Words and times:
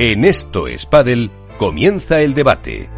En 0.00 0.24
Esto 0.24 0.68
es 0.68 0.86
Padel 0.86 1.28
comienza 1.58 2.20
el 2.20 2.32
debate. 2.32 2.88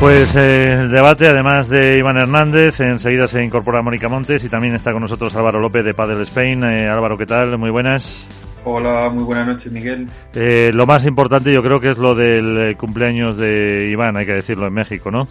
Pues 0.00 0.34
eh, 0.34 0.72
el 0.72 0.90
debate, 0.90 1.28
además 1.28 1.68
de 1.68 1.98
Iván 1.98 2.16
Hernández, 2.16 2.80
enseguida 2.80 3.28
se 3.28 3.44
incorpora 3.44 3.82
Mónica 3.82 4.08
Montes 4.08 4.42
y 4.42 4.48
también 4.48 4.74
está 4.74 4.90
con 4.90 5.00
nosotros 5.00 5.36
Álvaro 5.36 5.60
López 5.60 5.84
de 5.84 5.94
Padel 5.94 6.22
Spain. 6.22 6.64
Eh, 6.64 6.88
Álvaro, 6.88 7.16
¿qué 7.16 7.26
tal? 7.26 7.56
Muy 7.56 7.70
buenas. 7.70 8.26
Hola, 8.68 9.10
muy 9.10 9.22
buenas 9.22 9.46
noches, 9.46 9.70
Miguel. 9.70 10.08
Eh, 10.34 10.72
lo 10.74 10.86
más 10.86 11.06
importante 11.06 11.52
yo 11.52 11.62
creo 11.62 11.78
que 11.78 11.90
es 11.90 11.98
lo 11.98 12.16
del 12.16 12.76
cumpleaños 12.76 13.36
de 13.36 13.88
Iván, 13.92 14.16
hay 14.16 14.26
que 14.26 14.32
decirlo, 14.32 14.66
en 14.66 14.74
México, 14.74 15.08
¿no? 15.08 15.28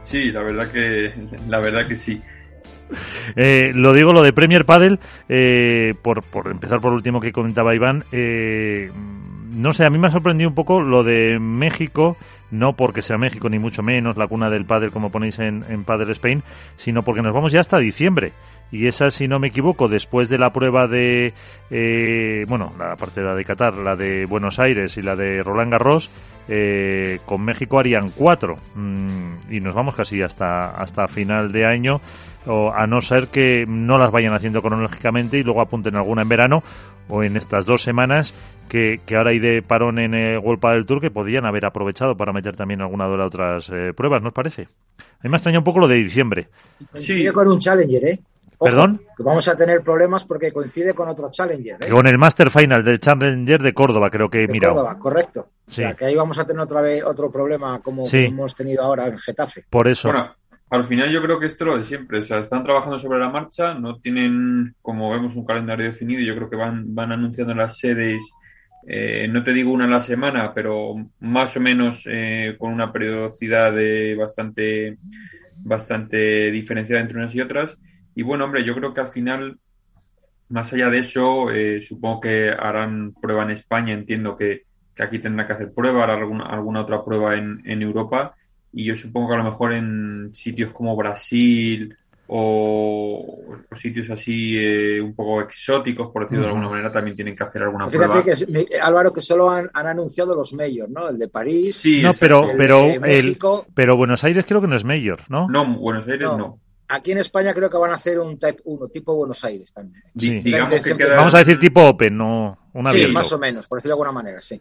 Sí, 0.00 0.30
la 0.30 0.44
verdad 0.44 0.70
que, 0.70 1.12
la 1.48 1.58
verdad 1.58 1.88
que 1.88 1.96
sí. 1.96 2.22
Eh, 3.34 3.72
lo 3.74 3.94
digo 3.94 4.12
lo 4.12 4.22
de 4.22 4.32
Premier 4.32 4.64
Padel, 4.64 5.00
eh, 5.28 5.94
por, 6.02 6.22
por 6.22 6.52
empezar 6.52 6.80
por 6.80 6.92
último 6.92 7.20
que 7.20 7.32
comentaba 7.32 7.74
Iván. 7.74 8.04
Eh, 8.12 8.92
no 9.50 9.72
sé, 9.72 9.84
a 9.84 9.90
mí 9.90 9.98
me 9.98 10.06
ha 10.06 10.12
sorprendido 10.12 10.50
un 10.50 10.54
poco 10.54 10.80
lo 10.82 11.02
de 11.02 11.40
México, 11.40 12.16
no 12.52 12.74
porque 12.74 13.02
sea 13.02 13.18
México 13.18 13.48
ni 13.48 13.58
mucho 13.58 13.82
menos 13.82 14.16
la 14.16 14.28
cuna 14.28 14.50
del 14.50 14.66
pádel 14.66 14.92
como 14.92 15.10
ponéis 15.10 15.40
en, 15.40 15.64
en 15.68 15.82
Padel 15.82 16.10
Spain, 16.10 16.44
sino 16.76 17.02
porque 17.02 17.22
nos 17.22 17.34
vamos 17.34 17.50
ya 17.50 17.58
hasta 17.58 17.78
diciembre. 17.78 18.30
Y 18.72 18.86
esa, 18.86 19.10
si 19.10 19.28
no 19.28 19.38
me 19.38 19.48
equivoco, 19.48 19.86
después 19.86 20.30
de 20.30 20.38
la 20.38 20.50
prueba 20.50 20.88
de, 20.88 21.34
eh, 21.70 22.44
bueno, 22.48 22.72
la 22.78 22.96
parte 22.96 23.20
de 23.20 23.26
la 23.26 23.34
de 23.34 23.44
Qatar, 23.44 23.76
la 23.76 23.94
de 23.94 24.24
Buenos 24.24 24.58
Aires 24.58 24.96
y 24.96 25.02
la 25.02 25.14
de 25.14 25.42
Roland 25.42 25.70
Garros, 25.70 26.10
eh, 26.48 27.18
con 27.26 27.44
México 27.44 27.78
harían 27.78 28.10
cuatro. 28.10 28.56
Mm, 28.74 29.52
y 29.52 29.60
nos 29.60 29.74
vamos 29.74 29.94
casi 29.94 30.22
hasta, 30.22 30.70
hasta 30.70 31.06
final 31.06 31.52
de 31.52 31.66
año, 31.66 32.00
o 32.46 32.72
a 32.72 32.86
no 32.86 33.00
ser 33.00 33.28
que 33.28 33.64
no 33.68 33.98
las 33.98 34.10
vayan 34.10 34.34
haciendo 34.34 34.62
cronológicamente 34.62 35.38
y 35.38 35.42
luego 35.42 35.60
apunten 35.60 35.94
alguna 35.94 36.22
en 36.22 36.28
verano 36.28 36.62
o 37.08 37.22
en 37.22 37.36
estas 37.36 37.66
dos 37.66 37.82
semanas 37.82 38.34
que, 38.68 39.00
que 39.04 39.16
ahora 39.16 39.30
hay 39.30 39.38
de 39.38 39.62
parón 39.62 39.98
en 39.98 40.14
el 40.14 40.38
World 40.38 40.62
del 40.62 40.86
Tour 40.86 41.00
que 41.00 41.10
podrían 41.10 41.44
haber 41.44 41.66
aprovechado 41.66 42.16
para 42.16 42.32
meter 42.32 42.56
también 42.56 42.80
alguna 42.80 43.06
de 43.08 43.16
las 43.16 43.26
otras 43.26 43.70
eh, 43.70 43.92
pruebas, 43.94 44.22
¿no 44.22 44.28
os 44.28 44.34
parece? 44.34 44.62
A 44.98 45.24
mí 45.24 45.30
me 45.30 45.36
extraña 45.36 45.58
un 45.58 45.64
poco 45.64 45.80
lo 45.80 45.88
de 45.88 45.96
diciembre. 45.96 46.48
Sí, 46.94 47.26
con 47.28 47.48
un 47.48 47.58
Challenger, 47.58 48.04
¿eh? 48.04 48.20
¿Perdón? 48.64 49.02
Que 49.16 49.22
vamos 49.22 49.46
a 49.48 49.56
tener 49.56 49.82
problemas 49.82 50.24
porque 50.24 50.52
coincide 50.52 50.94
con 50.94 51.08
otro 51.08 51.30
Challenger. 51.30 51.76
¿eh? 51.80 51.88
Con 51.90 52.06
el 52.06 52.18
Master 52.18 52.50
Final 52.50 52.84
del 52.84 53.00
Challenger 53.00 53.62
de 53.62 53.72
Córdoba, 53.74 54.10
creo 54.10 54.28
que 54.28 54.38
he 54.44 54.46
De 54.46 54.52
mirado. 54.52 54.74
Córdoba, 54.74 54.98
correcto. 54.98 55.48
Sí. 55.66 55.82
O 55.82 55.86
sea, 55.86 55.94
que 55.94 56.04
ahí 56.06 56.14
vamos 56.14 56.38
a 56.38 56.46
tener 56.46 56.62
otra 56.62 56.80
vez 56.80 57.02
otro 57.04 57.30
problema 57.30 57.80
como 57.80 58.06
Sí. 58.06 58.18
hemos 58.18 58.54
tenido 58.54 58.82
ahora 58.82 59.06
en 59.08 59.18
Getafe. 59.18 59.64
Por 59.70 59.88
eso. 59.88 60.08
Bueno, 60.08 60.34
al 60.70 60.86
final 60.86 61.10
yo 61.10 61.22
creo 61.22 61.38
que 61.38 61.46
esto 61.46 61.64
es 61.64 61.68
lo 61.70 61.76
de 61.78 61.84
siempre. 61.84 62.18
O 62.18 62.22
sea, 62.22 62.38
están 62.38 62.64
trabajando 62.64 62.98
sobre 62.98 63.18
la 63.18 63.28
marcha, 63.28 63.74
no 63.74 63.98
tienen, 63.98 64.74
como 64.82 65.10
vemos, 65.10 65.36
un 65.36 65.44
calendario 65.44 65.86
definido. 65.86 66.20
Yo 66.22 66.34
creo 66.36 66.48
que 66.50 66.56
van, 66.56 66.94
van 66.94 67.12
anunciando 67.12 67.54
las 67.54 67.78
sedes, 67.78 68.32
eh, 68.86 69.28
no 69.30 69.44
te 69.44 69.52
digo 69.52 69.70
una 69.70 69.84
a 69.84 69.88
la 69.88 70.00
semana, 70.00 70.52
pero 70.54 70.94
más 71.20 71.56
o 71.56 71.60
menos 71.60 72.04
eh, 72.10 72.56
con 72.58 72.72
una 72.72 72.90
periodicidad 72.92 73.72
de 73.72 74.16
bastante, 74.16 74.98
bastante 75.58 76.50
diferenciada 76.50 77.00
entre 77.02 77.18
unas 77.18 77.34
y 77.34 77.40
otras. 77.40 77.78
Y 78.14 78.22
bueno, 78.22 78.44
hombre, 78.44 78.64
yo 78.64 78.74
creo 78.74 78.92
que 78.92 79.00
al 79.00 79.08
final, 79.08 79.58
más 80.48 80.72
allá 80.72 80.90
de 80.90 80.98
eso, 80.98 81.50
eh, 81.50 81.80
supongo 81.80 82.20
que 82.20 82.50
harán 82.50 83.14
prueba 83.20 83.42
en 83.44 83.50
España. 83.50 83.92
Entiendo 83.94 84.36
que, 84.36 84.62
que 84.94 85.02
aquí 85.02 85.18
tendrán 85.18 85.46
que 85.46 85.54
hacer 85.54 85.72
prueba, 85.72 86.04
hará 86.04 86.14
alguna, 86.14 86.44
alguna 86.46 86.80
otra 86.82 87.04
prueba 87.04 87.36
en, 87.36 87.62
en 87.64 87.82
Europa. 87.82 88.34
Y 88.72 88.84
yo 88.84 88.96
supongo 88.96 89.28
que 89.28 89.34
a 89.34 89.38
lo 89.38 89.44
mejor 89.44 89.74
en 89.74 90.30
sitios 90.32 90.72
como 90.72 90.96
Brasil 90.96 91.94
o, 92.26 93.38
o 93.70 93.76
sitios 93.76 94.08
así 94.10 94.56
eh, 94.58 95.00
un 95.00 95.14
poco 95.14 95.42
exóticos, 95.42 96.10
por 96.10 96.22
decirlo 96.22 96.44
de 96.44 96.48
alguna 96.48 96.70
manera, 96.70 96.90
también 96.90 97.14
tienen 97.14 97.36
que 97.36 97.44
hacer 97.44 97.62
alguna 97.62 97.88
Fíjate 97.88 98.22
prueba. 98.22 98.66
que, 98.70 98.78
Álvaro, 98.80 99.12
que 99.12 99.20
solo 99.20 99.50
han, 99.50 99.68
han 99.74 99.86
anunciado 99.88 100.34
los 100.34 100.54
majors, 100.54 100.88
¿no? 100.90 101.08
El 101.10 101.18
de 101.18 101.28
París, 101.28 101.76
Sí, 101.76 102.00
no, 102.02 102.10
pero, 102.18 102.50
el 102.50 102.56
pero, 102.56 102.80
de 102.86 103.18
el, 103.18 103.38
pero 103.74 103.96
Buenos 103.96 104.24
Aires 104.24 104.46
creo 104.48 104.62
que 104.62 104.68
no 104.68 104.76
es 104.76 104.84
mayor, 104.84 105.20
¿no? 105.28 105.46
No, 105.48 105.66
Buenos 105.76 106.08
Aires 106.08 106.28
No. 106.28 106.38
no. 106.38 106.58
Aquí 106.94 107.12
en 107.12 107.18
España 107.18 107.54
creo 107.54 107.70
que 107.70 107.76
van 107.76 107.90
a 107.90 107.94
hacer 107.94 108.18
un 108.18 108.38
Type 108.38 108.60
1, 108.64 108.88
tipo 108.88 109.14
Buenos 109.14 109.42
Aires 109.44 109.72
también. 109.72 110.02
Sí. 110.16 110.40
digamos 110.40 110.68
que 110.70 110.76
intención 110.76 110.98
que- 110.98 111.04
quedan, 111.04 111.16
Vamos 111.18 111.34
a 111.34 111.38
decir 111.38 111.58
tipo 111.58 111.80
Open, 111.82 112.16
no 112.16 112.58
un 112.74 112.84
sí, 112.84 112.90
abierto. 112.90 113.12
más 113.14 113.32
o 113.32 113.38
menos, 113.38 113.66
por 113.68 113.78
decirlo 113.78 113.96
de 113.96 114.00
alguna 114.02 114.12
manera, 114.12 114.40
sí. 114.40 114.60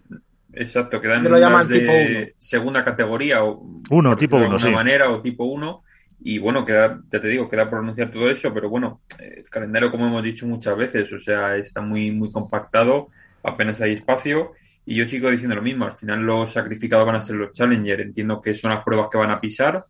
Exacto, 0.53 0.99
quedan 0.99 1.23
Que 1.23 1.29
lo 1.29 1.39
llaman 1.39 1.67
de 1.67 1.79
tipo 1.79 1.91
uno. 1.93 2.27
segunda 2.37 2.83
categoría 2.83 3.43
o 3.43 3.61
Uno, 3.89 4.15
tipo 4.17 4.37
de 4.37 4.45
uno, 4.45 4.55
alguna 4.55 4.69
sí. 4.69 4.75
manera 4.75 5.09
o 5.09 5.21
tipo 5.21 5.45
uno 5.45 5.83
y 6.23 6.37
bueno, 6.39 6.63
queda, 6.65 7.01
ya 7.11 7.19
te 7.21 7.27
digo, 7.29 7.49
queda 7.49 7.69
por 7.69 7.79
anunciar 7.79 8.11
todo 8.11 8.29
eso, 8.29 8.53
pero 8.53 8.69
bueno, 8.69 9.01
el 9.19 9.49
calendario 9.49 9.89
como 9.89 10.05
hemos 10.07 10.21
dicho 10.23 10.45
muchas 10.45 10.75
veces, 10.77 11.11
o 11.13 11.19
sea, 11.19 11.55
está 11.55 11.81
muy 11.81 12.11
muy 12.11 12.31
compactado, 12.31 13.07
apenas 13.43 13.81
hay 13.81 13.93
espacio 13.93 14.51
y 14.85 14.95
yo 14.95 15.05
sigo 15.05 15.31
diciendo 15.31 15.55
lo 15.55 15.61
mismo, 15.61 15.85
al 15.85 15.93
final 15.93 16.19
los 16.19 16.51
sacrificados 16.51 17.05
van 17.07 17.15
a 17.15 17.21
ser 17.21 17.37
los 17.37 17.53
Challenger, 17.53 18.01
entiendo 18.01 18.41
que 18.41 18.53
son 18.53 18.71
las 18.71 18.83
pruebas 18.83 19.07
que 19.11 19.17
van 19.17 19.31
a 19.31 19.39
pisar, 19.39 19.85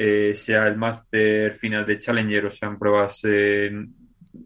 eh, 0.00 0.36
sea 0.36 0.68
el 0.68 0.76
Master 0.76 1.52
final 1.54 1.84
de 1.84 1.98
Challenger 1.98 2.46
o 2.46 2.50
sean 2.52 2.78
pruebas 2.78 3.20
eh, 3.24 3.68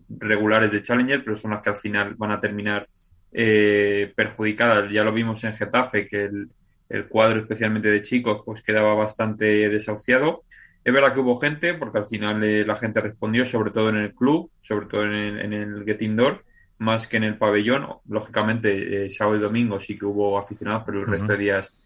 regulares 0.09 0.73
de 0.73 0.83
Challenger, 0.83 1.23
pero 1.23 1.37
son 1.37 1.51
las 1.51 1.61
que 1.61 1.69
al 1.69 1.77
final 1.77 2.15
van 2.15 2.31
a 2.31 2.41
terminar 2.41 2.89
eh, 3.31 4.11
perjudicadas. 4.17 4.91
Ya 4.91 5.05
lo 5.05 5.13
vimos 5.13 5.45
en 5.45 5.55
Getafe, 5.55 6.09
que 6.09 6.25
el, 6.25 6.49
el 6.89 7.07
cuadro, 7.07 7.41
especialmente 7.41 7.91
de 7.91 8.01
chicos, 8.01 8.41
pues 8.47 8.63
quedaba 8.63 8.95
bastante 8.95 9.69
desahuciado. 9.69 10.45
Es 10.83 10.91
verdad 10.91 11.13
que 11.13 11.21
hubo 11.21 11.37
gente, 11.37 11.75
porque 11.75 11.99
al 11.99 12.07
final 12.07 12.43
eh, 12.43 12.65
la 12.65 12.77
gente 12.77 13.03
respondió, 13.03 13.45
sobre 13.45 13.73
todo 13.73 13.91
en 13.91 13.97
el 13.97 14.15
club, 14.15 14.51
sobre 14.63 14.87
todo 14.87 15.05
en 15.05 15.13
el, 15.13 15.39
en 15.39 15.53
el 15.53 15.85
Get 15.85 16.01
Indoor, 16.01 16.47
más 16.79 17.07
que 17.07 17.19
en 17.19 17.25
el 17.25 17.37
pabellón. 17.37 17.87
Lógicamente, 18.09 19.11
sábado 19.11 19.37
y 19.37 19.41
domingo 19.41 19.79
sí 19.79 19.99
que 19.99 20.07
hubo 20.07 20.39
aficionados, 20.39 20.85
pero 20.87 21.01
el 21.01 21.09
resto 21.09 21.33
de 21.33 21.37
días 21.37 21.77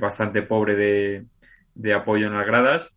bastante 0.00 0.42
pobre 0.42 0.74
de, 0.74 1.24
de 1.78 1.94
apoyo 1.94 2.26
en 2.26 2.34
las 2.34 2.46
gradas. 2.46 2.94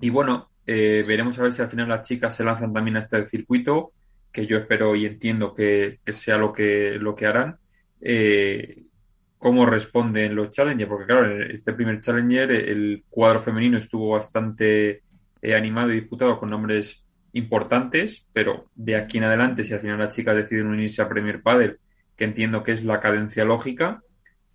Y 0.00 0.10
bueno, 0.10 0.50
eh, 0.66 1.02
veremos 1.06 1.38
a 1.38 1.42
ver 1.42 1.52
si 1.52 1.62
al 1.62 1.70
final 1.70 1.88
las 1.88 2.06
chicas 2.06 2.36
se 2.36 2.44
lanzan 2.44 2.72
también 2.72 2.96
a 2.96 3.00
este 3.00 3.26
circuito, 3.26 3.92
que 4.30 4.46
yo 4.46 4.58
espero 4.58 4.94
y 4.94 5.06
entiendo 5.06 5.54
que, 5.54 5.98
que 6.04 6.12
sea 6.12 6.36
lo 6.36 6.52
que, 6.52 6.98
lo 7.00 7.16
que 7.16 7.26
harán. 7.26 7.56
Eh, 8.00 8.82
cómo 9.38 9.64
responden 9.64 10.34
los 10.34 10.50
Challenger, 10.50 10.88
porque 10.88 11.06
claro, 11.06 11.30
en 11.30 11.50
este 11.50 11.72
primer 11.72 12.00
Challenger 12.00 12.50
el 12.50 13.04
cuadro 13.08 13.40
femenino 13.40 13.78
estuvo 13.78 14.10
bastante 14.10 15.02
eh, 15.40 15.54
animado 15.54 15.92
y 15.92 16.00
disputado 16.00 16.38
con 16.38 16.50
nombres 16.50 17.04
importantes, 17.32 18.26
pero 18.32 18.66
de 18.74 18.96
aquí 18.96 19.18
en 19.18 19.24
adelante, 19.24 19.64
si 19.64 19.72
al 19.72 19.80
final 19.80 19.98
las 19.98 20.14
chicas 20.14 20.36
deciden 20.36 20.66
unirse 20.66 21.00
a 21.00 21.08
Premier 21.08 21.42
Padel, 21.42 21.78
que 22.16 22.24
entiendo 22.24 22.62
que 22.62 22.72
es 22.72 22.84
la 22.84 23.00
cadencia 23.00 23.44
lógica, 23.44 24.02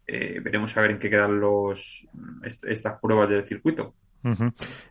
eh, 0.07 0.39
veremos 0.43 0.75
a 0.77 0.81
ver 0.81 0.91
en 0.91 0.99
qué 0.99 1.09
quedan 1.09 1.39
los 1.39 2.07
est- 2.43 2.65
estas 2.65 2.99
pruebas 2.99 3.29
del 3.29 3.45
circuito. 3.47 3.93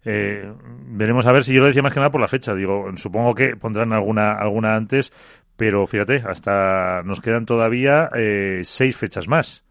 Eh, 0.04 0.52
veremos 0.88 1.26
a 1.26 1.32
ver 1.32 1.44
si 1.44 1.54
yo 1.54 1.60
lo 1.60 1.68
decía 1.68 1.82
más 1.82 1.92
que 1.94 2.00
nada 2.00 2.10
por 2.10 2.20
la 2.20 2.28
fecha. 2.28 2.54
Digo, 2.54 2.86
supongo 2.96 3.34
que 3.34 3.54
pondrán 3.56 3.92
alguna, 3.92 4.32
alguna 4.32 4.74
antes, 4.74 5.12
pero 5.56 5.86
fíjate, 5.86 6.22
hasta 6.26 7.02
nos 7.04 7.20
quedan 7.20 7.46
todavía 7.46 8.10
eh, 8.16 8.60
seis 8.64 8.96
fechas 8.96 9.28
más. 9.28 9.64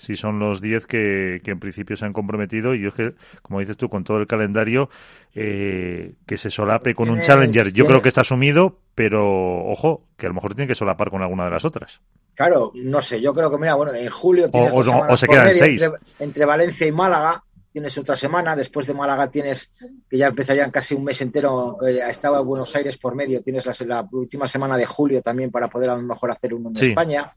Si 0.00 0.14
son 0.16 0.38
los 0.38 0.62
diez 0.62 0.86
que, 0.86 1.42
que 1.44 1.50
en 1.50 1.60
principio 1.60 1.94
se 1.94 2.06
han 2.06 2.14
comprometido, 2.14 2.74
y 2.74 2.80
yo 2.80 2.88
es 2.88 2.94
que, 2.94 3.14
como 3.42 3.60
dices 3.60 3.76
tú, 3.76 3.90
con 3.90 4.02
todo 4.02 4.16
el 4.16 4.26
calendario, 4.26 4.88
eh, 5.34 6.14
que 6.26 6.38
se 6.38 6.48
solape 6.48 6.94
con 6.94 7.10
un 7.10 7.20
Challenger, 7.20 7.72
yo 7.74 7.84
creo 7.84 8.00
que 8.00 8.08
está 8.08 8.22
asumido, 8.22 8.78
pero 8.94 9.64
ojo, 9.66 10.06
que 10.16 10.24
a 10.24 10.30
lo 10.30 10.34
mejor 10.34 10.54
tiene 10.54 10.66
que 10.68 10.74
solapar 10.74 11.10
con 11.10 11.20
alguna 11.22 11.44
de 11.44 11.50
las 11.50 11.64
otras. 11.66 12.00
Claro, 12.34 12.72
no 12.74 13.02
sé, 13.02 13.20
yo 13.20 13.34
creo 13.34 13.50
que, 13.50 13.58
mira, 13.58 13.74
bueno, 13.74 13.92
en 13.92 14.08
julio 14.08 14.50
tienes 14.50 14.72
o 14.72 15.16
se 15.18 15.26
quedan 15.26 15.50
seis. 15.52 15.82
Entre, 15.82 15.98
entre 16.18 16.44
Valencia 16.46 16.86
y 16.86 16.92
Málaga 16.92 17.44
tienes 17.70 17.96
otra 17.98 18.16
semana, 18.16 18.56
después 18.56 18.86
de 18.86 18.94
Málaga 18.94 19.30
tienes, 19.30 19.70
que 20.08 20.16
ya 20.16 20.28
empezarían 20.28 20.70
casi 20.70 20.94
un 20.94 21.04
mes 21.04 21.20
entero, 21.20 21.76
que 21.78 21.98
estaba 22.08 22.40
Buenos 22.40 22.74
Aires 22.74 22.96
por 22.96 23.14
medio, 23.14 23.42
tienes 23.42 23.66
la, 23.66 23.74
la 23.86 24.08
última 24.12 24.46
semana 24.46 24.76
de 24.78 24.86
julio 24.86 25.20
también 25.20 25.50
para 25.50 25.68
poder 25.68 25.90
a 25.90 25.96
lo 25.96 26.02
mejor 26.02 26.30
hacer 26.30 26.54
uno 26.54 26.70
en 26.70 26.76
Sí. 26.76 26.86
España. 26.86 27.34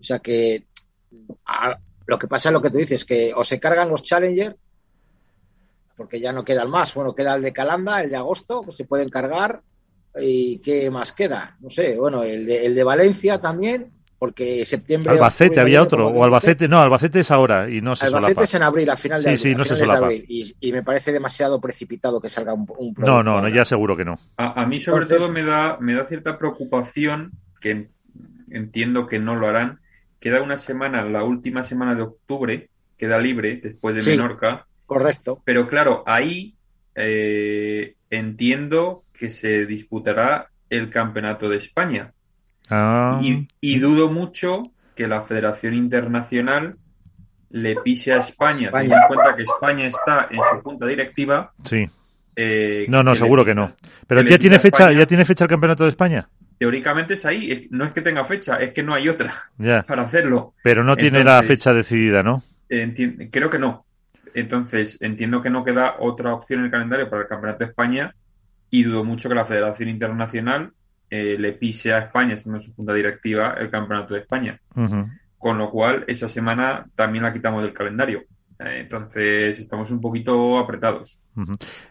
O 0.00 0.02
sea 0.02 0.18
que 0.20 0.64
a- 1.44 1.76
lo 2.06 2.18
que 2.18 2.28
pasa 2.28 2.48
es 2.48 2.52
lo 2.52 2.62
que 2.62 2.70
tú 2.70 2.78
dices, 2.78 3.04
que 3.04 3.32
o 3.34 3.42
se 3.44 3.58
cargan 3.60 3.88
los 3.90 4.02
Challenger, 4.02 4.56
porque 5.96 6.20
ya 6.20 6.32
no 6.32 6.44
quedan 6.44 6.70
más. 6.70 6.94
Bueno, 6.94 7.14
queda 7.14 7.34
el 7.36 7.42
de 7.42 7.52
Calanda, 7.52 8.02
el 8.02 8.10
de 8.10 8.16
agosto, 8.16 8.62
que 8.62 8.72
se 8.72 8.84
pueden 8.84 9.08
cargar. 9.08 9.62
¿Y 10.18 10.58
qué 10.58 10.90
más 10.90 11.12
queda? 11.12 11.56
No 11.60 11.68
sé, 11.70 11.96
bueno, 11.96 12.22
el 12.22 12.46
de, 12.46 12.64
el 12.66 12.74
de 12.74 12.84
Valencia 12.84 13.38
también, 13.38 13.90
porque 14.18 14.64
septiembre. 14.64 15.12
Albacete, 15.12 15.44
octubre, 15.44 15.60
había 15.62 15.82
otro, 15.82 16.08
o 16.08 16.24
Albacete, 16.24 16.68
no, 16.68 16.80
Albacete 16.80 17.20
es 17.20 17.30
ahora 17.30 17.68
y 17.68 17.82
no 17.82 17.94
se 17.94 18.06
Albacete 18.06 18.28
solapa. 18.32 18.44
es 18.44 18.54
en 18.54 18.62
abril, 18.62 18.90
a 18.90 18.96
final 18.96 19.22
de 19.22 19.24
Sí, 19.24 19.28
abril. 19.28 19.38
sí, 19.42 19.50
a 19.54 19.58
no 19.58 19.64
se 19.66 19.76
solapa. 19.76 20.06
abril. 20.06 20.24
Y, 20.28 20.54
y 20.60 20.72
me 20.72 20.82
parece 20.82 21.12
demasiado 21.12 21.60
precipitado 21.60 22.18
que 22.20 22.30
salga 22.30 22.54
un, 22.54 22.66
un 22.78 22.94
No, 22.96 23.22
no, 23.22 23.42
no, 23.42 23.48
ya 23.48 23.64
seguro 23.66 23.94
que 23.94 24.06
no. 24.06 24.18
A, 24.38 24.62
a 24.62 24.66
mí 24.66 24.78
sobre 24.80 25.02
Entonces- 25.02 25.18
todo 25.18 25.30
me 25.30 25.42
da, 25.42 25.76
me 25.80 25.94
da 25.94 26.06
cierta 26.06 26.38
preocupación, 26.38 27.32
que 27.60 27.70
en- 27.72 27.90
entiendo 28.50 29.06
que 29.06 29.18
no 29.18 29.36
lo 29.36 29.48
harán, 29.48 29.80
queda 30.26 30.42
una 30.42 30.58
semana, 30.58 31.04
la 31.04 31.22
última 31.22 31.62
semana 31.62 31.94
de 31.94 32.02
octubre, 32.02 32.68
queda 32.98 33.16
libre 33.18 33.60
después 33.62 33.94
de 33.94 34.00
Sí. 34.02 34.10
Menorca. 34.10 34.66
Correcto. 34.84 35.40
Pero 35.44 35.68
claro, 35.68 36.02
ahí 36.04 36.56
eh, 36.96 37.94
entiendo 38.10 39.04
que 39.12 39.30
se 39.30 39.66
disputará 39.66 40.48
el 40.68 40.90
Campeonato 40.90 41.48
de 41.48 41.58
España. 41.58 42.12
Ah, 42.68 43.20
Y, 43.22 43.46
y 43.60 43.78
dudo 43.78 44.10
mucho 44.10 44.64
que 44.96 45.06
la 45.06 45.22
Federación 45.22 45.74
Internacional 45.74 46.76
le 47.50 47.76
pise 47.76 48.12
a 48.12 48.16
España, 48.18 48.66
España. 48.66 48.82
teniendo 48.88 48.96
en 48.96 49.14
cuenta 49.14 49.36
que 49.36 49.42
España 49.44 49.86
está 49.86 50.26
en 50.30 50.40
su 50.42 50.62
junta 50.62 50.86
directiva. 50.86 51.52
sí. 51.64 51.88
Eh, 52.36 52.86
No, 52.88 53.02
no, 53.02 53.16
seguro 53.16 53.44
que 53.44 53.54
no. 53.54 53.74
Pero 54.06 54.22
ya 54.22 54.38
tiene 54.38 54.58
fecha, 54.58 54.84
España. 54.84 55.00
ya 55.00 55.06
tiene 55.06 55.24
fecha 55.24 55.44
el 55.44 55.50
campeonato 55.50 55.84
de 55.84 55.90
España. 55.90 56.28
Teóricamente 56.58 57.14
es 57.14 57.26
ahí, 57.26 57.68
no 57.70 57.84
es 57.84 57.92
que 57.92 58.00
tenga 58.00 58.24
fecha, 58.24 58.56
es 58.56 58.72
que 58.72 58.82
no 58.82 58.94
hay 58.94 59.08
otra 59.08 59.32
Ya. 59.58 59.82
para 59.82 60.02
hacerlo. 60.02 60.54
Pero 60.62 60.84
no 60.84 60.96
tiene 60.96 61.24
la 61.24 61.42
fecha 61.42 61.72
decidida, 61.72 62.22
¿no? 62.22 62.42
Creo 63.30 63.50
que 63.50 63.58
no. 63.58 63.84
Entonces, 64.34 64.98
entiendo 65.00 65.42
que 65.42 65.50
no 65.50 65.64
queda 65.64 65.96
otra 65.98 66.34
opción 66.34 66.60
en 66.60 66.66
el 66.66 66.70
calendario 66.70 67.08
para 67.08 67.22
el 67.22 67.28
Campeonato 67.28 67.64
de 67.64 67.70
España 67.70 68.14
y 68.70 68.82
dudo 68.82 69.02
mucho 69.02 69.28
que 69.28 69.34
la 69.34 69.46
Federación 69.46 69.88
Internacional 69.88 70.72
eh, 71.08 71.36
le 71.38 71.52
pise 71.52 71.94
a 71.94 71.98
España, 72.00 72.34
estando 72.34 72.58
en 72.58 72.64
su 72.64 72.74
junta 72.74 72.92
directiva, 72.92 73.54
el 73.58 73.70
Campeonato 73.70 74.12
de 74.14 74.20
España. 74.20 74.60
Con 75.38 75.58
lo 75.58 75.70
cual, 75.70 76.04
esa 76.06 76.28
semana 76.28 76.84
también 76.94 77.24
la 77.24 77.32
quitamos 77.32 77.62
del 77.62 77.72
calendario. 77.72 78.24
Eh, 78.58 78.80
entonces, 78.80 79.58
estamos 79.58 79.90
un 79.90 80.00
poquito 80.00 80.58
apretados. 80.58 81.18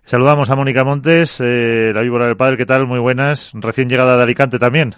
Saludamos 0.03 0.49
a 0.49 0.55
Mónica 0.55 0.83
Montes, 0.83 1.39
eh, 1.41 1.91
la 1.93 2.01
víbora 2.01 2.25
del 2.27 2.37
padre, 2.37 2.57
¿qué 2.57 2.65
tal? 2.65 2.87
Muy 2.87 2.99
buenas. 2.99 3.51
Recién 3.53 3.87
llegada 3.87 4.17
de 4.17 4.23
Alicante 4.23 4.57
también. 4.57 4.95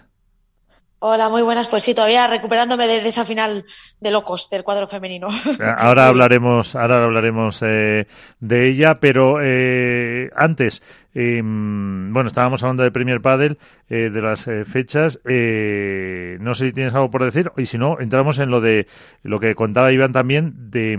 Hola, 1.00 1.30
muy 1.30 1.44
buenas. 1.44 1.68
Pues 1.68 1.84
sí, 1.84 1.94
todavía 1.94 2.26
recuperándome 2.28 2.88
de, 2.88 3.08
esa 3.08 3.24
final 3.24 3.66
de 4.02 4.12
locos 4.12 4.50
del 4.50 4.64
cuadro 4.64 4.88
femenino. 4.88 5.28
Ahora 5.78 6.08
hablaremos, 6.08 6.76
ahora 6.76 7.04
hablaremos 7.04 7.62
eh, 7.64 8.08
de 8.40 8.70
ella, 8.70 8.98
pero 9.00 9.36
eh, 9.44 10.32
antes, 10.36 10.82
eh, 11.14 11.40
bueno, 11.44 12.28
estábamos 12.28 12.64
hablando 12.64 12.82
de 12.82 12.90
Premier 12.92 13.22
Padel, 13.22 13.60
eh, 13.90 14.10
de 14.10 14.22
las 14.22 14.48
eh, 14.48 14.66
fechas. 14.66 15.20
eh, 15.26 16.38
no 16.40 16.56
sé 16.56 16.70
si 16.70 16.74
tienes 16.74 16.96
algo 16.96 17.12
por 17.12 17.24
decir, 17.24 17.52
y 17.58 17.68
si 17.68 17.78
no, 17.78 18.00
entramos 18.00 18.40
en 18.40 18.50
lo 18.50 18.60
de 18.60 18.88
lo 19.22 19.40
que 19.40 19.54
contaba 19.54 19.92
Iván 19.94 20.14
también 20.14 20.72
de 20.72 20.94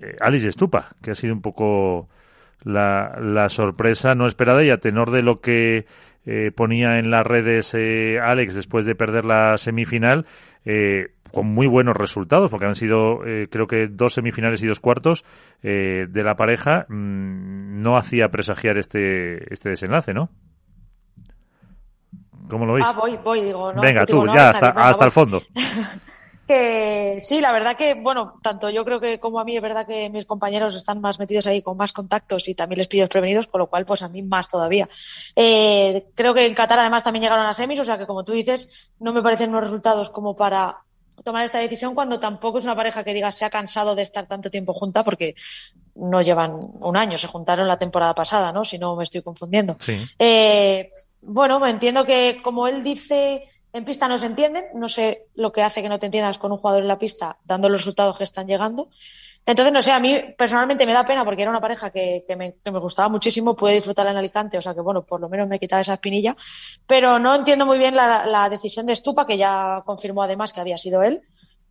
eh, 0.00 0.16
Alice 0.20 0.50
Stupa, 0.52 0.96
que 1.02 1.10
ha 1.10 1.14
sido 1.14 1.34
un 1.34 1.42
poco 1.42 2.08
la, 2.62 3.18
la 3.20 3.50
sorpresa 3.50 4.14
no 4.14 4.26
esperada 4.26 4.64
y 4.64 4.70
a 4.70 4.78
tenor 4.78 5.10
de 5.10 5.22
lo 5.22 5.40
que 5.40 5.84
eh, 6.26 6.50
ponía 6.54 6.98
en 6.98 7.10
las 7.10 7.26
redes 7.26 7.72
eh, 7.74 8.18
Alex 8.20 8.54
después 8.54 8.84
de 8.84 8.94
perder 8.94 9.24
la 9.24 9.56
semifinal, 9.56 10.26
eh, 10.64 11.12
con 11.32 11.46
muy 11.46 11.66
buenos 11.66 11.96
resultados, 11.96 12.50
porque 12.50 12.66
han 12.66 12.74
sido, 12.74 13.24
eh, 13.26 13.48
creo 13.50 13.66
que 13.66 13.88
dos 13.88 14.14
semifinales 14.14 14.62
y 14.62 14.66
dos 14.66 14.80
cuartos 14.80 15.24
eh, 15.62 16.06
de 16.08 16.22
la 16.22 16.34
pareja, 16.34 16.86
mm, 16.88 17.82
no 17.82 17.96
hacía 17.96 18.28
presagiar 18.28 18.78
este, 18.78 19.52
este 19.52 19.70
desenlace, 19.70 20.12
¿no? 20.12 20.30
¿Cómo 22.48 22.64
lo 22.64 22.74
veis? 22.74 22.86
Ah, 22.88 22.94
voy, 22.98 23.16
voy, 23.22 23.42
digo, 23.42 23.72
no. 23.72 23.82
Venga, 23.82 24.04
digo, 24.04 24.20
tú, 24.20 24.26
no, 24.26 24.34
ya, 24.34 24.50
hasta, 24.50 24.68
hasta 24.70 25.04
el 25.04 25.10
fondo. 25.10 25.42
Que 26.46 27.16
sí, 27.18 27.40
la 27.40 27.50
verdad 27.50 27.76
que, 27.76 27.94
bueno, 27.94 28.34
tanto 28.42 28.70
yo 28.70 28.84
creo 28.84 29.00
que 29.00 29.18
como 29.18 29.40
a 29.40 29.44
mí 29.44 29.56
es 29.56 29.62
verdad 29.62 29.86
que 29.86 30.08
mis 30.10 30.26
compañeros 30.26 30.76
están 30.76 31.00
más 31.00 31.18
metidos 31.18 31.46
ahí 31.46 31.60
con 31.60 31.76
más 31.76 31.92
contactos 31.92 32.48
y 32.48 32.54
también 32.54 32.78
les 32.78 32.88
pillo 32.88 33.02
desprevenidos, 33.02 33.48
con 33.48 33.58
lo 33.58 33.66
cual, 33.66 33.84
pues 33.84 34.02
a 34.02 34.08
mí 34.08 34.22
más 34.22 34.48
todavía. 34.48 34.88
Eh, 35.34 36.06
creo 36.14 36.34
que 36.34 36.46
en 36.46 36.54
Qatar 36.54 36.78
además 36.78 37.02
también 37.02 37.24
llegaron 37.24 37.46
a 37.46 37.52
semis, 37.52 37.80
o 37.80 37.84
sea 37.84 37.98
que 37.98 38.06
como 38.06 38.24
tú 38.24 38.32
dices, 38.32 38.92
no 39.00 39.12
me 39.12 39.22
parecen 39.22 39.50
unos 39.50 39.64
resultados 39.64 40.10
como 40.10 40.36
para 40.36 40.76
tomar 41.24 41.44
esta 41.44 41.58
decisión 41.58 41.94
cuando 41.94 42.20
tampoco 42.20 42.58
es 42.58 42.64
una 42.64 42.76
pareja 42.76 43.02
que 43.02 43.14
diga 43.14 43.32
se 43.32 43.44
ha 43.44 43.50
cansado 43.50 43.94
de 43.94 44.02
estar 44.02 44.26
tanto 44.26 44.50
tiempo 44.50 44.72
junta 44.72 45.02
porque 45.02 45.34
no 45.94 46.20
llevan 46.22 46.52
un 46.54 46.96
año, 46.96 47.16
se 47.16 47.26
juntaron 47.26 47.66
la 47.66 47.78
temporada 47.78 48.14
pasada, 48.14 48.52
¿no? 48.52 48.64
Si 48.64 48.78
no 48.78 48.96
me 48.96 49.04
estoy 49.04 49.22
confundiendo. 49.22 49.76
Sí. 49.80 49.96
Eh, 50.18 50.90
bueno, 51.22 51.64
entiendo 51.66 52.04
que 52.04 52.40
como 52.42 52.68
él 52.68 52.84
dice, 52.84 53.42
en 53.76 53.84
pista 53.84 54.08
no 54.08 54.18
se 54.18 54.26
entienden, 54.26 54.64
no 54.74 54.88
sé 54.88 55.26
lo 55.34 55.52
que 55.52 55.62
hace 55.62 55.82
que 55.82 55.88
no 55.88 55.98
te 55.98 56.06
entiendas 56.06 56.38
con 56.38 56.50
un 56.52 56.58
jugador 56.58 56.82
en 56.82 56.88
la 56.88 56.98
pista 56.98 57.36
dando 57.44 57.68
los 57.68 57.80
resultados 57.82 58.16
que 58.16 58.24
están 58.24 58.46
llegando. 58.46 58.88
Entonces, 59.44 59.72
no 59.72 59.80
sé, 59.80 59.92
a 59.92 60.00
mí 60.00 60.18
personalmente 60.36 60.86
me 60.86 60.92
da 60.92 61.04
pena 61.06 61.24
porque 61.24 61.42
era 61.42 61.50
una 61.52 61.60
pareja 61.60 61.90
que, 61.90 62.24
que, 62.26 62.34
me, 62.34 62.54
que 62.64 62.70
me 62.72 62.80
gustaba 62.80 63.08
muchísimo, 63.08 63.54
pude 63.54 63.74
disfrutarla 63.74 64.10
en 64.10 64.16
Alicante, 64.16 64.58
o 64.58 64.62
sea 64.62 64.74
que 64.74 64.80
bueno, 64.80 65.02
por 65.04 65.20
lo 65.20 65.28
menos 65.28 65.46
me 65.46 65.60
quitaba 65.60 65.82
esa 65.82 65.94
espinilla, 65.94 66.36
pero 66.86 67.18
no 67.20 67.32
entiendo 67.34 67.64
muy 67.64 67.78
bien 67.78 67.94
la, 67.94 68.26
la 68.26 68.48
decisión 68.48 68.86
de 68.86 68.96
Stupa, 68.96 69.24
que 69.24 69.38
ya 69.38 69.82
confirmó 69.86 70.24
además 70.24 70.52
que 70.52 70.60
había 70.60 70.76
sido 70.78 71.02
él, 71.04 71.20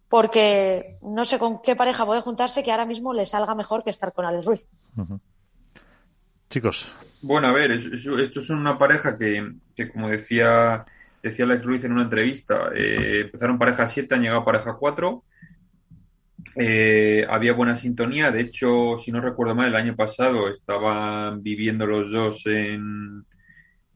porque 0.08 0.98
no 1.01 1.25
sé 1.25 1.38
con 1.38 1.62
qué 1.62 1.75
pareja 1.75 2.06
puede 2.06 2.22
juntarse 2.22 2.63
que 2.63 2.72
ahora 2.72 2.86
mismo 2.86 3.13
le 3.13 3.25
salga 3.25 3.54
mejor 3.56 3.84
que 3.84 3.90
estar 3.90 4.13
con 4.13 4.24
Alex 4.25 4.46
Ruiz. 4.46 4.68
Chicos, 6.50 6.88
Bueno, 7.22 7.48
a 7.48 7.51
ver, 7.51 7.72
es- 7.72 7.86
es- 7.88 8.06
esto 8.06 8.40
es 8.40 8.50
una 8.51 8.78
pareja 8.78 9.18
que, 9.18 9.51
que 9.75 9.92
como 9.92 10.08
decía, 10.10 10.86
decía 11.30 11.45
Alex 11.45 11.63
Ruiz 11.66 11.83
en 11.83 11.92
una 11.92 12.04
entrevista, 12.04 12.69
eh, 12.75 13.22
empezaron 13.25 13.57
pareja 13.57 13.88
7, 13.88 14.16
han 14.16 14.22
llegado 14.22 14.45
pareja 14.45 14.75
4. 14.80 15.24
Eh, 16.56 17.25
había 17.30 17.54
buena 17.54 17.75
sintonía, 17.75 18.31
de 18.31 18.42
hecho, 18.42 18.98
si 18.98 19.12
no 19.12 19.19
recuerdo 19.19 19.56
mal, 19.56 19.68
el 19.69 19.75
año 19.75 19.95
pasado 19.95 20.48
estaban 20.50 21.42
viviendo 21.42 21.88
los 21.88 22.12
dos 22.12 22.45
en, 22.45 23.25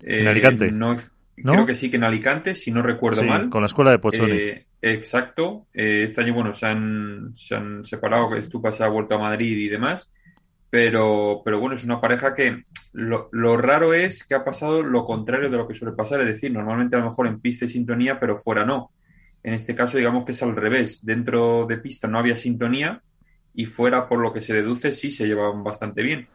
¿En 0.02 0.28
Alicante? 0.28 0.72
no- 0.72 0.98
¿No? 1.42 1.54
Creo 1.54 1.66
que 1.66 1.76
sí 1.76 1.90
que 1.90 1.96
en 1.96 2.04
Alicante, 2.04 2.54
si 2.54 2.70
no 2.70 2.82
recuerdo 2.82 3.22
sí, 3.22 3.28
mal. 3.28 3.50
con 3.50 3.62
la 3.62 3.68
escuela 3.68 3.92
de 3.92 4.00
Pozzoni. 4.00 4.32
Eh, 4.32 4.66
exacto. 4.82 5.68
Eh, 5.74 6.04
este 6.10 6.20
año, 6.22 6.34
bueno, 6.34 6.52
se 6.52 6.66
han, 6.66 7.32
se 7.34 7.56
han 7.56 7.86
separado, 7.86 8.30
que 8.30 8.44
Stupa 8.44 8.74
se 8.74 8.84
ha 8.84 8.90
vuelto 8.90 9.16
a 9.16 9.20
Madrid 9.20 9.58
y 9.58 9.70
demás. 9.70 10.12
Pero, 10.70 11.42
pero 11.44 11.60
bueno, 11.60 11.76
es 11.76 11.84
una 11.84 12.00
pareja 12.00 12.36
que 12.36 12.64
lo, 12.94 13.30
lo 13.32 13.58
raro 13.58 13.94
es 13.94 14.24
que 14.24 14.36
ha 14.36 14.44
pasado 14.44 14.84
lo 14.84 15.06
contrario 15.06 15.50
de 15.50 15.58
lo 15.58 15.68
que 15.68 15.74
suele 15.74 15.96
pasar. 15.96 16.22
Es 16.22 16.28
decir, 16.28 16.52
normalmente 16.52 16.96
a 16.96 17.00
lo 17.00 17.08
mejor 17.08 17.28
en 17.28 17.40
pista 17.40 17.66
hay 17.66 17.72
sintonía, 17.72 18.20
pero 18.20 18.38
fuera 18.38 18.66
no. 18.66 18.92
En 19.44 19.54
este 19.54 19.74
caso, 19.74 19.98
digamos 19.98 20.26
que 20.26 20.32
es 20.32 20.44
al 20.44 20.56
revés. 20.56 21.06
Dentro 21.06 21.66
de 21.66 21.78
pista 21.78 22.08
no 22.08 22.20
había 22.20 22.36
sintonía 22.36 23.02
y 23.54 23.66
fuera, 23.66 24.08
por 24.08 24.20
lo 24.20 24.34
que 24.34 24.42
se 24.42 24.54
deduce, 24.54 24.94
sí 24.94 25.10
se 25.10 25.28
llevaban 25.28 25.64
bastante 25.64 26.04
bien. 26.04 26.28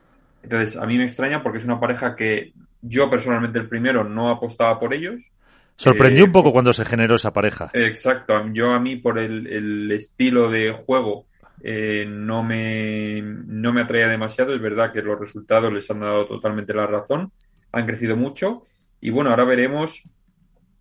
Entonces, 0.42 0.76
a 0.76 0.86
mí 0.86 0.98
me 0.98 1.04
extraña 1.04 1.42
porque 1.42 1.58
es 1.58 1.64
una 1.64 1.80
pareja 1.80 2.16
que 2.16 2.52
yo 2.82 3.08
personalmente 3.08 3.58
el 3.58 3.68
primero 3.68 4.04
no 4.04 4.30
apostaba 4.30 4.78
por 4.78 4.94
ellos. 4.94 5.32
Sorprendió 5.76 6.22
eh, 6.22 6.26
un 6.26 6.32
poco 6.32 6.52
cuando 6.52 6.72
se 6.72 6.84
generó 6.84 7.16
esa 7.16 7.32
pareja. 7.32 7.70
Exacto, 7.72 8.34
yo 8.52 8.72
a 8.72 8.80
mí 8.80 8.96
por 8.96 9.18
el, 9.18 9.46
el 9.46 9.90
estilo 9.92 10.50
de 10.50 10.72
juego 10.72 11.26
eh, 11.66 12.04
no 12.06 12.42
me, 12.42 13.22
no 13.22 13.72
me 13.72 13.80
atraía 13.80 14.06
demasiado, 14.06 14.54
es 14.54 14.60
verdad 14.60 14.92
que 14.92 15.00
los 15.00 15.18
resultados 15.18 15.72
les 15.72 15.90
han 15.90 16.00
dado 16.00 16.26
totalmente 16.26 16.74
la 16.74 16.86
razón, 16.86 17.32
han 17.72 17.86
crecido 17.86 18.18
mucho 18.18 18.64
y 19.00 19.08
bueno, 19.08 19.30
ahora 19.30 19.44
veremos, 19.44 20.02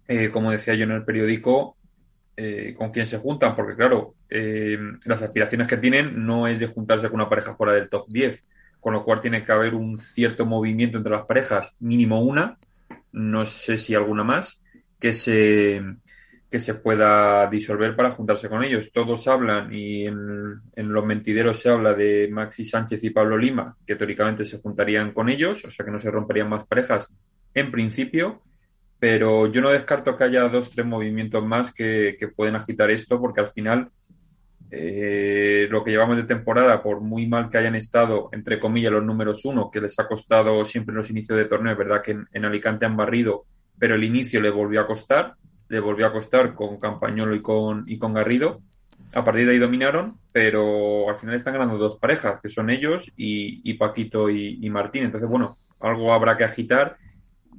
eh, 0.09 0.29
como 0.29 0.51
decía 0.51 0.75
yo 0.75 0.83
en 0.83 0.91
el 0.91 1.05
periódico, 1.05 1.77
eh, 2.35 2.75
con 2.77 2.91
quién 2.91 3.05
se 3.05 3.17
juntan, 3.17 3.55
porque 3.55 3.77
claro, 3.77 4.15
las 4.27 5.21
aspiraciones 5.21 5.67
que 5.67 5.77
tienen 5.77 6.25
no 6.25 6.47
es 6.47 6.59
de 6.59 6.67
juntarse 6.67 7.07
con 7.07 7.21
una 7.21 7.29
pareja 7.29 7.55
fuera 7.55 7.71
del 7.71 7.87
top 7.87 8.05
10, 8.09 8.43
con 8.81 8.91
lo 8.91 9.05
cual 9.05 9.21
tiene 9.21 9.45
que 9.45 9.51
haber 9.53 9.75
un 9.75 10.01
cierto 10.01 10.45
movimiento 10.45 10.97
entre 10.97 11.13
las 11.13 11.25
parejas, 11.25 11.73
mínimo 11.79 12.21
una, 12.21 12.57
no 13.13 13.45
sé 13.45 13.77
si 13.77 13.95
alguna 13.95 14.25
más, 14.25 14.59
que 14.99 15.13
se, 15.13 15.81
que 16.53 16.59
se 16.59 16.75
pueda 16.75 17.47
disolver 17.47 17.95
para 17.95 18.11
juntarse 18.11 18.47
con 18.47 18.63
ellos. 18.63 18.91
Todos 18.93 19.27
hablan 19.27 19.73
y 19.73 20.05
en, 20.05 20.61
en 20.75 20.93
los 20.93 21.03
mentideros 21.03 21.59
se 21.59 21.69
habla 21.69 21.95
de 21.95 22.29
Maxi 22.31 22.63
Sánchez 22.63 23.03
y 23.03 23.09
Pablo 23.09 23.39
Lima, 23.39 23.75
que 23.87 23.95
teóricamente 23.95 24.45
se 24.45 24.59
juntarían 24.59 25.13
con 25.13 25.29
ellos, 25.29 25.65
o 25.65 25.71
sea 25.71 25.83
que 25.83 25.91
no 25.91 25.99
se 25.99 26.11
romperían 26.11 26.49
más 26.49 26.67
parejas 26.67 27.11
en 27.55 27.71
principio, 27.71 28.43
pero 28.99 29.51
yo 29.51 29.61
no 29.61 29.71
descarto 29.71 30.15
que 30.15 30.25
haya 30.25 30.47
dos, 30.47 30.69
tres 30.69 30.85
movimientos 30.85 31.43
más 31.43 31.73
que, 31.73 32.17
que 32.19 32.27
pueden 32.27 32.55
agitar 32.55 32.91
esto, 32.91 33.19
porque 33.19 33.41
al 33.41 33.47
final 33.47 33.89
eh, 34.69 35.65
lo 35.71 35.83
que 35.83 35.89
llevamos 35.89 36.17
de 36.17 36.25
temporada, 36.25 36.83
por 36.83 37.01
muy 37.01 37.25
mal 37.25 37.49
que 37.49 37.57
hayan 37.57 37.73
estado, 37.73 38.29
entre 38.31 38.59
comillas, 38.59 38.91
los 38.91 39.03
números 39.03 39.43
uno, 39.45 39.71
que 39.71 39.81
les 39.81 39.97
ha 39.97 40.07
costado 40.07 40.63
siempre 40.65 40.91
en 40.93 40.97
los 40.97 41.09
inicios 41.09 41.35
de 41.35 41.45
torneo, 41.45 41.71
es 41.71 41.79
verdad 41.79 42.03
que 42.03 42.11
en, 42.11 42.27
en 42.31 42.45
Alicante 42.45 42.85
han 42.85 42.95
barrido, 42.95 43.45
pero 43.79 43.95
el 43.95 44.03
inicio 44.03 44.39
le 44.39 44.51
volvió 44.51 44.81
a 44.81 44.85
costar, 44.85 45.33
le 45.73 45.79
volvió 45.79 46.05
a 46.05 46.11
costar 46.11 46.53
con 46.53 46.79
Campañolo 46.79 47.35
y 47.35 47.41
con, 47.41 47.83
y 47.87 47.97
con 47.97 48.13
Garrido. 48.13 48.61
A 49.13 49.25
partir 49.25 49.47
de 49.47 49.53
ahí 49.53 49.57
dominaron, 49.57 50.19
pero 50.31 51.09
al 51.09 51.15
final 51.15 51.35
están 51.35 51.53
ganando 51.53 51.77
dos 51.79 51.97
parejas, 51.97 52.39
que 52.41 52.49
son 52.49 52.69
ellos 52.69 53.11
y, 53.17 53.61
y 53.63 53.73
Paquito 53.73 54.29
y, 54.29 54.59
y 54.61 54.69
Martín. 54.69 55.03
Entonces, 55.03 55.27
bueno, 55.27 55.57
algo 55.79 56.13
habrá 56.13 56.37
que 56.37 56.43
agitar. 56.43 56.97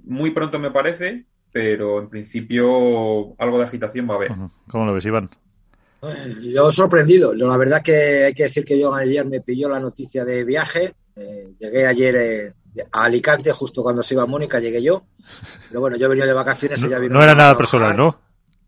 Muy 0.04 0.30
pronto 0.30 0.60
me 0.60 0.70
parece, 0.70 1.24
pero 1.50 1.98
en 1.98 2.08
principio 2.08 3.34
algo 3.36 3.58
de 3.58 3.64
agitación 3.64 4.08
va 4.08 4.14
a 4.14 4.16
haber. 4.16 4.32
¿Cómo 4.70 4.86
lo 4.86 4.94
ves, 4.94 5.06
Iván? 5.06 5.28
Yo 6.40 6.70
sorprendido. 6.70 7.34
La 7.34 7.56
verdad 7.56 7.82
que 7.82 8.24
hay 8.24 8.34
que 8.34 8.44
decir 8.44 8.64
que 8.64 8.78
yo 8.78 8.94
ayer 8.94 9.26
me 9.26 9.40
pilló 9.40 9.68
la 9.68 9.80
noticia 9.80 10.24
de 10.24 10.44
viaje. 10.44 10.94
Eh, 11.16 11.54
llegué 11.58 11.86
ayer 11.86 12.16
eh, 12.16 12.52
a 12.92 13.04
Alicante 13.04 13.52
justo 13.52 13.82
cuando 13.82 14.02
se 14.02 14.14
iba 14.14 14.26
Mónica, 14.26 14.60
llegué 14.60 14.82
yo. 14.82 15.04
Pero 15.68 15.80
bueno, 15.80 15.96
yo 15.96 16.06
he 16.06 16.08
venido 16.08 16.26
de 16.26 16.32
vacaciones. 16.32 16.82
ella 16.82 16.96
No, 16.96 17.02
vino 17.02 17.14
no 17.14 17.22
era 17.22 17.34
nada 17.34 17.56
personal, 17.56 17.96
¿no? 17.96 18.20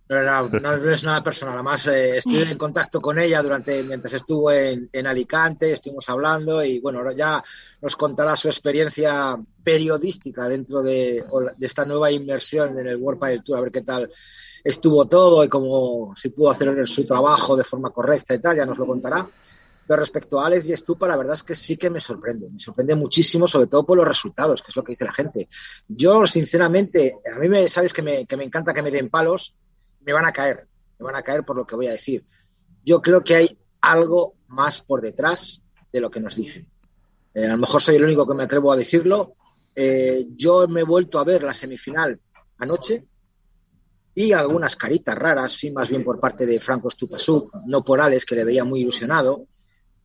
No, 0.09 0.49
no, 0.49 0.91
es 0.91 1.03
nada 1.03 1.23
personal. 1.23 1.55
Además, 1.55 1.89
eh, 1.89 2.19
estuve 2.19 2.49
en 2.49 2.57
contacto 2.57 3.01
con 3.01 3.19
ella 3.19 3.43
durante 3.43 3.83
mientras 3.83 4.15
estuvo 4.15 4.53
en, 4.53 4.89
en, 4.93 5.07
Alicante, 5.07 5.73
estuvimos 5.73 6.09
hablando 6.09 6.65
y 6.65 6.79
bueno, 6.79 7.11
ya 7.11 7.43
nos 7.83 7.97
contará 7.97 8.37
su 8.37 8.47
experiencia 8.47 9.37
periodística 9.65 10.49
dentro 10.49 10.81
de, 10.81 11.25
de 11.57 11.67
esta 11.67 11.85
nueva 11.85 12.13
inmersión 12.13 12.79
en 12.79 12.87
el 12.87 12.97
World 12.97 13.19
Padel 13.19 13.43
Tour, 13.43 13.59
a 13.59 13.63
ver 13.63 13.73
qué 13.73 13.81
tal 13.81 14.09
estuvo 14.67 15.07
todo 15.07 15.45
y 15.45 15.49
cómo 15.49 16.13
si 16.17 16.31
pudo 16.31 16.51
hacer 16.51 16.89
su 16.89 17.05
trabajo 17.05 17.57
de 17.57 17.63
forma 17.63 17.91
correcta 17.91 18.35
y 18.35 18.39
tal, 18.39 18.57
ya 18.57 18.67
nos 18.67 18.79
lo 18.79 18.87
contará. 18.87 19.29
Pero 19.87 20.00
respecto 20.00 20.40
a 20.40 20.47
Alex 20.47 20.66
y 20.66 20.73
Estupa, 20.73 21.07
la 21.07 21.16
verdad 21.16 21.35
es 21.35 21.43
que 21.45 21.55
sí 21.55 21.76
que 21.76 21.90
me 21.90 22.00
sorprende. 22.00 22.49
Me 22.50 22.59
sorprende 22.59 22.95
muchísimo, 22.97 23.47
sobre 23.47 23.69
todo 23.69 23.87
por 23.87 23.97
los 23.97 24.07
resultados, 24.07 24.61
que 24.61 24.71
es 24.71 24.76
lo 24.76 24.83
que 24.83 24.93
dice 24.93 25.05
la 25.05 25.12
gente. 25.12 25.49
Yo, 25.87 26.26
sinceramente, 26.26 27.14
a 27.33 27.38
mí 27.38 27.49
me, 27.49 27.69
sabes 27.69 27.93
que 27.93 28.02
me, 28.02 28.26
que 28.26 28.37
me 28.37 28.45
encanta 28.45 28.75
que 28.75 28.83
me 28.83 28.90
den 28.90 29.09
palos, 29.09 29.55
me 30.00 30.12
van 30.12 30.25
a 30.25 30.33
caer, 30.33 30.66
me 30.99 31.05
van 31.05 31.14
a 31.14 31.23
caer 31.23 31.45
por 31.45 31.57
lo 31.57 31.66
que 31.66 31.76
voy 31.76 31.87
a 31.87 31.93
decir. 31.93 32.25
Yo 32.85 33.00
creo 33.00 33.23
que 33.23 33.37
hay 33.37 33.59
algo 33.81 34.35
más 34.49 34.81
por 34.81 35.00
detrás 35.00 35.62
de 35.93 36.00
lo 36.00 36.11
que 36.11 36.21
nos 36.21 36.35
dicen. 36.35 36.69
Eh, 37.33 37.47
a 37.47 37.52
lo 37.52 37.59
mejor 37.59 37.81
soy 37.81 37.97
el 37.97 38.05
único 38.05 38.26
que 38.26 38.35
me 38.35 38.43
atrevo 38.43 38.73
a 38.73 38.76
decirlo. 38.76 39.35
Eh, 39.75 40.26
yo 40.31 40.66
me 40.66 40.81
he 40.81 40.85
vuelto 40.85 41.19
a 41.19 41.25
ver 41.25 41.43
la 41.45 41.52
semifinal 41.52 42.19
anoche 42.59 43.05
y 44.14 44.33
algunas 44.33 44.75
caritas 44.75 45.16
raras, 45.16 45.52
sí, 45.52 45.71
más 45.71 45.90
bien 45.90 46.02
por 46.02 46.19
parte 46.19 46.47
de 46.47 46.59
Franco 46.59 46.90
Stupasuk, 46.90 47.55
no 47.66 47.85
por 47.85 48.00
Alex, 48.00 48.25
que 48.25 48.35
le 48.35 48.45
veía 48.45 48.64
muy 48.64 48.81
ilusionado 48.81 49.47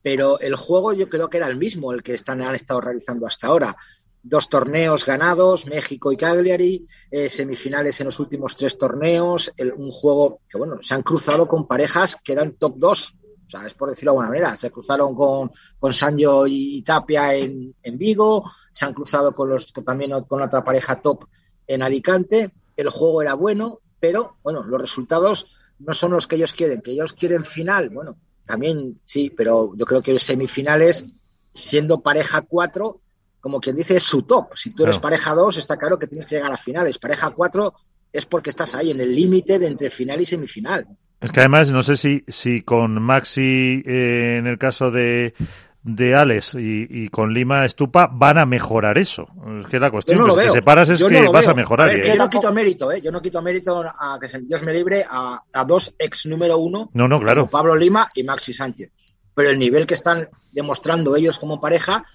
pero 0.02 0.40
el 0.40 0.56
juego 0.56 0.94
yo 0.94 1.10
creo 1.10 1.30
que 1.30 1.38
era 1.38 1.48
el 1.48 1.58
mismo, 1.58 1.94
el 1.94 2.04
que 2.04 2.14
están, 2.14 2.42
han 2.42 2.56
estado 2.56 2.82
realizando 2.82 3.28
hasta 3.28 3.48
ahora. 3.48 3.76
Dos 4.24 4.50
torneos 4.50 5.06
ganados, 5.06 5.66
México 5.66 6.12
y 6.12 6.18
Cagliari, 6.18 6.88
eh, 7.10 7.28
semifinales 7.30 8.00
en 8.00 8.06
los 8.06 8.20
últimos 8.20 8.56
tres 8.56 8.78
torneos, 8.78 9.52
un 9.76 9.92
juego 9.92 10.42
que, 10.48 10.58
bueno, 10.58 10.78
se 10.82 10.94
han 10.94 11.02
cruzado 11.02 11.48
con 11.48 11.66
parejas 11.66 12.18
que 12.24 12.34
eran 12.34 12.54
top 12.54 12.76
2, 12.78 13.16
o 13.48 13.50
sea, 13.50 13.68
es 13.68 13.74
por 13.74 13.90
decirlo 13.90 14.12
de 14.12 14.20
alguna 14.20 14.30
manera. 14.30 14.56
Se 14.56 14.72
cruzaron 14.72 15.14
con, 15.16 15.52
con 15.80 15.94
Sancho 15.94 16.46
y 16.48 16.82
Tapia 16.84 17.34
en, 17.34 17.76
en, 17.84 17.98
Vigo, 17.98 18.50
se 18.72 18.86
han 18.86 18.94
cruzado 18.94 19.34
con 19.34 19.50
los, 19.50 19.74
también 19.74 20.12
con 20.24 20.42
otra 20.42 20.64
pareja 20.64 21.02
top 21.02 21.26
en 21.68 21.84
Alicante. 21.84 22.52
El 22.78 22.90
juego 22.90 23.22
era 23.22 23.34
bueno, 23.34 23.80
pero 24.00 24.38
bueno, 24.42 24.64
los 24.64 24.80
resultados 24.80 25.58
no 25.80 25.94
son 25.94 26.12
los 26.12 26.28
que 26.28 26.38
ellos 26.38 26.54
quieren, 26.54 26.82
que 26.82 26.92
ellos 26.92 27.14
quieren 27.14 27.44
final. 27.44 27.90
Bueno, 27.90 28.18
también 28.52 29.00
sí, 29.06 29.32
pero 29.36 29.72
yo 29.78 29.86
creo 29.86 30.02
que 30.02 30.20
semifinales, 30.20 31.06
siendo 31.54 32.02
pareja 32.02 32.42
4, 32.42 33.00
como 33.40 33.62
quien 33.62 33.78
dice, 33.78 33.96
es 33.96 34.04
su 34.04 34.24
top. 34.24 34.56
Si 34.56 34.72
tú 34.72 34.84
eres 34.84 35.00
pareja 35.00 35.34
2, 35.34 35.58
está 35.58 35.78
claro 35.78 35.98
que 35.98 36.06
tienes 36.06 36.26
que 36.26 36.36
llegar 36.36 36.52
a 36.52 36.58
finales. 36.58 37.00
Pareja 37.00 37.30
4 37.30 37.74
es 38.12 38.26
porque 38.26 38.50
estás 38.50 38.76
ahí 38.76 38.92
en 38.92 39.00
el 39.00 39.16
límite 39.16 39.58
de 39.58 39.68
entre 39.68 39.90
final 39.90 40.20
y 40.20 40.26
semifinal. 40.26 40.86
Es 41.22 41.32
que 41.32 41.40
además, 41.40 41.72
no 41.72 41.82
sé 41.82 41.96
si, 41.96 42.26
si 42.28 42.62
con 42.62 43.02
Maxi, 43.02 43.42
eh, 43.86 44.38
en 44.40 44.48
el 44.48 44.58
caso 44.58 44.92
de, 44.92 45.34
de 45.84 46.16
Alex 46.16 46.56
y, 46.58 47.08
con 47.10 47.34
Lima 47.34 47.66
Estupa 47.66 48.08
van 48.12 48.38
a 48.38 48.46
mejorar 48.46 48.98
eso. 48.98 49.28
Es 49.62 49.68
que 49.68 49.80
la 49.80 49.90
cuestión 49.90 50.20
no 50.20 50.36
que 50.36 50.52
separas 50.52 50.90
es 50.90 51.04
que 51.04 51.28
vas 51.28 51.48
a 51.48 51.54
mejorar. 51.54 52.02
yo 52.02 52.16
no 52.16 52.30
quito 52.30 52.54
mérito, 52.54 52.92
¿eh? 52.92 53.02
Yo 53.02 53.12
no 53.12 53.22
quito 53.22 53.42
mérito 53.42 53.82
a 53.82 54.20
que 54.20 54.28
Dios 54.40 54.62
me 54.64 54.74
libre 54.74 55.04
a, 55.10 55.66
dos 55.66 55.96
ex 55.98 56.26
número 56.28 56.58
uno. 56.58 56.90
No, 56.94 57.08
no, 57.08 57.20
claro. 57.20 57.50
Pablo 57.50 57.76
Lima 57.76 58.10
y 58.14 58.24
Maxi 58.24 58.54
Sánchez. 58.54 58.92
Pero 59.34 59.50
el 59.50 59.58
nivel 59.58 59.88
que 59.88 59.96
están 59.96 60.28
demostrando 60.52 61.16
ellos 61.16 61.40
como 61.40 61.60
pareja 61.60 62.06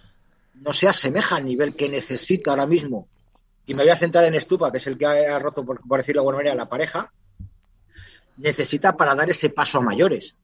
no 0.54 0.72
se 0.72 0.88
asemeja 0.88 1.36
al 1.36 1.44
nivel 1.44 1.74
que 1.74 1.88
necesita 1.88 2.50
ahora 2.50 2.66
mismo. 2.66 3.08
Y 3.66 3.74
me 3.74 3.82
voy 3.82 3.90
a 3.90 3.96
centrar 3.96 4.24
en 4.24 4.34
Estupa, 4.36 4.70
que 4.70 4.78
es 4.78 4.86
el 4.86 4.96
que 4.96 5.06
ha 5.06 5.38
roto, 5.40 5.64
por, 5.64 5.80
decirlo 5.98 6.20
de 6.20 6.22
alguna 6.22 6.36
manera, 6.36 6.54
la 6.54 6.68
pareja. 6.68 7.12
Necesita 8.36 8.96
para 8.96 9.14
dar 9.16 9.28
ese 9.28 9.50
paso 9.50 9.78
a 9.78 9.80
mayores. 9.80 10.36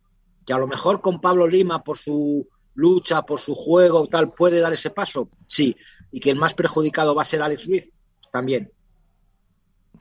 Que 0.45 0.53
a 0.53 0.59
lo 0.59 0.67
mejor 0.67 1.01
con 1.01 1.21
Pablo 1.21 1.47
Lima, 1.47 1.85
por 1.85 1.99
su 1.99 2.49
lucha 2.75 3.23
por 3.23 3.41
su 3.41 3.55
juego, 3.55 4.07
tal, 4.07 4.33
puede 4.33 4.61
dar 4.61 4.73
ese 4.73 4.91
paso? 4.91 5.29
Sí. 5.47 5.77
¿Y 6.11 6.21
que 6.21 6.31
el 6.31 6.39
más 6.39 6.55
perjudicado 6.55 7.15
va 7.15 7.23
a 7.23 7.27
ser 7.27 7.43
Alex 7.43 7.67
Ruiz? 7.67 7.91
También. 8.31 8.71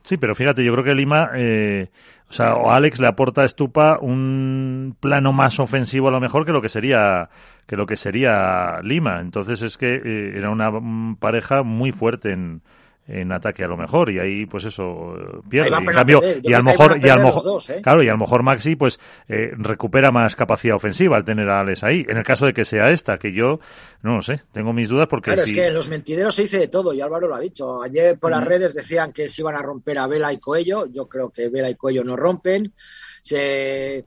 Sí, 0.04 0.18
pero 0.18 0.34
fíjate, 0.36 0.63
yo 0.63 0.72
creo 0.74 0.84
que 0.84 0.96
Lima, 0.96 1.30
eh, 1.36 1.90
o 2.28 2.34
sea, 2.34 2.56
o 2.56 2.72
Alex 2.72 3.00
le 3.00 3.08
aporta 3.08 3.44
a 3.44 3.48
Stupa 3.48 4.00
un 4.00 4.96
plano 5.00 5.32
más 5.32 5.60
ofensivo 5.60 6.08
a 6.08 6.12
lo 6.12 6.20
mejor 6.20 6.46
que 6.46 6.51
lo 6.51 6.62
que 6.62 6.70
sería 6.70 7.30
que 7.68 7.75
lo 7.75 7.86
que 7.86 7.98
sería 7.98 8.80
Lima. 8.82 9.20
Entonces 9.22 9.62
es 9.62 9.78
que 9.78 9.96
eh, 9.96 10.34
era 10.36 10.50
una 10.50 10.72
pareja 11.20 11.62
muy 11.62 11.92
fuerte 11.92 12.32
en, 12.32 12.63
en 13.12 13.32
ataque 13.32 13.63
a 13.63 13.68
lo 13.68 13.77
mejor 13.77 14.10
y 14.10 14.20
ahí 14.20 14.46
pues 14.46 14.63
eso 14.65 15.13
pierde. 15.50 15.70
Y, 15.70 15.74
en 15.74 15.86
cambio, 15.86 16.22
y 16.41 16.53
a 16.53 16.58
lo 16.58 16.63
mejor 16.63 17.00
y 17.03 17.10
a 17.10 17.15
lo 17.15 17.24
mejor 17.24 17.62
¿eh? 17.70 17.82
claro 17.82 18.03
y 18.03 18.08
a 18.08 18.12
lo 18.12 18.18
mejor 18.18 18.44
Maxi 18.44 18.75
pues 18.75 19.00
eh, 19.27 19.51
recupera 19.58 20.12
más 20.12 20.36
capacidad 20.36 20.75
ofensiva 20.75 21.18
al 21.18 21.25
tener 21.25 21.50
a 21.50 21.60
Alex 21.60 21.84
ahí 21.84 22.06
en 22.08 22.18
el 22.18 22.24
caso 22.24 22.46
de 22.46 22.53
que 22.53 22.63
sea 22.63 22.88
esta 22.88 23.18
que 23.18 23.34
yo 23.34 23.60
no 24.01 24.15
lo 24.15 24.22
sé 24.22 24.41
tengo 24.51 24.72
mis 24.74 24.89
dudas 24.89 25.08
porque 25.10 25.32
claro 25.32 25.44
es 25.44 25.51
que 25.51 25.68
en 25.68 25.74
los 25.74 25.89
mentideros 25.89 26.36
se 26.36 26.44
dice 26.44 26.58
de 26.58 26.68
todo 26.68 26.94
y 26.94 27.01
Álvaro 27.01 27.27
lo 27.27 27.36
ha 27.36 27.39
dicho. 27.39 27.82
Ayer 27.82 28.18
por 28.18 28.32
las 28.32 28.44
redes 28.44 28.74
decían 28.74 29.12
que 29.12 29.27
se 29.27 29.41
iban 29.41 29.56
a 29.56 29.62
romper 29.62 30.00
a 30.00 30.08
Vela 30.08 30.34
y 30.34 30.38
Coello. 30.38 30.88
Yo 30.88 31.08
creo 31.08 31.30
que 31.30 31.50
Vela 31.50 31.70
y 31.70 31.75
Coello 31.75 32.03
no 32.03 32.15
rompen. 32.15 32.74
Se 33.22 34.03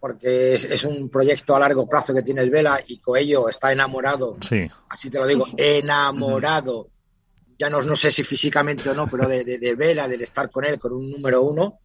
porque 0.00 0.54
es, 0.54 0.84
un 0.84 1.08
proyecto 1.08 1.54
a 1.54 1.60
largo 1.60 1.88
plazo 1.88 2.12
que 2.12 2.22
tiene 2.22 2.40
el 2.40 2.50
Vela 2.50 2.80
y 2.86 2.98
Coello 2.98 3.48
está 3.48 3.70
enamorado. 3.70 4.36
Sí. 4.48 4.68
así 4.88 5.10
te 5.10 5.18
lo 5.18 5.26
digo 5.26 5.46
enamorado 5.56 6.88
ya 7.58 7.70
no, 7.70 7.80
no 7.82 7.96
sé 7.96 8.10
si 8.10 8.22
físicamente 8.24 8.88
o 8.88 8.94
no, 8.94 9.08
pero 9.08 9.28
de, 9.28 9.44
de, 9.44 9.74
Vela, 9.74 10.08
del 10.08 10.22
estar 10.22 10.50
con 10.50 10.64
él, 10.64 10.78
con 10.78 10.92
un 10.92 11.10
número 11.10 11.42
uno. 11.42 11.78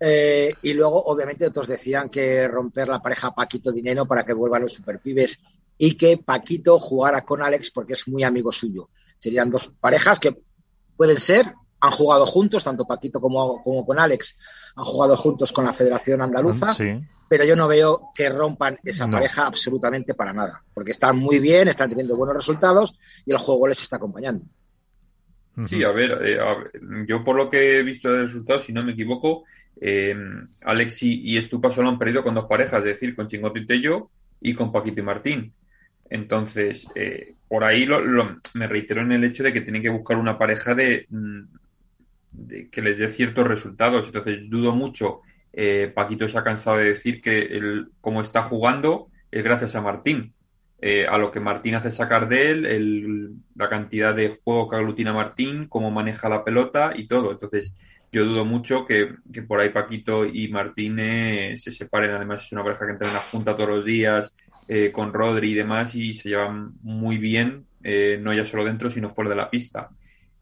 Eh, 0.00 0.52
y 0.62 0.72
luego, 0.74 1.02
obviamente, 1.04 1.46
otros 1.46 1.66
decían 1.66 2.08
que 2.08 2.46
romper 2.46 2.88
la 2.88 3.02
pareja 3.02 3.34
Paquito 3.34 3.72
Dinero 3.72 4.06
para 4.06 4.24
que 4.24 4.32
vuelvan 4.32 4.62
los 4.62 4.74
superpibes 4.74 5.40
y 5.76 5.96
que 5.96 6.18
Paquito 6.18 6.78
jugara 6.78 7.24
con 7.24 7.42
Alex 7.42 7.70
porque 7.70 7.94
es 7.94 8.06
muy 8.08 8.24
amigo 8.24 8.52
suyo. 8.52 8.90
Serían 9.16 9.50
dos 9.50 9.70
parejas 9.80 10.18
que 10.18 10.36
pueden 10.96 11.18
ser, 11.18 11.54
han 11.80 11.90
jugado 11.92 12.26
juntos, 12.26 12.64
tanto 12.64 12.84
Paquito 12.84 13.20
como, 13.20 13.62
como 13.62 13.86
con 13.86 13.98
Alex, 13.98 14.36
han 14.76 14.84
jugado 14.84 15.16
juntos 15.16 15.52
con 15.52 15.64
la 15.64 15.72
Federación 15.72 16.20
Andaluza, 16.20 16.76
pero 17.28 17.44
yo 17.44 17.54
no 17.56 17.68
veo 17.68 18.10
que 18.14 18.28
rompan 18.28 18.78
esa 18.82 19.06
pareja 19.08 19.46
absolutamente 19.46 20.14
para 20.14 20.32
nada, 20.32 20.64
porque 20.74 20.92
están 20.92 21.16
muy 21.16 21.38
bien, 21.38 21.68
están 21.68 21.88
teniendo 21.88 22.16
buenos 22.16 22.36
resultados 22.36 22.94
y 23.24 23.30
el 23.30 23.38
juego 23.38 23.68
les 23.68 23.80
está 23.82 23.96
acompañando. 23.96 24.44
Sí, 25.64 25.82
a 25.82 25.90
ver, 25.90 26.18
eh, 26.24 26.38
yo 27.06 27.24
por 27.24 27.36
lo 27.36 27.50
que 27.50 27.78
he 27.78 27.82
visto 27.82 28.12
de 28.12 28.22
resultados, 28.22 28.64
si 28.64 28.72
no 28.72 28.84
me 28.84 28.92
equivoco, 28.92 29.44
eh, 29.80 30.14
Alex 30.62 31.02
y, 31.02 31.36
Estupa 31.36 31.70
solo 31.70 31.88
han 31.88 31.98
perdido 31.98 32.22
con 32.22 32.34
dos 32.34 32.46
parejas, 32.46 32.80
es 32.80 32.84
decir, 32.84 33.14
con 33.14 33.26
Chingoto 33.26 33.58
y 33.58 33.66
Tello 33.66 34.10
y 34.40 34.54
con 34.54 34.72
Paquito 34.72 35.00
y 35.00 35.04
Martín. 35.04 35.52
Entonces, 36.10 36.88
eh, 36.94 37.34
por 37.48 37.64
ahí 37.64 37.84
lo, 37.84 38.02
me 38.54 38.66
reitero 38.66 39.02
en 39.02 39.12
el 39.12 39.24
hecho 39.24 39.42
de 39.42 39.52
que 39.52 39.60
tienen 39.60 39.82
que 39.82 39.90
buscar 39.90 40.16
una 40.16 40.38
pareja 40.38 40.74
de, 40.74 41.06
mm, 41.10 41.42
que 42.70 42.82
les 42.82 42.98
dé 42.98 43.08
ciertos 43.10 43.46
resultados. 43.46 44.06
Entonces, 44.06 44.48
dudo 44.48 44.74
mucho. 44.74 45.20
Eh, 45.52 45.90
Paquito 45.94 46.28
se 46.28 46.38
ha 46.38 46.44
cansado 46.44 46.78
de 46.78 46.90
decir 46.90 47.20
que 47.20 47.40
el, 47.40 47.88
como 48.00 48.20
está 48.20 48.42
jugando 48.42 49.08
es 49.30 49.44
gracias 49.44 49.74
a 49.74 49.80
Martín. 49.80 50.32
Eh, 50.80 51.06
a 51.08 51.18
lo 51.18 51.32
que 51.32 51.40
Martín 51.40 51.74
hace 51.74 51.90
sacar 51.90 52.28
de 52.28 52.50
él, 52.50 53.34
la 53.56 53.68
cantidad 53.68 54.14
de 54.14 54.38
juego 54.42 54.70
que 54.70 54.76
aglutina 54.76 55.12
Martín, 55.12 55.66
cómo 55.66 55.90
maneja 55.90 56.28
la 56.28 56.44
pelota 56.44 56.92
y 56.94 57.08
todo. 57.08 57.32
Entonces, 57.32 57.74
yo 58.12 58.24
dudo 58.24 58.44
mucho 58.44 58.86
que, 58.86 59.16
por 59.46 59.60
ahí 59.60 59.70
Paquito 59.70 60.24
y 60.24 60.46
Martín 60.48 60.98
eh, 61.00 61.56
se 61.56 61.72
separen. 61.72 62.12
Además, 62.12 62.44
es 62.44 62.52
una 62.52 62.62
pareja 62.62 62.86
que 62.86 62.92
entrena 62.92 63.18
junta 63.18 63.56
todos 63.56 63.70
los 63.70 63.84
días 63.84 64.32
eh, 64.68 64.92
con 64.92 65.12
Rodri 65.12 65.50
y 65.50 65.54
demás 65.54 65.96
y 65.96 66.12
se 66.12 66.28
llevan 66.28 66.74
muy 66.82 67.18
bien, 67.18 67.64
no 68.20 68.32
ya 68.32 68.44
solo 68.44 68.64
dentro, 68.64 68.90
sino 68.90 69.14
fuera 69.14 69.30
de 69.30 69.36
la 69.36 69.50
pista. 69.50 69.88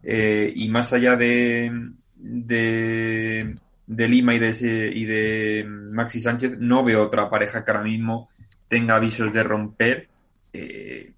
y 0.03 0.69
más 0.69 0.93
allá 0.93 1.17
de, 1.17 1.71
de, 2.15 3.57
de 3.87 4.09
Lima 4.09 4.35
y 4.35 4.39
de, 4.39 4.93
y 4.95 5.05
de 5.05 5.65
Maxi 5.67 6.21
Sánchez, 6.21 6.59
no 6.59 6.85
veo 6.85 7.05
otra 7.05 7.31
pareja 7.31 7.65
que 7.65 7.71
ahora 7.71 7.85
mismo 7.85 8.29
tenga 8.69 8.97
avisos 8.97 9.33
de 9.33 9.43
romper 9.43 10.09
eh, 10.59 11.13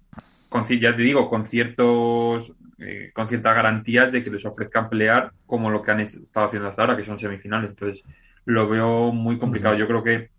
con, 0.47 0.65
ya 0.67 0.95
te 0.95 1.01
digo, 1.01 1.29
con 1.29 1.45
ciertos 1.45 2.53
eh, 2.79 3.11
con 3.13 3.27
ciertas 3.27 3.55
garantías 3.55 4.11
de 4.11 4.23
que 4.23 4.29
les 4.29 4.45
ofrezcan 4.45 4.89
pelear 4.89 5.33
como 5.45 5.69
lo 5.69 5.81
que 5.81 5.91
han 5.91 5.99
estado 5.99 6.47
haciendo 6.47 6.69
hasta 6.69 6.81
ahora, 6.81 6.97
que 6.97 7.03
son 7.03 7.19
semifinales. 7.19 7.71
Entonces, 7.71 8.03
lo 8.45 8.67
veo 8.67 9.11
muy 9.11 9.37
complicado. 9.37 9.75
Yo 9.75 9.87
creo 9.87 10.03
que 10.03 10.29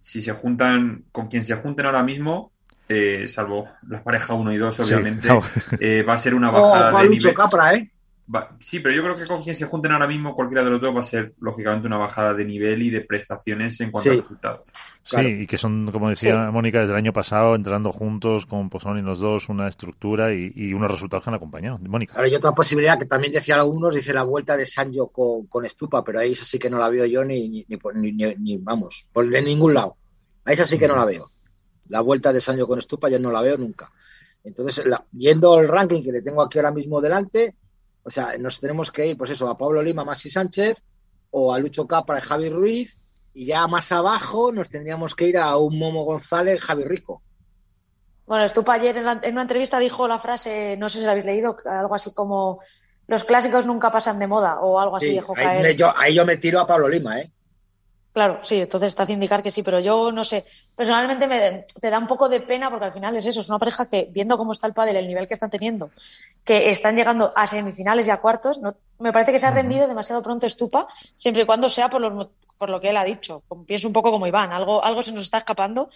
si 0.00 0.20
se 0.20 0.32
juntan, 0.32 1.04
con 1.12 1.28
quien 1.28 1.42
se 1.42 1.56
junten 1.56 1.86
ahora 1.86 2.02
mismo, 2.02 2.52
eh, 2.88 3.26
salvo 3.26 3.68
la 3.88 4.02
pareja 4.02 4.34
1 4.34 4.52
y 4.52 4.56
2, 4.56 4.80
obviamente, 4.80 5.28
va 6.08 6.14
a 6.14 6.18
ser 6.18 6.34
una 6.34 6.50
bajada 6.50 7.02
de 7.02 7.08
nivel. 7.08 7.34
Capra, 7.34 7.74
¿eh? 7.74 7.90
Sí, 8.60 8.80
pero 8.80 8.94
yo 8.94 9.02
creo 9.02 9.16
que 9.16 9.26
con 9.26 9.42
quien 9.42 9.56
se 9.56 9.66
junten 9.66 9.92
ahora 9.92 10.06
mismo, 10.06 10.34
cualquiera 10.34 10.62
de 10.62 10.70
los 10.70 10.80
dos 10.80 10.94
va 10.94 11.00
a 11.00 11.04
ser, 11.04 11.34
lógicamente, 11.40 11.86
una 11.86 11.96
bajada 11.96 12.34
de 12.34 12.44
nivel 12.44 12.82
y 12.82 12.90
de 12.90 13.00
prestaciones 13.00 13.80
en 13.80 13.90
cuanto 13.90 14.10
a 14.10 14.14
resultados. 14.14 14.60
Sí, 15.04 15.20
y 15.20 15.46
que 15.46 15.56
son, 15.56 15.90
como 15.90 16.10
decía 16.10 16.50
Mónica, 16.50 16.80
desde 16.80 16.92
el 16.92 16.98
año 16.98 17.12
pasado, 17.12 17.54
entrando 17.54 17.92
juntos 17.92 18.44
con 18.44 18.68
Pozzoni 18.68 19.00
los 19.00 19.18
dos, 19.18 19.48
una 19.48 19.66
estructura 19.66 20.34
y, 20.34 20.74
unos 20.74 20.90
resultados 20.90 21.24
que 21.24 21.30
han 21.30 21.36
acompañado. 21.36 21.78
Mónica. 21.78 22.14
Ahora 22.14 22.26
hay 22.26 22.34
otra 22.34 22.52
posibilidad 22.52 22.98
que 22.98 23.06
también 23.06 23.32
decía 23.32 23.56
algunos, 23.56 23.94
dice 23.94 24.12
la 24.12 24.24
vuelta 24.24 24.56
de 24.56 24.66
Sancho 24.66 25.06
con, 25.06 25.46
con 25.46 25.64
Estupa, 25.64 26.04
pero 26.04 26.20
ahí 26.20 26.32
esa 26.32 26.44
sí 26.44 26.58
que 26.58 26.68
no 26.68 26.78
la 26.78 26.90
veo 26.90 27.06
yo 27.06 27.24
ni, 27.24 27.48
ni, 27.48 27.66
ni, 27.94 28.12
ni, 28.12 28.58
vamos, 28.58 29.08
por 29.12 29.28
de 29.28 29.40
ningún 29.40 29.72
lado. 29.72 29.96
Ahí 30.44 30.54
esa 30.54 30.64
sí 30.64 30.78
que 30.78 30.88
no 30.88 30.96
la 30.96 31.06
veo. 31.06 31.30
La 31.88 32.02
vuelta 32.02 32.32
de 32.32 32.42
Sancho 32.42 32.66
con 32.66 32.78
Estupa 32.78 33.08
yo 33.08 33.18
no 33.18 33.32
la 33.32 33.40
veo 33.40 33.56
nunca. 33.56 33.90
Entonces, 34.44 34.84
viendo 35.10 35.58
el 35.60 35.68
ranking 35.68 36.02
que 36.02 36.12
le 36.12 36.22
tengo 36.22 36.42
aquí 36.42 36.58
ahora 36.58 36.70
mismo 36.70 37.00
delante, 37.00 37.54
o 38.08 38.10
sea, 38.10 38.38
nos 38.38 38.58
tenemos 38.58 38.90
que 38.90 39.06
ir, 39.06 39.18
pues 39.18 39.30
eso, 39.30 39.48
a 39.50 39.56
Pablo 39.56 39.82
Lima, 39.82 40.02
Maxi 40.02 40.30
Sánchez, 40.30 40.78
o 41.30 41.52
a 41.52 41.58
Lucho 41.58 41.86
Capra 41.86 42.18
y 42.18 42.22
Javi 42.22 42.48
Ruiz, 42.48 42.98
y 43.34 43.44
ya 43.44 43.66
más 43.68 43.92
abajo 43.92 44.50
nos 44.50 44.70
tendríamos 44.70 45.14
que 45.14 45.26
ir 45.26 45.36
a 45.36 45.58
un 45.58 45.78
Momo 45.78 46.04
González, 46.04 46.58
Javi 46.58 46.84
Rico. 46.84 47.20
Bueno, 48.26 48.44
Estupa 48.44 48.72
ayer 48.72 48.96
en, 48.96 49.32
una 49.32 49.42
entrevista 49.42 49.78
dijo 49.78 50.08
la 50.08 50.18
frase, 50.18 50.78
no 50.78 50.88
sé 50.88 51.00
si 51.00 51.04
la 51.04 51.10
habéis 51.10 51.26
leído, 51.26 51.58
algo 51.66 51.94
así 51.94 52.12
como 52.12 52.60
los 53.06 53.24
clásicos 53.24 53.66
nunca 53.66 53.90
pasan 53.90 54.18
de 54.18 54.26
moda 54.26 54.60
o 54.60 54.80
algo 54.80 54.96
así 54.96 55.10
dijo 55.10 55.34
ahí, 55.36 55.76
yo, 55.76 55.92
ahí 55.94 56.14
yo 56.14 56.24
me 56.24 56.38
tiro 56.38 56.60
a 56.60 56.66
Pablo 56.66 56.88
Lima, 56.88 57.20
¿eh? 57.20 57.30
Claro, 58.18 58.40
sí, 58.42 58.56
entonces 58.56 58.88
está 58.88 59.04
hace 59.04 59.12
indicar 59.12 59.44
que 59.44 59.52
sí, 59.52 59.62
pero 59.62 59.78
yo 59.78 60.10
no 60.10 60.24
sé. 60.24 60.44
Personalmente 60.74 61.28
me, 61.28 61.66
te 61.80 61.88
da 61.88 62.00
un 62.00 62.08
poco 62.08 62.28
de 62.28 62.40
pena 62.40 62.68
porque 62.68 62.86
al 62.86 62.92
final 62.92 63.14
es 63.14 63.24
eso, 63.26 63.42
es 63.42 63.48
una 63.48 63.60
pareja 63.60 63.86
que, 63.86 64.08
viendo 64.10 64.36
cómo 64.36 64.50
está 64.50 64.66
el 64.66 64.72
pádel, 64.72 64.96
el 64.96 65.06
nivel 65.06 65.28
que 65.28 65.34
están 65.34 65.50
teniendo, 65.50 65.90
que 66.42 66.68
están 66.68 66.96
llegando 66.96 67.32
a 67.36 67.46
semifinales 67.46 68.08
y 68.08 68.10
a 68.10 68.16
cuartos, 68.16 68.58
no, 68.58 68.74
me 68.98 69.12
parece 69.12 69.30
que 69.30 69.38
se 69.38 69.46
ha 69.46 69.52
rendido 69.52 69.86
demasiado 69.86 70.20
pronto 70.20 70.48
Estupa, 70.48 70.88
siempre 71.16 71.44
y 71.44 71.46
cuando 71.46 71.68
sea 71.68 71.88
por, 71.88 72.28
por 72.58 72.70
lo 72.70 72.80
que 72.80 72.90
él 72.90 72.96
ha 72.96 73.04
dicho. 73.04 73.44
Pienso 73.64 73.86
un 73.86 73.92
poco 73.92 74.10
como 74.10 74.26
Iván, 74.26 74.50
algo, 74.50 74.84
algo 74.84 75.00
se 75.00 75.12
nos 75.12 75.22
está 75.22 75.38
escapando 75.38 75.88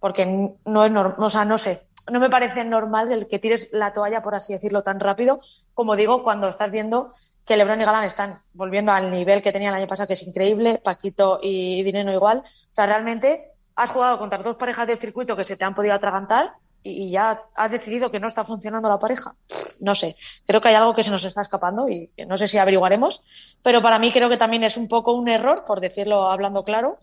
porque 0.00 0.26
no 0.26 0.84
es 0.84 0.90
normal, 0.90 1.14
o 1.16 1.30
sea, 1.30 1.44
no 1.44 1.58
sé, 1.58 1.82
no 2.10 2.20
me 2.20 2.30
parece 2.30 2.64
normal 2.64 3.12
el 3.12 3.28
que 3.28 3.38
tires 3.38 3.68
la 3.72 3.92
toalla, 3.92 4.22
por 4.22 4.34
así 4.34 4.52
decirlo, 4.52 4.82
tan 4.82 5.00
rápido, 5.00 5.40
como 5.74 5.96
digo, 5.96 6.22
cuando 6.22 6.48
estás 6.48 6.70
viendo 6.70 7.12
que 7.44 7.56
Lebron 7.56 7.80
y 7.80 7.84
Galán 7.84 8.04
están 8.04 8.40
volviendo 8.52 8.92
al 8.92 9.10
nivel 9.10 9.40
que 9.40 9.52
tenían 9.52 9.72
el 9.72 9.80
año 9.80 9.88
pasado, 9.88 10.06
que 10.06 10.12
es 10.12 10.26
increíble, 10.26 10.80
Paquito 10.84 11.40
y 11.42 11.82
Dinero 11.82 12.12
igual. 12.12 12.38
O 12.38 12.74
sea, 12.74 12.86
realmente 12.86 13.52
has 13.74 13.90
jugado 13.90 14.18
contra 14.18 14.38
dos 14.38 14.56
parejas 14.56 14.86
del 14.86 14.98
circuito 14.98 15.34
que 15.34 15.44
se 15.44 15.56
te 15.56 15.64
han 15.64 15.74
podido 15.74 15.94
atragantar 15.94 16.52
y, 16.82 17.10
ya 17.10 17.42
has 17.56 17.70
decidido 17.70 18.10
que 18.10 18.20
no 18.20 18.28
está 18.28 18.44
funcionando 18.44 18.88
la 18.88 18.98
pareja. 18.98 19.34
No 19.80 19.94
sé, 19.94 20.16
creo 20.46 20.60
que 20.60 20.68
hay 20.68 20.74
algo 20.74 20.94
que 20.94 21.02
se 21.02 21.10
nos 21.10 21.24
está 21.24 21.40
escapando 21.40 21.88
y 21.88 22.10
no 22.26 22.36
sé 22.36 22.48
si 22.48 22.58
averiguaremos, 22.58 23.22
pero 23.62 23.80
para 23.80 23.98
mí 23.98 24.12
creo 24.12 24.28
que 24.28 24.36
también 24.36 24.64
es 24.64 24.76
un 24.76 24.88
poco 24.88 25.12
un 25.12 25.28
error, 25.28 25.64
por 25.66 25.80
decirlo 25.80 26.30
hablando 26.30 26.64
claro, 26.64 26.98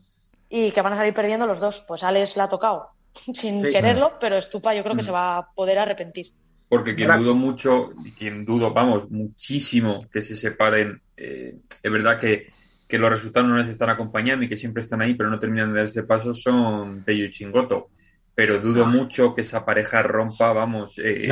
y 0.49 0.71
que 0.71 0.81
van 0.81 0.93
a 0.93 0.95
salir 0.95 1.13
perdiendo 1.13 1.47
los 1.47 1.59
dos. 1.59 1.81
Pues 1.87 2.03
Alex 2.03 2.37
la 2.37 2.45
ha 2.45 2.49
tocado 2.49 2.94
sin 3.33 3.61
quererlo, 3.61 4.13
pero 4.19 4.37
Estupa 4.37 4.75
yo 4.75 4.83
creo 4.83 4.95
que 4.95 5.01
mm. 5.01 5.05
se 5.05 5.11
va 5.11 5.37
a 5.37 5.51
poder 5.51 5.79
arrepentir. 5.79 6.31
Porque 6.67 6.95
quien 6.95 7.09
dudo 7.17 7.35
mucho, 7.35 7.91
quien 8.17 8.43
dudo, 8.43 8.73
vamos, 8.73 9.09
muchísimo 9.11 10.07
que 10.11 10.23
se 10.23 10.35
separen, 10.35 10.99
eh, 11.15 11.55
es 11.81 11.91
verdad 11.91 12.19
que, 12.19 12.51
que, 12.87 12.97
los 12.97 13.09
resultados 13.09 13.47
no 13.47 13.57
les 13.57 13.69
están 13.69 13.89
acompañando 13.91 14.45
y 14.45 14.49
que 14.49 14.57
siempre 14.57 14.81
están 14.81 15.01
ahí, 15.01 15.13
pero 15.13 15.29
no 15.29 15.39
terminan 15.39 15.73
de 15.73 15.81
darse 15.81 16.03
paso, 16.03 16.33
son 16.33 17.03
Tello 17.03 17.25
y 17.25 17.31
Chingoto. 17.31 17.89
Pero 18.33 18.59
dudo 18.59 18.85
mucho 18.85 19.33
que 19.33 19.41
esa 19.41 19.63
pareja 19.63 20.03
rompa, 20.03 20.51
vamos, 20.51 20.99
eh, 21.01 21.27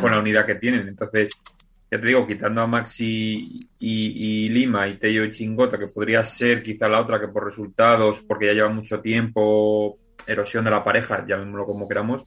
con, 0.00 0.10
la 0.10 0.18
unidad, 0.18 0.46
que 0.46 0.54
tienen. 0.54 0.88
Entonces, 0.88 1.30
ya 1.90 2.00
te 2.00 2.06
digo, 2.06 2.26
quitando 2.26 2.62
a 2.62 2.66
Maxi 2.66 3.68
y, 3.78 4.48
Lima 4.48 4.88
y 4.88 4.98
Tello 4.98 5.24
y 5.24 5.32
Chingoto, 5.32 5.78
que 5.78 5.88
podría 5.88 6.24
ser 6.24 6.62
quizá 6.62 6.88
la 6.88 7.00
otra 7.00 7.20
que 7.20 7.28
por 7.28 7.44
resultados, 7.44 8.22
porque 8.26 8.46
ya 8.46 8.52
lleva 8.54 8.70
mucho 8.70 9.00
tiempo, 9.00 9.98
erosión 10.26 10.64
de 10.64 10.70
la 10.70 10.84
pareja, 10.84 11.24
llamémoslo 11.26 11.66
como 11.66 11.88
queramos, 11.88 12.26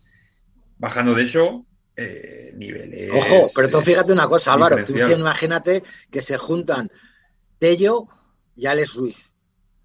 bajando 0.78 1.14
de 1.14 1.24
eso, 1.24 1.66
eh, 1.96 2.52
niveles. 2.56 3.12
Ojo, 3.12 3.50
pero 3.56 3.70
tú 3.70 3.82
fíjate 3.82 4.12
una 4.12 4.28
cosa, 4.28 4.54
Álvaro, 4.54 4.84
tú 4.84 4.98
imagínate 4.98 5.84
que 6.10 6.22
se 6.22 6.38
juntan 6.38 6.92
Tello 7.58 8.08
y 8.56 8.66
Alex 8.66 8.96
Ruiz. 8.96 9.34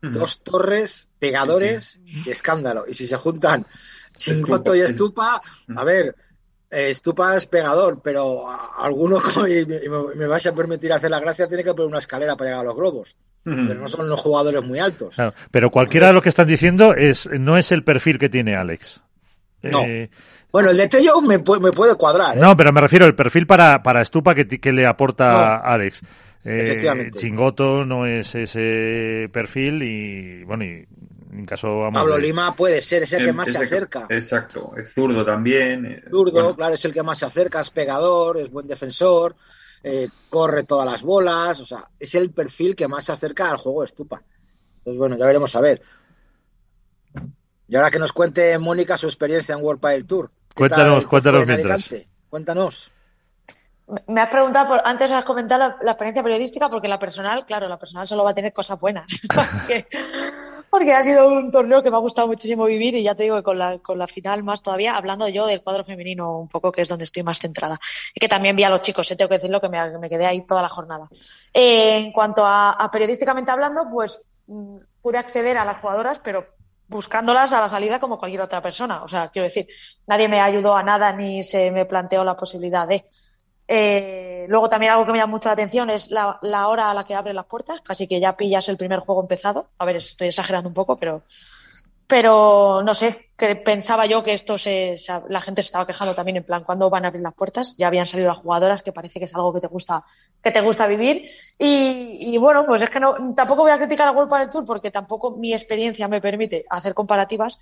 Dos 0.00 0.42
torres, 0.44 1.08
pegadores 1.18 1.98
de 2.24 2.30
escándalo. 2.30 2.84
Y 2.86 2.94
si 2.94 3.06
se 3.06 3.16
juntan 3.16 3.66
Chingoto 4.16 4.74
y 4.74 4.80
Estupa, 4.80 5.42
a 5.74 5.84
ver, 5.84 6.14
Estupa 6.70 7.34
es 7.36 7.46
pegador, 7.46 8.00
pero 8.02 8.44
alguno, 8.76 9.20
y 9.48 9.64
me, 9.66 10.26
vais 10.26 10.46
a 10.46 10.54
permitir 10.54 10.92
hacer 10.92 11.10
la 11.10 11.20
gracia, 11.20 11.48
tiene 11.48 11.64
que 11.64 11.72
poner 11.72 11.88
una 11.88 11.98
escalera 11.98 12.36
para 12.36 12.50
llegar 12.50 12.64
a 12.64 12.68
los 12.68 12.76
globos. 12.76 13.16
Pero 13.44 13.74
no 13.74 13.88
son 13.88 14.10
los 14.10 14.20
jugadores 14.20 14.62
muy 14.62 14.78
altos. 14.78 15.16
pero 15.50 15.70
cualquiera 15.70 16.08
de 16.08 16.12
lo 16.12 16.20
que 16.20 16.28
están 16.28 16.46
diciendo 16.46 16.92
es 16.94 17.26
no 17.32 17.56
es 17.56 17.72
el 17.72 17.82
perfil 17.82 18.18
que 18.18 18.28
tiene 18.28 18.54
Alex. 18.54 19.00
No. 19.62 19.84
Eh, 19.84 20.10
bueno, 20.52 20.70
el 20.70 20.76
de 20.76 20.88
Tello 20.88 21.18
me, 21.22 21.38
me 21.38 21.72
puede 21.72 21.94
cuadrar. 21.94 22.36
¿eh? 22.36 22.40
No, 22.40 22.54
pero 22.56 22.72
me 22.74 22.82
refiero 22.82 23.06
al 23.06 23.14
perfil 23.14 23.46
para, 23.46 23.82
para 23.82 24.02
Estupa 24.02 24.34
que, 24.34 24.46
que 24.46 24.72
le 24.72 24.86
aporta 24.86 25.56
Alex. 25.56 26.02
Eh, 26.44 27.10
Chingoto 27.14 27.84
no 27.84 28.06
es 28.06 28.34
ese 28.34 29.28
perfil 29.32 29.82
y 29.82 30.44
bueno, 30.44 30.64
y 30.64 30.86
en 31.30 31.46
caso 31.46 31.88
Pablo 31.92 32.16
Lima 32.16 32.54
puede 32.56 32.80
ser, 32.80 33.02
es 33.02 33.12
el 33.12 33.24
que 33.24 33.32
más 33.32 33.50
se 33.50 33.58
acerca. 33.58 34.06
Exacto, 34.08 34.72
es 34.76 34.92
zurdo 34.92 35.24
también. 35.24 35.86
Eh, 35.86 36.02
zurdo, 36.10 36.54
claro, 36.56 36.74
es 36.74 36.84
el 36.84 36.92
que 36.92 37.02
más 37.02 37.18
se 37.18 37.26
acerca, 37.26 37.60
es 37.60 37.70
pegador, 37.70 38.38
es 38.38 38.50
buen 38.50 38.66
defensor, 38.66 39.36
corre 40.30 40.64
todas 40.64 40.90
las 40.90 41.02
bolas, 41.02 41.60
o 41.60 41.66
sea, 41.66 41.88
es 41.98 42.14
el 42.14 42.30
perfil 42.30 42.74
que 42.74 42.88
más 42.88 43.04
se 43.04 43.12
acerca 43.12 43.50
al 43.50 43.58
juego 43.58 43.80
de 43.80 43.86
Estupa. 43.86 44.22
Entonces, 44.78 44.98
bueno, 44.98 45.16
ya 45.18 45.26
veremos 45.26 45.54
a 45.54 45.60
ver. 45.60 45.82
Y 47.68 47.76
ahora 47.76 47.90
que 47.90 47.98
nos 47.98 48.12
cuente 48.12 48.58
Mónica 48.58 48.96
su 48.96 49.06
experiencia 49.06 49.54
en 49.54 49.62
World 49.62 49.80
Padel 49.80 50.06
Tour. 50.06 50.30
Cuéntanos, 50.54 51.06
cuéntanos 51.06 51.46
mientras. 51.46 51.94
Cuéntanos. 52.30 52.90
Me 54.06 54.20
has 54.20 54.28
preguntado, 54.28 54.68
por, 54.68 54.80
antes 54.84 55.10
has 55.12 55.24
comentado 55.24 55.76
la, 55.82 55.92
experiencia 55.92 56.22
periodística, 56.22 56.68
porque 56.68 56.88
la 56.88 56.98
personal, 56.98 57.46
claro, 57.46 57.68
la 57.68 57.78
personal 57.78 58.06
solo 58.06 58.24
va 58.24 58.30
a 58.30 58.34
tener 58.34 58.52
cosas 58.52 58.78
buenas. 58.78 59.06
porque, 59.34 59.86
ha 60.70 61.02
sido 61.02 61.28
un 61.28 61.50
torneo 61.50 61.82
que 61.82 61.90
me 61.90 61.96
ha 61.96 62.00
gustado 62.00 62.26
muchísimo 62.26 62.64
vivir 62.64 62.94
y 62.96 63.02
ya 63.02 63.14
te 63.14 63.24
digo 63.24 63.36
que 63.36 63.42
con 63.42 63.58
la, 63.58 63.78
con 63.78 63.98
la 63.98 64.06
final 64.06 64.42
más 64.42 64.62
todavía, 64.62 64.96
hablando 64.96 65.28
yo 65.28 65.46
del 65.46 65.62
cuadro 65.62 65.84
femenino 65.84 66.38
un 66.38 66.48
poco, 66.48 66.72
que 66.72 66.82
es 66.82 66.88
donde 66.88 67.04
estoy 67.04 67.22
más 67.22 67.38
centrada. 67.38 67.78
Y 68.14 68.20
que 68.20 68.28
también 68.28 68.56
vi 68.56 68.64
a 68.64 68.70
los 68.70 68.82
chicos, 68.82 69.10
¿eh? 69.10 69.16
tengo 69.16 69.28
que 69.28 69.36
decirlo, 69.36 69.60
que 69.60 69.68
me, 69.68 69.98
me 69.98 70.08
quedé 70.08 70.26
ahí 70.26 70.46
toda 70.46 70.62
la 70.62 70.68
jornada. 70.68 71.08
Eh, 71.52 71.98
en 71.98 72.12
cuanto 72.12 72.44
a, 72.44 72.72
a 72.72 72.90
periodísticamente 72.90 73.50
hablando, 73.50 73.86
pues 73.90 74.20
mm, 74.46 74.78
pude 75.02 75.18
acceder 75.18 75.58
a 75.58 75.64
las 75.64 75.78
jugadoras, 75.78 76.18
pero 76.18 76.46
buscándolas 76.88 77.52
a 77.52 77.60
la 77.60 77.68
salida 77.68 78.00
como 78.00 78.18
cualquier 78.18 78.42
otra 78.42 78.60
persona. 78.60 79.02
O 79.02 79.08
sea, 79.08 79.28
quiero 79.28 79.46
decir, 79.46 79.68
nadie 80.06 80.28
me 80.28 80.40
ayudó 80.40 80.74
a 80.74 80.82
nada 80.82 81.12
ni 81.12 81.42
se 81.42 81.70
me 81.70 81.84
planteó 81.86 82.24
la 82.24 82.36
posibilidad 82.36 82.88
de. 82.88 83.06
Eh, 83.70 84.46
luego 84.48 84.70
también 84.70 84.92
algo 84.92 85.04
que 85.04 85.12
me 85.12 85.18
llama 85.18 85.32
mucho 85.32 85.50
la 85.50 85.52
atención 85.52 85.90
es 85.90 86.10
la, 86.10 86.38
hora 86.68 86.90
a 86.90 86.94
la 86.94 87.04
que 87.04 87.14
abren 87.14 87.36
las 87.36 87.44
puertas, 87.44 87.82
casi 87.82 88.08
que 88.08 88.18
ya 88.18 88.36
pillas 88.36 88.68
el 88.70 88.78
primer 88.78 89.00
juego 89.00 89.20
empezado. 89.20 89.68
A 89.76 89.84
ver, 89.84 89.96
estoy 89.96 90.28
exagerando 90.28 90.68
un 90.68 90.74
poco, 90.74 90.96
pero 90.96 91.22
pero 92.08 92.82
no 92.82 92.94
sé, 92.94 93.32
que 93.36 93.54
pensaba 93.54 94.06
yo 94.06 94.24
que 94.24 94.32
esto 94.32 94.56
se, 94.56 94.94
la 95.28 95.42
gente 95.42 95.60
se 95.60 95.66
estaba 95.66 95.86
quejando 95.86 96.14
también 96.14 96.38
en 96.38 96.44
plan 96.44 96.64
cuándo 96.64 96.88
van 96.88 97.04
a 97.04 97.08
abrir 97.08 97.22
las 97.22 97.34
puertas. 97.34 97.76
Ya 97.76 97.86
habían 97.86 98.06
salido 98.06 98.30
las 98.30 98.38
jugadoras, 98.38 98.82
que 98.82 98.92
parece 98.92 99.18
que 99.18 99.26
es 99.26 99.34
algo 99.34 99.52
que 99.52 99.60
te 99.60 99.66
gusta, 99.66 100.02
que 100.42 100.50
te 100.50 100.62
gusta 100.62 100.86
vivir. 100.86 101.28
Y, 101.58 102.38
bueno, 102.38 102.64
pues 102.64 102.80
es 102.80 102.88
que 102.88 102.98
no, 102.98 103.14
tampoco 103.34 103.60
voy 103.62 103.72
a 103.72 103.76
criticar 103.76 104.08
a 104.08 104.12
World 104.12 104.32
del 104.32 104.48
Tour 104.48 104.64
porque 104.64 104.90
tampoco 104.90 105.32
mi 105.32 105.52
experiencia 105.52 106.08
me 106.08 106.22
permite 106.22 106.64
hacer 106.70 106.94
comparativas. 106.94 107.58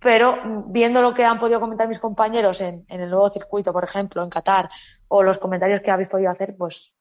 Pero 0.00 0.36
viendo 0.66 1.02
lo 1.02 1.12
que 1.12 1.24
han 1.24 1.38
podido 1.38 1.60
comentar 1.60 1.88
mis 1.88 1.98
compañeros 1.98 2.60
en, 2.60 2.84
en 2.88 3.00
el 3.00 3.10
nuevo 3.10 3.28
circuito, 3.30 3.72
por 3.72 3.84
ejemplo, 3.84 4.22
en 4.22 4.30
Qatar, 4.30 4.70
o 5.08 5.22
los 5.22 5.38
comentarios 5.38 5.80
que 5.80 5.90
habéis 5.90 6.08
podido 6.08 6.30
hacer, 6.30 6.56
pues 6.56 6.94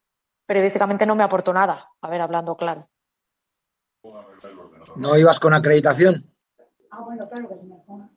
periodísticamente 0.46 1.06
no 1.06 1.16
me 1.16 1.24
aportó 1.24 1.54
nada. 1.54 1.92
A 2.02 2.10
ver, 2.10 2.22
hablando 2.22 2.56
claro. 2.56 2.90
¿No 4.96 5.16
ibas 5.18 5.40
con 5.40 5.54
acreditación? 5.54 6.34
Ah, 6.90 7.06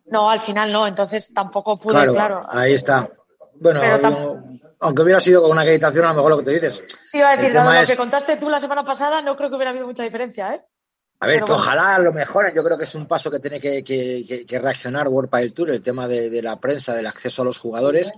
no, 0.06 0.30
al 0.30 0.40
final 0.40 0.72
no, 0.72 0.86
entonces 0.86 1.34
tampoco 1.34 1.76
pude, 1.76 2.06
claro. 2.12 2.40
Ahí 2.48 2.74
está. 2.74 3.10
Bueno, 3.54 3.80
aunque 4.80 5.02
hubiera 5.02 5.20
sido 5.20 5.42
con 5.42 5.50
una 5.50 5.60
acreditación, 5.60 6.06
a 6.06 6.08
lo 6.08 6.14
mejor 6.14 6.30
lo 6.30 6.38
que 6.38 6.44
te 6.44 6.50
dices. 6.52 6.84
Te 7.12 7.18
iba 7.18 7.30
a 7.30 7.36
decir, 7.36 7.52
lo 7.52 7.86
que 7.86 7.96
contaste 7.96 8.36
tú 8.36 8.48
la 8.48 8.60
semana 8.60 8.84
pasada, 8.84 9.20
no 9.20 9.36
creo 9.36 9.50
que 9.50 9.56
hubiera 9.56 9.70
habido 9.70 9.86
mucha 9.86 10.02
diferencia, 10.02 10.54
¿eh? 10.54 10.64
A 11.22 11.26
ver, 11.26 11.44
que 11.44 11.52
ojalá 11.52 11.98
lo 11.98 12.14
mejoren. 12.14 12.54
Yo 12.54 12.64
creo 12.64 12.78
que 12.78 12.84
es 12.84 12.94
un 12.94 13.06
paso 13.06 13.30
que 13.30 13.40
tiene 13.40 13.60
que, 13.60 14.46
reaccionar 14.48 15.06
World 15.06 15.28
Padel 15.28 15.52
Tour, 15.52 15.70
el 15.70 15.82
tema 15.82 16.08
de, 16.08 16.42
la 16.42 16.58
prensa, 16.58 16.94
del 16.94 17.06
acceso 17.06 17.42
a 17.42 17.44
los 17.44 17.58
jugadores. 17.58 18.10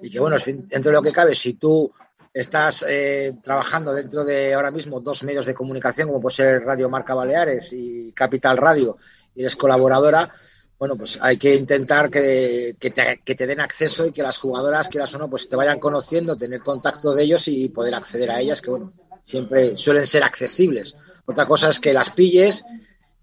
Y 0.00 0.10
que, 0.10 0.18
bueno, 0.18 0.36
dentro 0.46 0.90
de 0.90 0.96
lo 0.96 1.02
que 1.02 1.12
cabe, 1.12 1.34
si 1.34 1.54
tú 1.54 1.92
estás 2.32 2.86
eh, 2.88 3.34
trabajando 3.42 3.92
dentro 3.92 4.24
de 4.24 4.54
ahora 4.54 4.70
mismo 4.70 5.00
dos 5.00 5.24
medios 5.24 5.44
de 5.44 5.52
comunicación, 5.52 6.08
como 6.08 6.22
puede 6.22 6.36
ser 6.36 6.62
Radio 6.62 6.88
Marca 6.88 7.14
Baleares 7.14 7.68
y 7.72 8.12
Capital 8.12 8.56
Radio, 8.56 8.96
y 9.34 9.42
eres 9.42 9.54
colaboradora, 9.54 10.32
bueno, 10.78 10.96
pues 10.96 11.18
hay 11.20 11.36
que 11.36 11.54
intentar 11.54 12.08
que, 12.08 12.76
que, 12.80 12.90
te, 12.90 13.20
que, 13.24 13.34
te, 13.34 13.46
den 13.46 13.60
acceso 13.60 14.06
y 14.06 14.12
que 14.12 14.22
las 14.22 14.38
jugadoras, 14.38 14.88
quieras 14.88 15.14
o 15.14 15.18
no, 15.18 15.28
pues 15.28 15.48
te 15.50 15.56
vayan 15.56 15.80
conociendo, 15.80 16.36
tener 16.36 16.60
contacto 16.60 17.14
de 17.14 17.24
ellos 17.24 17.46
y 17.48 17.68
poder 17.68 17.94
acceder 17.94 18.30
a 18.30 18.40
ellas, 18.40 18.62
que 18.62 18.70
bueno, 18.70 18.92
siempre 19.22 19.76
suelen 19.76 20.06
ser 20.06 20.22
accesibles. 20.22 20.96
Otra 21.28 21.44
cosa 21.44 21.68
es 21.68 21.78
que 21.78 21.92
las 21.92 22.10
pilles 22.10 22.64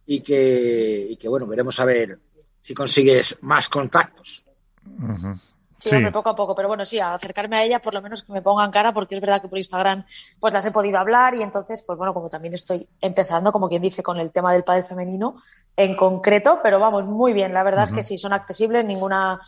y 0.06 0.22
que, 0.22 1.08
y 1.10 1.18
que 1.18 1.28
bueno, 1.28 1.48
veremos 1.48 1.80
a 1.80 1.86
ver 1.86 2.20
si 2.60 2.76
consigues 2.76 3.40
más 3.42 3.68
contactos. 3.68 4.44
Uh 4.86 5.08
-huh. 5.08 5.40
Sí, 5.80 5.90
sí. 5.90 5.96
Hombre, 5.96 6.12
poco 6.12 6.30
a 6.30 6.36
poco, 6.36 6.56
pero 6.56 6.68
bueno, 6.68 6.86
sí, 6.86 7.00
a 7.00 7.16
acercarme 7.16 7.58
a 7.58 7.64
ella, 7.64 7.80
por 7.80 7.94
lo 7.94 8.02
menos 8.02 8.24
que 8.24 8.32
me 8.32 8.42
pongan 8.42 8.72
cara, 8.72 8.94
porque 8.94 9.16
es 9.16 9.22
verdad 9.22 9.42
que 9.42 9.48
por 9.48 9.58
Instagram 9.58 10.06
pues 10.40 10.54
las 10.54 10.66
he 10.66 10.72
podido 10.72 11.00
hablar 11.00 11.34
y 11.36 11.42
entonces, 11.44 11.84
pues 11.86 11.98
bueno, 11.98 12.14
como 12.14 12.30
también 12.30 12.54
estoy 12.54 12.88
empezando, 13.02 13.52
como 13.52 13.68
quien 13.68 13.82
dice, 13.82 14.02
con 14.02 14.20
el 14.20 14.32
tema 14.32 14.54
del 14.54 14.64
padre 14.64 14.84
femenino 14.84 15.36
en 15.76 15.96
concreto, 15.96 16.60
pero 16.64 16.80
vamos, 16.80 17.08
muy 17.08 17.34
bien, 17.34 17.54
la 17.54 17.64
verdad 17.64 17.82
uh 17.82 17.88
-huh. 17.88 17.90
es 17.90 17.92
que 17.92 18.04
sí, 18.04 18.18
son 18.18 18.34
accesibles, 18.34 18.86
ninguna 18.86 19.40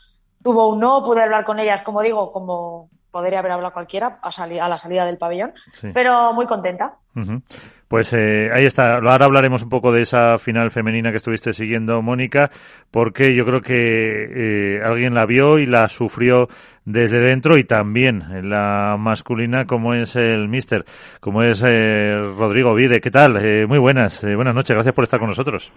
tuvo 0.43 0.67
un 0.67 0.79
no, 0.79 1.03
pude 1.03 1.21
hablar 1.21 1.45
con 1.45 1.59
ellas, 1.59 1.81
como 1.81 2.01
digo, 2.01 2.31
como 2.31 2.89
podría 3.11 3.39
haber 3.39 3.51
hablado 3.51 3.73
cualquiera 3.73 4.19
a, 4.21 4.31
sali 4.31 4.59
a 4.59 4.67
la 4.67 4.77
salida 4.77 5.05
del 5.05 5.17
pabellón, 5.17 5.53
sí. 5.73 5.89
pero 5.93 6.33
muy 6.33 6.45
contenta. 6.45 6.95
Uh 7.15 7.19
-huh. 7.21 7.41
Pues 7.87 8.11
eh, 8.13 8.49
ahí 8.53 8.65
está. 8.65 8.95
Ahora 8.95 9.25
hablaremos 9.25 9.63
un 9.63 9.69
poco 9.69 9.93
de 9.93 10.01
esa 10.01 10.37
final 10.39 10.71
femenina 10.71 11.09
que 11.11 11.17
estuviste 11.17 11.53
siguiendo, 11.53 12.01
Mónica, 12.01 12.51
porque 12.91 13.33
yo 13.33 13.45
creo 13.45 13.61
que 13.61 14.75
eh, 14.75 14.81
alguien 14.83 15.13
la 15.13 15.25
vio 15.25 15.57
y 15.57 15.65
la 15.65 15.87
sufrió 15.87 16.49
desde 16.83 17.19
dentro 17.19 17.57
y 17.57 17.63
también 17.65 18.49
la 18.49 18.95
masculina 18.97 19.65
como 19.65 19.93
es 19.93 20.15
el 20.15 20.47
mister, 20.47 20.85
como 21.19 21.43
es 21.43 21.61
eh, 21.65 22.13
Rodrigo 22.37 22.73
Vide. 22.73 22.99
¿Qué 23.01 23.11
tal? 23.11 23.37
Eh, 23.37 23.65
muy 23.67 23.77
buenas, 23.77 24.23
eh, 24.23 24.35
buenas 24.35 24.55
noches. 24.55 24.73
Gracias 24.73 24.95
por 24.95 25.03
estar 25.03 25.19
con 25.19 25.29
nosotros. 25.29 25.71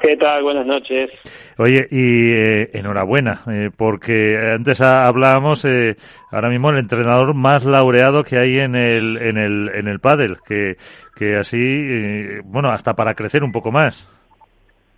¿Qué 0.00 0.16
tal? 0.16 0.42
Buenas 0.42 0.66
noches. 0.66 1.10
Oye, 1.58 1.86
y 1.90 2.32
eh, 2.32 2.70
enhorabuena, 2.72 3.42
eh, 3.50 3.70
porque 3.76 4.36
antes 4.52 4.80
hablábamos, 4.80 5.64
eh, 5.64 5.96
ahora 6.30 6.48
mismo 6.48 6.70
el 6.70 6.78
entrenador 6.78 7.34
más 7.34 7.64
laureado 7.64 8.22
que 8.22 8.38
hay 8.38 8.58
en 8.58 8.76
el, 8.76 9.16
en 9.16 9.38
el, 9.38 9.70
en 9.74 9.88
el 9.88 9.98
pádel, 9.98 10.36
que, 10.46 10.76
que 11.16 11.36
así, 11.36 11.58
eh, 11.58 12.40
bueno, 12.44 12.70
hasta 12.70 12.94
para 12.94 13.14
crecer 13.14 13.42
un 13.42 13.50
poco 13.52 13.72
más. 13.72 14.08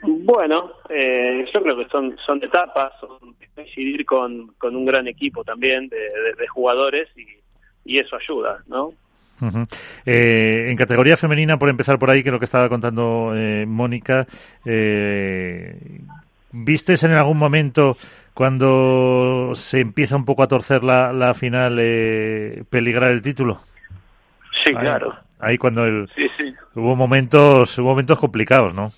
Bueno, 0.02 0.72
eh, 0.88 1.44
yo 1.52 1.62
creo 1.62 1.76
que 1.76 1.88
son, 1.88 2.16
son 2.24 2.42
etapas, 2.42 2.92
son 3.00 3.34
coincidir 3.54 4.04
con, 4.04 4.48
con 4.58 4.76
un 4.76 4.84
gran 4.84 5.06
equipo 5.08 5.44
también 5.44 5.88
de, 5.88 5.98
de, 5.98 6.34
de 6.38 6.48
jugadores 6.48 7.08
y, 7.16 7.26
y 7.84 7.98
eso 7.98 8.16
ayuda, 8.16 8.62
¿no? 8.66 8.92
Uh 9.40 9.46
-huh. 9.46 9.78
eh, 10.04 10.70
en 10.70 10.76
categoría 10.76 11.16
femenina, 11.16 11.56
por 11.56 11.68
empezar 11.68 11.98
por 11.98 12.10
ahí, 12.10 12.22
que 12.22 12.28
es 12.28 12.32
lo 12.32 12.38
que 12.38 12.44
estaba 12.44 12.68
contando 12.68 13.32
eh, 13.34 13.64
Mónica, 13.66 14.26
eh, 14.64 16.00
¿vistes 16.52 17.04
en 17.04 17.12
algún 17.12 17.38
momento 17.38 17.96
cuando 18.34 19.52
se 19.54 19.80
empieza 19.80 20.16
un 20.16 20.24
poco 20.24 20.42
a 20.42 20.48
torcer 20.48 20.84
la, 20.84 21.12
la 21.12 21.34
final 21.34 21.78
eh, 21.80 22.64
peligrar 22.68 23.10
el 23.10 23.22
título? 23.22 23.60
Sí, 24.64 24.72
ahí, 24.74 24.74
claro. 24.74 25.14
Ahí 25.38 25.58
cuando 25.58 25.84
el, 25.84 26.08
sí, 26.14 26.28
sí. 26.28 26.54
hubo 26.74 26.96
momentos 26.96 27.78
hubo 27.78 27.88
momentos 27.88 28.18
complicados, 28.18 28.74
¿no? 28.74 28.92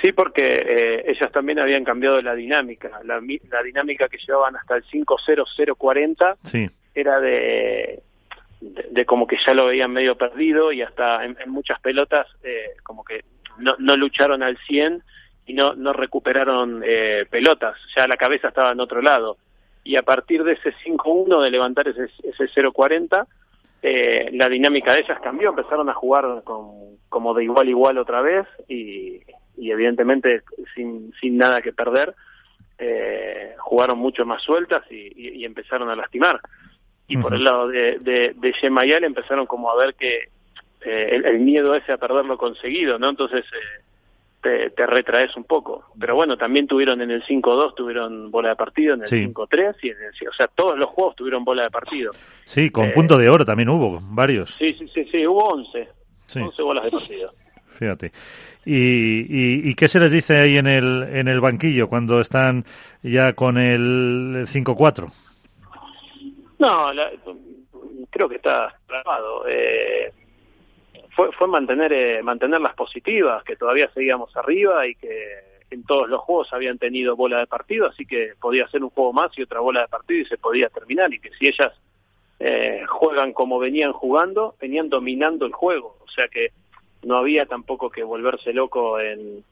Sí, 0.00 0.12
porque 0.12 0.42
eh, 0.42 1.04
ellas 1.06 1.30
también 1.32 1.58
habían 1.58 1.84
cambiado 1.84 2.20
la 2.22 2.34
dinámica. 2.34 2.88
La, 3.04 3.20
la 3.20 3.62
dinámica 3.62 4.08
que 4.08 4.18
llevaban 4.18 4.56
hasta 4.56 4.76
el 4.76 4.84
5-0-0-40 4.84 6.36
sí. 6.44 6.70
era 6.94 7.20
de 7.20 8.02
de, 8.62 8.86
de, 8.90 9.04
como 9.04 9.26
que 9.26 9.36
ya 9.44 9.54
lo 9.54 9.66
veían 9.66 9.92
medio 9.92 10.16
perdido 10.16 10.72
y 10.72 10.82
hasta 10.82 11.24
en, 11.24 11.36
en 11.44 11.50
muchas 11.50 11.80
pelotas 11.80 12.28
eh, 12.44 12.74
como 12.84 13.04
que 13.04 13.24
no, 13.58 13.74
no, 13.78 13.96
lucharon 13.96 14.42
al 14.42 14.56
100 14.58 15.02
y 15.46 15.54
no, 15.54 15.74
no 15.74 15.92
recuperaron 15.92 16.82
eh, 16.86 17.26
pelotas, 17.28 17.76
ya 17.94 18.06
la 18.06 18.16
cabeza 18.16 18.48
estaba 18.48 18.72
en 18.72 18.80
otro 18.80 19.02
lado. 19.02 19.36
Y 19.84 19.96
a 19.96 20.02
partir 20.02 20.44
de 20.44 20.52
ese 20.52 20.72
5-1 20.86 21.42
de 21.42 21.50
levantar 21.50 21.88
ese, 21.88 22.04
ese 22.22 22.44
0-40, 22.44 23.26
eh, 23.82 24.30
la 24.32 24.48
dinámica 24.48 24.92
de 24.92 25.00
ellas 25.00 25.18
cambió, 25.20 25.50
empezaron 25.50 25.88
a 25.88 25.94
jugar 25.94 26.42
con, 26.44 26.98
como 27.08 27.34
de 27.34 27.42
igual 27.42 27.66
a 27.66 27.70
igual 27.70 27.98
otra 27.98 28.22
vez 28.22 28.46
y, 28.68 29.20
y 29.56 29.72
evidentemente 29.72 30.42
sin, 30.76 31.12
sin 31.20 31.36
nada 31.36 31.60
que 31.60 31.72
perder, 31.72 32.14
eh, 32.78 33.56
jugaron 33.58 33.98
mucho 33.98 34.24
más 34.24 34.40
sueltas 34.42 34.84
y, 34.88 35.12
y, 35.16 35.40
y 35.40 35.44
empezaron 35.44 35.90
a 35.90 35.96
lastimar 35.96 36.40
y 37.08 37.16
por 37.16 37.34
el 37.34 37.44
lado 37.44 37.68
de, 37.68 37.98
de, 37.98 38.34
de 38.34 38.52
Gemayal 38.54 39.04
empezaron 39.04 39.46
como 39.46 39.70
a 39.70 39.76
ver 39.76 39.94
que 39.94 40.28
eh, 40.84 41.08
el, 41.12 41.24
el, 41.26 41.40
miedo 41.40 41.74
ese 41.74 41.92
a 41.92 41.98
perderlo 41.98 42.36
conseguido, 42.38 42.98
¿no? 42.98 43.10
Entonces 43.10 43.44
eh, 43.44 43.82
te, 44.40 44.70
te, 44.70 44.86
retraes 44.86 45.36
un 45.36 45.44
poco. 45.44 45.84
Pero 45.98 46.14
bueno, 46.14 46.36
también 46.36 46.66
tuvieron 46.66 47.00
en 47.00 47.10
el 47.10 47.22
5-2, 47.22 47.74
tuvieron 47.74 48.30
bola 48.30 48.50
de 48.50 48.56
partido, 48.56 48.94
en 48.94 49.02
el 49.02 49.06
sí. 49.06 49.16
5-3, 49.26 49.76
y 49.82 49.90
en 49.90 49.96
el, 49.98 50.28
o 50.28 50.32
sea, 50.32 50.48
todos 50.48 50.78
los 50.78 50.88
juegos 50.90 51.16
tuvieron 51.16 51.44
bola 51.44 51.64
de 51.64 51.70
partido. 51.70 52.12
Sí, 52.44 52.70
con 52.70 52.86
eh, 52.86 52.92
punto 52.92 53.16
de 53.18 53.28
oro 53.28 53.44
también 53.44 53.68
hubo, 53.68 54.00
varios. 54.02 54.54
Sí, 54.58 54.74
sí, 54.74 54.88
sí, 54.88 55.04
sí 55.04 55.26
hubo 55.26 55.44
11, 55.50 55.88
sí. 56.26 56.40
11 56.40 56.62
bolas 56.62 56.84
de 56.84 56.90
partido. 56.90 57.32
Fíjate. 57.78 58.12
¿Y, 58.64 58.74
y, 58.74 59.70
¿Y 59.70 59.74
qué 59.74 59.88
se 59.88 59.98
les 59.98 60.12
dice 60.12 60.38
ahí 60.38 60.56
en 60.56 60.66
el, 60.66 61.02
en 61.12 61.28
el 61.28 61.40
banquillo 61.40 61.88
cuando 61.88 62.20
están 62.20 62.64
ya 63.02 63.32
con 63.34 63.58
el 63.58 64.46
5-4? 64.46 65.10
No, 66.62 66.92
la, 66.92 67.10
creo 68.10 68.28
que 68.28 68.36
está 68.36 68.72
grabado. 68.86 69.44
Eh, 69.48 70.12
fue, 71.10 71.32
fue 71.32 71.48
mantener, 71.48 71.92
eh, 71.92 72.22
mantenerlas 72.22 72.76
positivas, 72.76 73.42
que 73.42 73.56
todavía 73.56 73.90
seguíamos 73.92 74.36
arriba 74.36 74.86
y 74.86 74.94
que 74.94 75.64
en 75.72 75.84
todos 75.84 76.08
los 76.08 76.20
juegos 76.20 76.52
habían 76.52 76.78
tenido 76.78 77.16
bola 77.16 77.40
de 77.40 77.48
partido, 77.48 77.88
así 77.88 78.06
que 78.06 78.34
podía 78.40 78.68
ser 78.68 78.84
un 78.84 78.90
juego 78.90 79.12
más 79.12 79.36
y 79.36 79.42
otra 79.42 79.58
bola 79.58 79.80
de 79.80 79.88
partido 79.88 80.20
y 80.20 80.26
se 80.26 80.38
podía 80.38 80.68
terminar. 80.68 81.12
Y 81.12 81.18
que 81.18 81.30
si 81.32 81.48
ellas 81.48 81.72
eh, 82.38 82.84
juegan 82.88 83.32
como 83.32 83.58
venían 83.58 83.92
jugando, 83.92 84.54
venían 84.60 84.88
dominando 84.88 85.46
el 85.46 85.52
juego. 85.52 85.96
O 86.04 86.08
sea 86.10 86.28
que 86.28 86.52
no 87.02 87.16
había 87.16 87.46
tampoco 87.46 87.90
que 87.90 88.04
volverse 88.04 88.52
loco 88.52 89.00
en, 89.00 89.42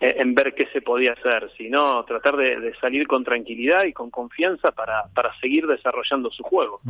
en 0.00 0.34
ver 0.34 0.54
qué 0.54 0.66
se 0.72 0.80
podía 0.80 1.12
hacer, 1.12 1.50
sino 1.58 2.02
tratar 2.04 2.34
de, 2.36 2.72
salir 2.80 3.06
con 3.06 3.22
tranquilidad 3.22 3.84
y 3.84 3.92
con 3.92 4.10
confianza 4.10 4.70
para, 4.70 5.04
para 5.14 5.34
seguir 5.40 5.66
desarrollando 5.66 6.30
su 6.30 6.42
juego. 6.42 6.80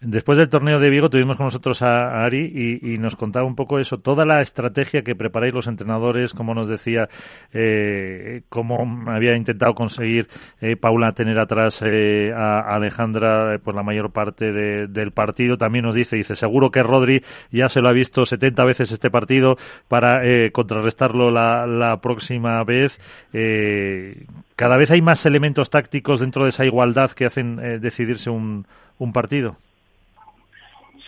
Después 0.00 0.38
del 0.38 0.48
torneo 0.48 0.80
de 0.80 0.90
Vigo 0.90 1.08
tuvimos 1.08 1.36
con 1.36 1.46
nosotros 1.46 1.82
a, 1.82 2.24
Ari 2.24 2.80
y, 2.82 2.98
nos 2.98 3.14
contaba 3.14 3.46
un 3.46 3.54
poco 3.54 3.78
eso, 3.78 3.98
toda 3.98 4.24
la 4.24 4.40
estrategia 4.40 5.02
que 5.02 5.14
preparáis 5.14 5.54
los 5.54 5.68
entrenadores, 5.68 6.34
como 6.34 6.52
nos 6.52 6.68
decía, 6.68 7.08
eh, 7.52 8.42
cómo 8.48 8.76
había 9.06 9.36
intentado 9.36 9.74
conseguir 9.74 10.26
eh, 10.60 10.76
Paula 10.76 11.12
tener 11.12 11.38
atrás 11.38 11.82
eh, 11.86 12.32
a 12.34 12.74
Alejandra 12.74 13.58
por 13.62 13.76
la 13.76 13.84
mayor 13.84 14.12
parte 14.12 14.52
de, 14.52 14.88
del 14.88 15.12
partido. 15.12 15.56
También 15.56 15.84
nos 15.84 15.94
dice, 15.94 16.16
dice, 16.16 16.34
seguro 16.34 16.70
que 16.70 16.82
Rodri 16.82 17.22
ya 17.50 17.68
se 17.68 17.80
lo 17.80 17.88
ha 17.88 17.92
visto 17.92 18.26
70 18.26 18.64
veces 18.64 18.90
este 18.90 19.10
partido 19.10 19.56
para 19.88 20.24
eh, 20.24 20.50
contrarrestarlo 20.50 21.30
la 21.30 21.98
próxima 22.02 22.31
vez. 22.38 22.98
Eh, 23.32 24.26
cada 24.56 24.76
vez 24.76 24.90
hay 24.90 25.00
más 25.00 25.24
elementos 25.26 25.70
tácticos 25.70 26.20
dentro 26.20 26.44
de 26.44 26.50
esa 26.50 26.64
igualdad 26.64 27.10
que 27.12 27.26
hacen 27.26 27.58
eh, 27.58 27.78
decidirse 27.78 28.30
un, 28.30 28.66
un, 28.98 29.12
partido. 29.12 29.56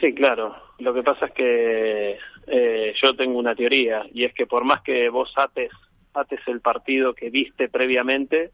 Sí, 0.00 0.14
claro. 0.14 0.54
Lo 0.78 0.92
que 0.92 1.02
pasa 1.02 1.26
es 1.26 1.32
que 1.32 2.18
eh, 2.46 2.94
yo 3.00 3.14
tengo 3.14 3.38
una 3.38 3.54
teoría 3.54 4.04
y 4.12 4.24
es 4.24 4.34
que 4.34 4.46
por 4.46 4.64
más 4.64 4.82
que 4.82 5.08
vos 5.08 5.32
ates, 5.36 5.70
ates 6.12 6.40
el 6.46 6.60
partido 6.60 7.14
que 7.14 7.30
viste 7.30 7.68
previamente, 7.68 8.50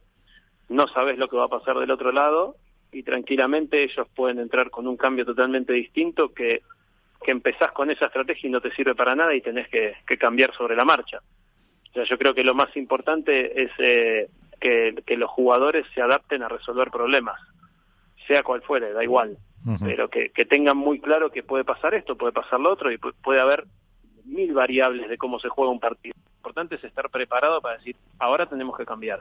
no 0.68 0.86
sabes 0.88 1.18
lo 1.18 1.28
que 1.28 1.36
va 1.36 1.46
a 1.46 1.48
pasar 1.48 1.78
del 1.78 1.90
otro 1.90 2.12
lado 2.12 2.56
y 2.92 3.02
tranquilamente 3.02 3.82
ellos 3.82 4.06
pueden 4.14 4.38
entrar 4.38 4.70
con 4.70 4.86
un 4.86 4.96
cambio 4.96 5.24
totalmente 5.24 5.72
distinto 5.72 6.32
que, 6.32 6.62
que 7.22 7.30
empezás 7.30 7.72
con 7.72 7.90
esa 7.90 8.06
estrategia 8.06 8.48
y 8.48 8.50
no 8.50 8.60
te 8.60 8.72
sirve 8.72 8.94
para 8.94 9.14
nada 9.14 9.34
y 9.34 9.40
tenés 9.40 9.68
que, 9.68 9.94
que 10.06 10.18
cambiar 10.18 10.54
sobre 10.54 10.76
la 10.76 10.84
marcha. 10.84 11.20
O 11.90 11.92
sea, 11.94 12.04
yo 12.04 12.18
creo 12.18 12.34
que 12.34 12.44
lo 12.44 12.54
más 12.54 12.74
importante 12.76 13.62
es 13.62 13.70
eh, 13.78 14.28
que, 14.60 14.94
que, 15.04 15.16
los 15.16 15.30
jugadores 15.30 15.86
se 15.94 16.00
adapten 16.00 16.42
a 16.42 16.48
resolver 16.48 16.90
problemas, 16.90 17.40
sea 18.26 18.42
cual 18.42 18.62
fuere, 18.62 18.92
da 18.92 19.02
igual, 19.02 19.36
uh 19.66 19.70
-huh. 19.70 19.78
pero 19.84 20.08
que, 20.08 20.30
que, 20.30 20.44
tengan 20.44 20.76
muy 20.76 21.00
claro 21.00 21.30
que 21.30 21.42
puede 21.42 21.64
pasar 21.64 21.94
esto, 21.94 22.16
puede 22.16 22.32
pasar 22.32 22.60
lo 22.60 22.70
otro 22.70 22.92
y 22.92 22.98
puede 22.98 23.40
haber 23.40 23.64
mil 24.24 24.52
variables 24.52 25.08
de 25.08 25.18
cómo 25.18 25.40
se 25.40 25.48
juega 25.48 25.72
un 25.72 25.80
partido. 25.80 26.14
Lo 26.16 26.36
importante 26.36 26.76
es 26.76 26.84
estar 26.84 27.10
preparado 27.10 27.60
para 27.60 27.78
decir, 27.78 27.96
ahora 28.18 28.46
tenemos 28.46 28.76
que 28.76 28.86
cambiar, 28.86 29.18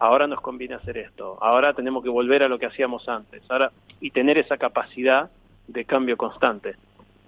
ahora 0.00 0.26
nos 0.26 0.40
conviene 0.40 0.74
hacer 0.74 0.98
esto, 0.98 1.38
ahora 1.40 1.74
tenemos 1.74 2.02
que 2.02 2.10
volver 2.10 2.42
a 2.42 2.48
lo 2.48 2.58
que 2.58 2.66
hacíamos 2.66 3.08
antes, 3.08 3.42
ahora 3.48 3.70
y 4.00 4.10
tener 4.10 4.36
esa 4.38 4.56
capacidad 4.56 5.30
de 5.68 5.84
cambio 5.84 6.16
constante. 6.16 6.74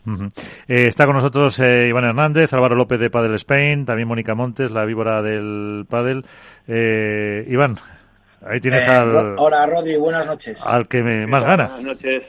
Uh 0.04 0.10
-huh. 0.10 0.32
eh, 0.66 0.88
está 0.88 1.06
con 1.06 1.14
nosotros 1.14 1.58
eh, 1.60 1.86
Iván 1.88 2.04
Hernández, 2.04 2.52
Álvaro 2.52 2.74
López 2.74 2.98
de 2.98 3.10
Padel 3.10 3.34
Spain, 3.34 3.86
también 3.86 4.08
Mónica 4.08 4.34
Montes, 4.34 4.70
la 4.70 4.84
víbora 4.84 5.22
del 5.22 5.86
Padel. 5.88 6.24
Eh, 6.66 7.46
Iván, 7.48 7.76
ahí 8.44 8.60
tienes 8.60 8.86
al. 8.88 9.36
Hola, 9.38 9.66
Rodri, 9.66 9.96
buenas 9.96 10.26
noches. 10.26 10.66
Al 10.66 10.88
que 10.88 11.02
me, 11.02 11.26
más 11.26 11.44
gana. 11.44 11.68
Buenas 11.68 11.84
noches. 11.84 12.22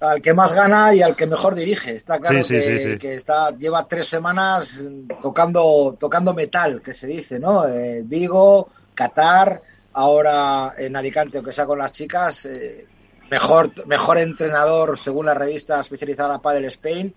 Al 0.00 0.20
que 0.20 0.34
más 0.34 0.52
gana 0.52 0.94
y 0.94 1.02
al 1.02 1.16
que 1.16 1.26
mejor 1.26 1.54
dirige. 1.54 1.94
Está 1.94 2.18
claro 2.18 2.42
sí, 2.42 2.54
que, 2.54 2.62
sí, 2.62 2.78
sí, 2.80 2.98
que, 2.98 3.14
está, 3.14 3.50
lleva 3.56 3.86
tres 3.88 4.06
semanas 4.06 4.86
tocando, 5.22 5.96
tocando 5.98 6.34
metal, 6.34 6.82
que 6.82 6.92
se 6.92 7.06
dice, 7.06 7.38
¿no? 7.38 7.66
Eh, 7.66 8.02
Vigo, 8.04 8.68
Qatar, 8.94 9.62
ahora 9.94 10.74
en 10.76 10.96
Alicante, 10.96 11.38
aunque 11.38 11.52
sea 11.52 11.64
con 11.64 11.78
las 11.78 11.92
chicas, 11.92 12.44
eh, 12.44 12.86
mejor, 13.30 13.86
mejor 13.86 14.18
entrenador 14.18 14.98
según 14.98 15.26
la 15.26 15.34
revista 15.34 15.80
especializada 15.80 16.40
Padel 16.40 16.64
Spain. 16.66 17.14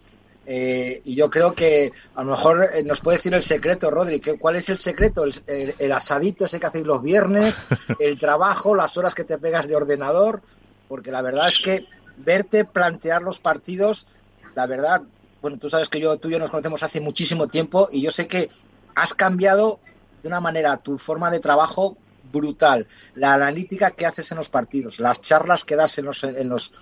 Eh, 0.52 1.02
y 1.06 1.14
yo 1.16 1.30
creo 1.30 1.54
que 1.54 1.92
a 2.16 2.24
lo 2.24 2.32
mejor 2.32 2.70
eh, 2.74 2.82
nos 2.82 3.02
puede 3.02 3.18
decir 3.18 3.34
el 3.34 3.44
secreto, 3.44 3.92
Rodri. 3.92 4.20
¿Cuál 4.20 4.56
es 4.56 4.70
el 4.70 4.80
secreto? 4.80 5.24
El, 5.24 5.76
el, 5.78 5.92
asadito 5.92 6.46
ese 6.46 6.60
que 6.60 6.66
hacéis 6.66 6.88
los 6.88 7.04
viernes, 7.04 7.62
el 8.00 8.18
trabajo, 8.18 8.74
las 8.74 8.98
horas 8.98 9.14
que 9.14 9.24
te 9.24 9.38
pegas 9.38 9.68
de 9.68 9.76
ordenador. 9.76 10.42
Porque 10.88 11.12
la 11.12 11.22
verdad 11.22 11.50
es 11.50 11.60
que 11.60 11.86
verte 12.18 12.66
plantear 12.66 13.22
los 13.22 13.40
partidos, 13.40 14.08
la 14.56 14.66
verdad, 14.66 15.04
bueno, 15.42 15.58
tú 15.58 15.70
sabes 15.70 15.88
que 15.88 16.00
yo, 16.00 16.18
tú 16.18 16.30
y 16.30 16.32
yo 16.32 16.40
nos 16.40 16.52
conocemos 16.52 16.84
hace 16.84 17.00
muchísimo 17.00 17.48
tiempo 17.48 17.88
y 17.92 18.02
yo 18.02 18.12
sé 18.12 18.28
que 18.28 18.50
has 18.96 19.14
cambiado 19.14 19.80
de 20.22 20.28
una 20.28 20.40
manera 20.40 20.78
tu 20.78 20.98
forma 20.98 21.32
de 21.32 21.40
trabajo 21.40 21.96
brutal. 22.32 22.88
La 23.16 23.34
analítica 23.34 23.92
que 23.92 24.06
haces 24.06 24.32
en 24.32 24.38
los 24.38 24.50
partidos, 24.50 25.00
las 25.00 25.22
charlas 25.22 25.66
que 25.66 25.76
das 25.76 25.98
en 25.98 26.06
los, 26.06 26.24
en 26.24 26.50
los, 26.50 26.74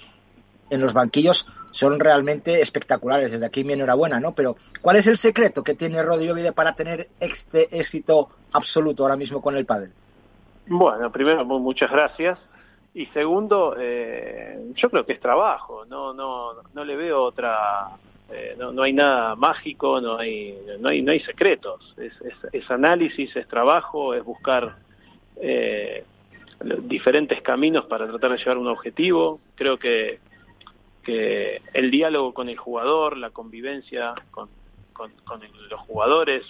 en 0.69 0.81
los 0.81 0.93
banquillos 0.93 1.47
son 1.69 1.99
realmente 1.99 2.61
espectaculares. 2.61 3.31
Desde 3.31 3.45
aquí 3.45 3.63
mi 3.63 3.73
enhorabuena, 3.73 4.19
¿no? 4.19 4.33
Pero, 4.33 4.55
¿cuál 4.81 4.97
es 4.97 5.07
el 5.07 5.17
secreto 5.17 5.63
que 5.63 5.75
tiene 5.75 6.03
Rodrigo 6.03 6.33
Vide 6.33 6.51
para 6.51 6.75
tener 6.75 7.07
este 7.19 7.77
éxito 7.77 8.29
absoluto 8.51 9.03
ahora 9.03 9.15
mismo 9.15 9.41
con 9.41 9.55
el 9.55 9.65
pádel? 9.65 9.91
Bueno, 10.67 11.11
primero, 11.11 11.45
muchas 11.45 11.89
gracias. 11.89 12.37
Y 12.93 13.05
segundo, 13.07 13.75
eh, 13.77 14.71
yo 14.75 14.89
creo 14.89 15.05
que 15.05 15.13
es 15.13 15.19
trabajo. 15.19 15.85
No, 15.85 16.13
no, 16.13 16.63
no 16.73 16.83
le 16.83 16.95
veo 16.95 17.23
otra. 17.23 17.89
Eh, 18.29 18.55
no, 18.57 18.71
no 18.71 18.81
hay 18.83 18.91
nada 18.91 19.35
mágico, 19.35 20.01
no 20.01 20.17
hay, 20.17 20.57
no 20.79 20.89
hay, 20.89 21.01
no 21.01 21.11
hay 21.11 21.19
secretos. 21.21 21.93
Es, 21.95 22.11
es, 22.21 22.33
es 22.51 22.71
análisis, 22.71 23.33
es 23.35 23.47
trabajo, 23.47 24.13
es 24.13 24.23
buscar 24.23 24.77
eh, 25.41 26.03
diferentes 26.83 27.41
caminos 27.41 27.85
para 27.85 28.07
tratar 28.07 28.31
de 28.31 28.37
llevar 28.37 28.57
un 28.57 28.67
objetivo. 28.67 29.39
Creo 29.55 29.77
que, 29.77 30.19
que 31.03 31.61
el 31.73 31.91
diálogo 31.91 32.33
con 32.33 32.49
el 32.49 32.57
jugador, 32.57 33.17
la 33.17 33.29
convivencia 33.29 34.13
con, 34.31 34.49
con, 34.93 35.11
con 35.25 35.41
los 35.69 35.79
jugadores, 35.81 36.43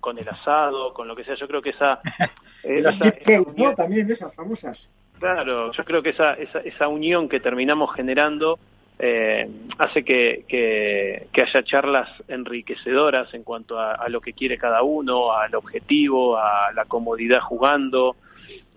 con 0.00 0.18
el 0.18 0.28
asado, 0.28 0.94
con 0.94 1.08
lo 1.08 1.16
que 1.16 1.24
sea, 1.24 1.34
yo 1.34 1.48
creo 1.48 1.62
que 1.62 1.70
esa... 1.70 2.00
Las 2.64 2.98
chip 2.98 3.16
cakes, 3.24 3.52
¿no? 3.56 3.74
También 3.74 4.10
esas 4.10 4.34
famosas. 4.34 4.90
Claro, 5.18 5.72
yo 5.72 5.84
creo 5.84 6.02
que 6.02 6.10
esa, 6.10 6.34
esa, 6.34 6.60
esa 6.60 6.88
unión 6.88 7.28
que 7.28 7.40
terminamos 7.40 7.92
generando 7.94 8.58
eh, 9.00 9.48
hace 9.78 10.04
que, 10.04 10.44
que, 10.48 11.28
que, 11.32 11.42
haya 11.42 11.62
charlas 11.62 12.08
enriquecedoras 12.28 13.32
en 13.34 13.44
cuanto 13.44 13.78
a, 13.78 13.94
a, 13.94 14.08
lo 14.08 14.20
que 14.20 14.32
quiere 14.32 14.58
cada 14.58 14.82
uno, 14.82 15.32
al 15.32 15.54
objetivo, 15.54 16.36
a 16.36 16.72
la 16.72 16.84
comodidad 16.84 17.40
jugando. 17.40 18.16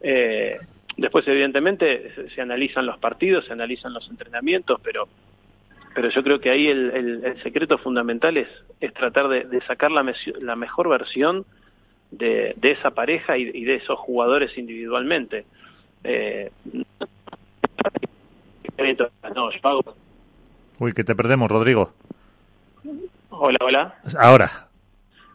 Eh, 0.03 0.57
después, 0.97 1.27
evidentemente, 1.27 2.11
se, 2.15 2.29
se, 2.29 2.41
analizan 2.41 2.85
los 2.85 2.97
partidos, 2.97 3.45
se 3.45 3.53
analizan 3.53 3.93
los 3.93 4.09
entrenamientos, 4.09 4.79
pero, 4.83 5.07
pero 5.93 6.09
yo 6.09 6.23
creo 6.23 6.39
que 6.39 6.49
ahí 6.49 6.67
el, 6.67 6.91
el, 6.91 7.25
el 7.25 7.43
secreto 7.43 7.77
fundamental 7.77 8.37
es, 8.37 8.47
es 8.79 8.93
tratar 8.93 9.27
de, 9.27 9.43
de 9.45 9.61
sacar 9.61 9.91
la, 9.91 10.05
la, 10.39 10.55
mejor 10.55 10.89
versión 10.89 11.45
de, 12.11 12.53
de 12.57 12.71
esa 12.71 12.91
pareja 12.91 13.37
y, 13.37 13.43
y, 13.53 13.63
de 13.63 13.75
esos 13.75 13.99
jugadores 13.99 14.57
individualmente. 14.57 15.45
Eh, 16.03 16.51
no, 19.35 19.51
yo 19.51 19.59
hago 19.63 19.95
Uy, 20.79 20.93
que 20.93 21.03
te 21.03 21.15
perdemos, 21.15 21.49
Rodrigo. 21.49 21.93
Hola, 23.29 23.57
hola. 23.61 23.95
Ahora. 24.19 24.70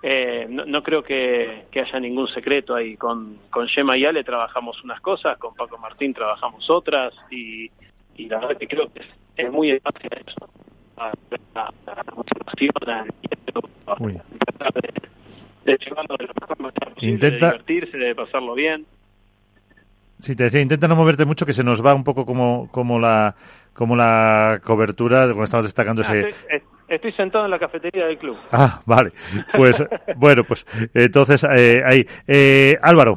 Eh, 0.09 0.47
no, 0.49 0.65
no, 0.65 0.85
creo 0.85 1.03
que, 1.03 1.65
que, 1.69 1.81
haya 1.81 1.99
ningún 1.99 2.29
secreto 2.29 2.77
ahí. 2.77 2.97
Con, 2.97 3.39
con 3.51 3.67
Gemma 3.67 3.97
y 3.97 4.05
Ale 4.05 4.23
trabajamos 4.23 4.81
unas 4.85 5.01
cosas, 5.01 5.37
con 5.37 5.53
Paco 5.57 5.79
Martín 5.79 6.15
trabajamos 6.15 6.71
otras 6.71 7.13
y, 7.29 7.69
y 8.17 8.29
la 8.29 8.39
verdad 8.39 8.57
que 8.57 8.69
creo 8.69 8.93
que 8.93 9.01
es, 9.01 9.07
es 9.37 9.51
muy 9.51 9.81
fácil 9.81 10.11
eso. 10.25 10.49
A, 10.97 11.11
a, 11.57 11.67
a 11.87 12.05
la 12.05 12.15
motivación, 12.15 12.71
Uy. 13.99 14.13
de, 14.13 15.73
de 15.73 15.79
llevarlo 15.85 16.17
de 16.17 16.27
lo 16.27 16.35
mejor 16.41 16.57
posible, 16.57 17.13
Intenta... 17.13 17.47
de 17.47 17.53
divertirse, 17.53 17.99
de 17.99 18.15
pasarlo 18.15 18.55
bien. 18.55 18.87
Sí, 20.19 20.35
te 20.35 20.45
decía, 20.45 20.61
intenta 20.61 20.89
no 20.89 20.97
moverte 20.97 21.25
mucho, 21.25 21.45
que 21.45 21.53
se 21.53 21.63
nos 21.63 21.85
va 21.85 21.95
un 21.95 22.05
poco 22.05 22.25
como, 22.25 22.69
como 22.71 22.99
la 22.99 23.35
como 23.77 23.95
la 23.95 24.61
cobertura, 24.65 25.29
como 25.31 25.45
estamos 25.45 25.65
destacando 25.65 26.03
ah, 26.07 26.17
ese... 26.17 26.29
Estoy, 26.29 26.63
estoy, 26.89 27.13
sentado 27.13 27.45
en 27.45 27.51
la 27.51 27.59
cafetería 27.59 28.07
del 28.07 28.19
club. 28.19 28.37
Ah, 28.51 28.81
vale. 28.87 29.13
Pues, 29.55 29.85
bueno, 30.17 30.45
pues 30.45 30.67
entonces 30.95 31.45
eh, 31.45 31.83
ahí. 31.85 32.07
Eh, 32.27 32.77
Álvaro. 32.81 33.17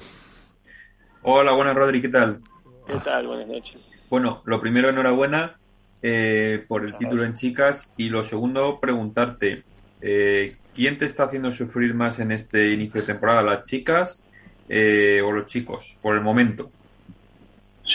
Hola, 1.22 1.54
buenas, 1.54 1.76
Rodri, 1.76 2.02
¿qué 2.02 2.10
tal? 2.10 2.40
¿Qué 2.86 2.96
tal? 3.06 3.28
Buenas 3.28 3.48
noches. 3.48 3.78
Bueno, 4.10 4.42
lo 4.46 4.60
primero, 4.60 4.90
enhorabuena 4.90 5.58
eh, 6.02 6.66
por 6.68 6.84
el 6.84 6.98
título 6.98 7.24
en 7.24 7.36
chicas 7.36 7.94
y 7.96 8.10
lo 8.10 8.24
segundo, 8.24 8.80
preguntarte, 8.82 9.64
eh, 10.02 10.58
¿quién 10.74 10.98
te 10.98 11.06
está 11.06 11.24
haciendo 11.24 11.54
sufrir 11.54 11.94
más 11.94 12.20
en 12.20 12.32
este 12.32 12.72
inicio 12.72 13.02
de 13.02 13.08
temporada, 13.08 13.44
las 13.44 13.64
chicas 13.64 14.22
o 14.70 15.32
los 15.32 15.46
chicos, 15.46 15.98
por 16.02 16.16
el 16.16 16.22
momento? 16.22 16.70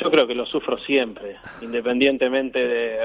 Yo 0.01 0.11
creo 0.11 0.27
que 0.27 0.35
lo 0.35 0.45
sufro 0.47 0.77
siempre, 0.79 1.37
independientemente 1.61 2.67
de, 2.67 2.99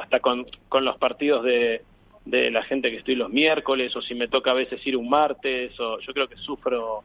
hasta 0.00 0.20
con, 0.20 0.46
con 0.68 0.84
los 0.84 0.98
partidos 0.98 1.42
de, 1.44 1.82
de 2.24 2.50
la 2.50 2.62
gente 2.62 2.90
que 2.90 2.98
estoy 2.98 3.16
los 3.16 3.30
miércoles 3.30 3.94
o 3.96 4.02
si 4.02 4.14
me 4.14 4.28
toca 4.28 4.50
a 4.50 4.54
veces 4.54 4.84
ir 4.86 4.96
un 4.96 5.08
martes 5.08 5.78
o 5.78 5.98
yo 6.00 6.12
creo 6.12 6.28
que 6.28 6.36
sufro 6.36 7.04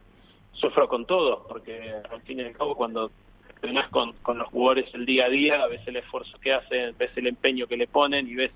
sufro 0.54 0.88
con 0.88 1.06
todo 1.06 1.46
porque 1.48 1.94
al 2.10 2.22
fin 2.22 2.40
y 2.40 2.44
al 2.44 2.54
cabo 2.54 2.76
cuando 2.76 3.12
entrenás 3.50 3.90
con, 3.90 4.14
con 4.22 4.38
los 4.38 4.48
jugadores 4.48 4.94
el 4.94 5.06
día 5.06 5.26
a 5.26 5.30
día 5.30 5.68
ves 5.68 5.86
el 5.88 5.98
esfuerzo 5.98 6.40
que 6.40 6.54
hacen 6.54 6.96
ves 6.98 7.12
el 7.18 7.28
empeño 7.28 7.68
que 7.68 7.76
le 7.76 7.88
ponen 7.88 8.28
y 8.28 8.36
ves 8.36 8.52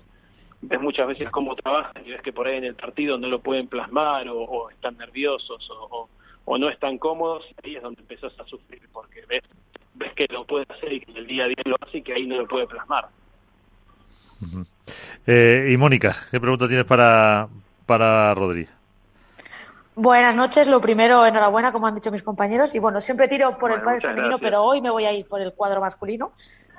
ves 0.62 0.80
muchas 0.80 1.06
veces 1.06 1.30
cómo 1.30 1.54
trabajan 1.54 2.02
y 2.04 2.10
ves 2.10 2.22
que 2.22 2.32
por 2.32 2.46
ahí 2.46 2.56
en 2.56 2.64
el 2.64 2.74
partido 2.74 3.18
no 3.18 3.28
lo 3.28 3.40
pueden 3.40 3.68
plasmar 3.68 4.26
o, 4.30 4.70
están 4.70 4.96
nerviosos 4.96 5.68
o, 5.70 6.08
o, 6.46 6.58
no 6.58 6.70
están 6.70 6.96
cómodos 6.96 7.44
ahí 7.62 7.76
es 7.76 7.82
donde 7.82 8.00
empezás 8.00 8.38
a 8.40 8.46
sufrir 8.46 8.82
porque 8.90 9.22
ves 9.28 9.42
ves 9.94 10.12
que 10.14 10.26
lo 10.30 10.44
puede 10.44 10.66
hacer 10.68 10.92
y 10.92 11.00
que 11.00 11.10
en 11.12 11.16
el 11.18 11.26
día 11.26 11.44
a 11.44 11.48
día 11.48 11.62
lo 11.64 11.76
hace 11.80 11.98
y 11.98 12.02
que 12.02 12.14
ahí 12.14 12.26
no 12.26 12.36
lo 12.36 12.46
puede 12.46 12.66
plasmar. 12.66 13.06
Uh 14.40 14.46
-huh. 14.46 14.66
eh, 15.26 15.68
y 15.72 15.76
Mónica, 15.76 16.16
¿qué 16.30 16.40
pregunta 16.40 16.68
tienes 16.68 16.86
para, 16.86 17.48
para 17.86 18.34
Rodri? 18.34 18.66
Buenas 19.96 20.34
noches. 20.34 20.66
Lo 20.66 20.80
primero, 20.80 21.24
enhorabuena, 21.24 21.70
como 21.70 21.86
han 21.86 21.94
dicho 21.94 22.10
mis 22.10 22.22
compañeros. 22.22 22.74
Y 22.74 22.80
bueno, 22.80 23.00
siempre 23.00 23.28
tiro 23.28 23.50
por 23.52 23.70
bueno, 23.70 23.76
el 23.76 23.82
cuadro 23.82 24.00
femenino, 24.00 24.28
gracias. 24.28 24.50
pero 24.50 24.62
hoy 24.64 24.82
me 24.82 24.90
voy 24.90 25.04
a 25.04 25.12
ir 25.12 25.26
por 25.26 25.40
el 25.40 25.52
cuadro 25.52 25.80
masculino. 25.80 26.32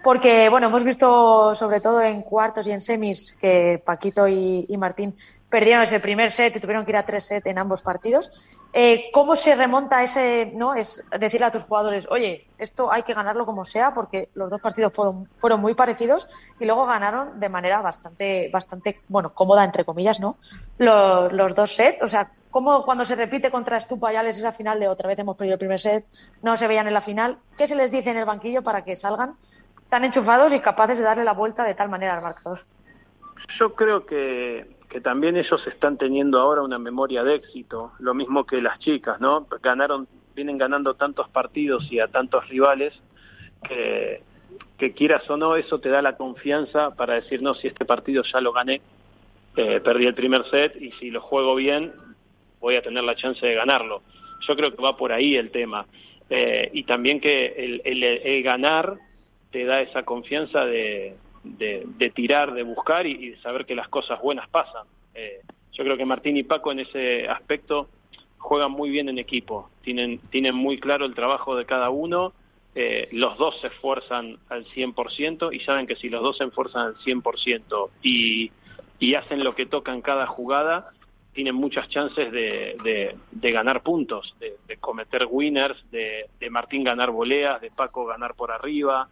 Porque, 0.04 0.50
bueno, 0.50 0.68
hemos 0.68 0.84
visto 0.84 1.56
sobre 1.56 1.80
todo 1.80 2.02
en 2.02 2.22
cuartos 2.22 2.68
y 2.68 2.72
en 2.72 2.82
semis 2.82 3.32
que 3.40 3.82
Paquito 3.84 4.28
y, 4.28 4.66
y 4.68 4.78
Martín 4.78 5.16
perdieron 5.50 5.84
ese 5.84 6.00
primer 6.00 6.32
set 6.32 6.56
y 6.58 6.60
tuvieron 6.60 6.84
que 6.84 6.92
ir 6.92 6.98
a 6.98 7.06
tres 7.06 7.24
sets 7.24 7.48
en 7.48 7.58
ambos 7.58 7.82
partidos. 7.82 8.30
Eh, 8.78 9.10
¿Cómo 9.14 9.38
se 9.38 9.56
remonta 9.56 10.04
ese, 10.04 10.52
no? 10.54 10.76
Es 10.76 11.02
decirle 11.18 11.46
a 11.46 11.52
tus 11.52 11.64
jugadores, 11.64 12.06
oye, 12.10 12.46
esto 12.58 12.92
hay 12.92 13.04
que 13.04 13.14
ganarlo 13.14 13.46
como 13.46 13.64
sea, 13.64 13.94
porque 13.94 14.28
los 14.34 14.50
dos 14.50 14.60
partidos 14.60 14.92
fueron, 14.92 15.62
muy 15.62 15.76
parecidos 15.76 16.28
y 16.60 16.66
luego 16.66 16.86
ganaron 16.86 17.40
de 17.40 17.48
manera 17.48 17.82
bastante, 17.82 18.50
bastante, 18.52 19.00
bueno, 19.08 19.34
cómoda, 19.34 19.64
entre 19.64 19.86
comillas, 19.86 20.20
¿no? 20.20 20.36
Los, 20.78 21.32
los 21.32 21.56
dos 21.56 21.74
sets, 21.74 22.04
o 22.04 22.10
sea, 22.10 22.32
¿cómo 22.52 22.84
cuando 22.84 23.06
se 23.06 23.16
repite 23.16 23.50
contra 23.50 23.78
Estupayales 23.78 24.38
esa 24.38 24.52
final 24.52 24.78
de 24.78 24.90
otra 24.90 25.08
vez 25.08 25.20
hemos 25.20 25.38
perdido 25.38 25.54
el 25.54 25.60
primer 25.60 25.80
set, 25.80 26.06
no 26.42 26.58
se 26.58 26.68
veían 26.68 26.86
en 26.86 26.96
la 26.96 27.02
final? 27.02 27.38
¿Qué 27.58 27.68
se 27.68 27.78
les 27.78 27.92
dice 27.92 28.10
en 28.10 28.18
el 28.18 28.26
banquillo 28.26 28.62
para 28.62 28.84
que 28.84 28.98
salgan 28.98 29.38
tan 29.88 30.04
enchufados 30.04 30.54
y 30.54 30.60
capaces 30.60 30.98
de 30.98 31.06
darle 31.06 31.24
la 31.24 31.32
vuelta 31.32 31.64
de 31.64 31.76
tal 31.76 31.88
manera 31.88 32.16
al 32.16 32.22
marcador? 32.22 32.66
Yo 33.58 33.74
creo 33.74 34.06
que 34.06 34.75
que 34.96 35.02
también 35.02 35.36
ellos 35.36 35.62
están 35.68 35.98
teniendo 35.98 36.40
ahora 36.40 36.62
una 36.62 36.80
memoria 36.80 37.22
de 37.22 37.36
éxito, 37.36 37.92
lo 38.00 38.14
mismo 38.14 38.46
que 38.46 38.62
las 38.62 38.80
chicas, 38.80 39.20
¿no? 39.20 39.46
Ganaron, 39.62 40.08
vienen 40.34 40.58
ganando 40.58 40.94
tantos 40.94 41.28
partidos 41.28 41.86
y 41.92 42.00
a 42.00 42.08
tantos 42.08 42.48
rivales 42.48 42.94
que, 43.68 44.22
que 44.78 44.94
quieras 44.94 45.30
o 45.30 45.36
no, 45.36 45.58
eso 45.58 45.80
te 45.80 45.90
da 45.90 46.02
la 46.02 46.16
confianza 46.16 46.96
para 46.96 47.16
decir, 47.16 47.42
no, 47.42 47.56
si 47.56 47.68
este 47.68 47.84
partido 47.84 48.24
ya 48.24 48.40
lo 48.40 48.54
gané, 48.54 48.80
eh, 49.58 49.82
perdí 49.84 50.06
el 50.06 50.16
primer 50.16 50.50
set 50.50 50.82
y 50.82 50.92
si 50.94 51.12
lo 51.12 51.20
juego 51.20 51.56
bien, 51.56 51.92
voy 52.62 52.78
a 52.78 52.82
tener 52.82 53.04
la 53.04 53.18
chance 53.18 53.46
de 53.46 53.54
ganarlo. 53.54 54.02
Yo 54.48 54.56
creo 54.56 54.74
que 54.74 54.82
va 54.82 54.96
por 54.96 55.12
ahí 55.12 55.36
el 55.36 55.52
tema. 55.52 55.86
Eh, 56.30 56.70
y 56.72 56.84
también 56.84 57.20
que 57.20 57.48
el, 57.48 57.82
el, 57.84 58.02
el 58.02 58.44
ganar 58.44 58.96
te 59.52 59.66
da 59.66 59.82
esa 59.82 60.04
confianza 60.04 60.66
de, 60.66 61.18
de, 61.46 62.12
tirar, 62.14 62.54
de 62.54 62.64
buscar 62.64 63.06
y, 63.06 63.32
de 63.32 63.38
saber 63.42 63.66
que 63.66 63.76
las 63.76 63.88
cosas 63.88 64.22
buenas 64.22 64.48
pasan. 64.50 64.86
Eh, 65.14 65.42
yo 65.72 65.84
creo 65.84 65.98
que 65.98 66.06
Martín 66.06 66.38
y 66.38 66.44
Paco 66.44 66.72
en 66.72 66.80
ese 66.80 67.28
aspecto 67.28 67.90
juegan 68.38 68.72
muy 68.72 68.90
bien 68.90 69.10
en 69.10 69.18
equipo, 69.18 69.70
tienen, 69.82 70.20
tienen 70.30 70.56
muy 70.56 70.80
claro 70.80 71.06
el 71.06 71.16
trabajo 71.16 71.56
de 71.56 71.66
cada 71.66 71.90
uno, 71.90 72.34
eh, 72.76 73.08
los 73.12 73.38
dos 73.38 73.60
se 73.62 73.68
esfuerzan 73.68 74.38
al 74.50 74.66
100% 74.66 75.54
y 75.54 75.62
saben 75.62 75.88
que 75.88 75.96
si 75.96 76.10
los 76.10 76.22
dos 76.22 76.38
se 76.38 76.44
esfuerzan 76.44 76.88
al 76.88 76.96
100% 76.98 77.90
y, 78.04 78.52
y 79.00 79.16
hacen 79.16 79.44
lo 79.44 79.56
que 79.56 79.66
toca 79.66 79.94
en 79.94 80.02
cada 80.02 80.28
jugada, 80.28 80.92
tienen 81.36 81.56
muchas 81.56 81.90
chances 81.90 82.32
de, 82.32 83.16
de, 83.32 83.52
ganar 83.52 83.84
puntos, 83.84 84.36
de, 84.40 84.78
cometer 84.78 85.28
winners, 85.30 85.78
de, 85.92 86.28
de 86.40 86.50
Martín 86.50 86.84
ganar 86.84 87.12
voleas, 87.12 87.60
de 87.60 87.72
Paco 87.72 88.06
ganar 88.06 88.36
por 88.36 88.52
arriba. 88.52 89.10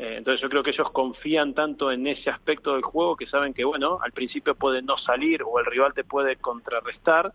Eh, 0.00 0.14
entonces 0.16 0.40
yo 0.40 0.48
creo 0.48 0.62
que 0.62 0.70
ellos 0.70 0.90
confían 0.92 1.52
tanto 1.52 1.92
en 1.92 2.06
ese 2.06 2.30
aspecto 2.30 2.72
del 2.72 2.80
juego 2.80 3.16
que 3.16 3.26
saben 3.26 3.52
que, 3.52 3.64
bueno, 3.64 3.98
al 4.02 4.12
principio 4.12 4.54
puede 4.54 4.80
no 4.80 4.96
salir 4.96 5.42
o 5.42 5.58
el 5.58 5.66
rival 5.66 5.92
te 5.92 6.04
puede 6.04 6.36
contrarrestar, 6.36 7.34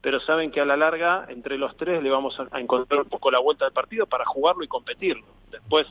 pero 0.00 0.18
saben 0.20 0.50
que 0.50 0.62
a 0.62 0.64
la 0.64 0.78
larga, 0.78 1.26
entre 1.28 1.58
los 1.58 1.76
tres, 1.76 2.02
le 2.02 2.08
vamos 2.08 2.40
a, 2.40 2.58
encontrar 2.58 3.02
un 3.02 3.08
poco 3.10 3.30
la 3.30 3.38
vuelta 3.38 3.66
del 3.66 3.74
partido 3.74 4.06
para 4.06 4.24
jugarlo 4.24 4.64
y 4.64 4.66
competirlo. 4.66 5.26
Después, 5.50 5.86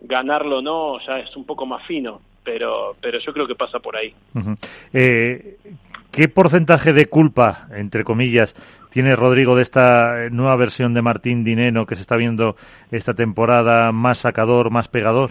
ganarlo 0.00 0.58
o 0.58 0.62
no, 0.62 1.00
ya 1.04 1.18
es 1.18 1.34
un 1.34 1.44
poco 1.44 1.66
más 1.66 1.84
fino, 1.86 2.20
pero, 2.44 2.94
pero 3.00 3.18
yo 3.18 3.32
creo 3.32 3.48
que 3.48 3.56
pasa 3.56 3.80
por 3.80 3.96
ahí. 3.96 4.14
eh, 4.92 5.58
¿Qué 6.12 6.28
porcentaje 6.28 6.92
de 6.92 7.06
culpa, 7.06 7.68
entre 7.74 8.04
comillas, 8.04 8.54
tiene 8.90 9.16
Rodrigo 9.16 9.56
de 9.56 9.62
esta 9.62 10.28
nueva 10.30 10.56
versión 10.56 10.92
de 10.92 11.00
Martín 11.00 11.42
Dineno 11.42 11.86
que 11.86 11.96
se 11.96 12.02
está 12.02 12.16
viendo 12.16 12.54
esta 12.90 13.14
temporada 13.14 13.92
más 13.92 14.18
sacador, 14.18 14.70
más 14.70 14.88
pegador? 14.88 15.30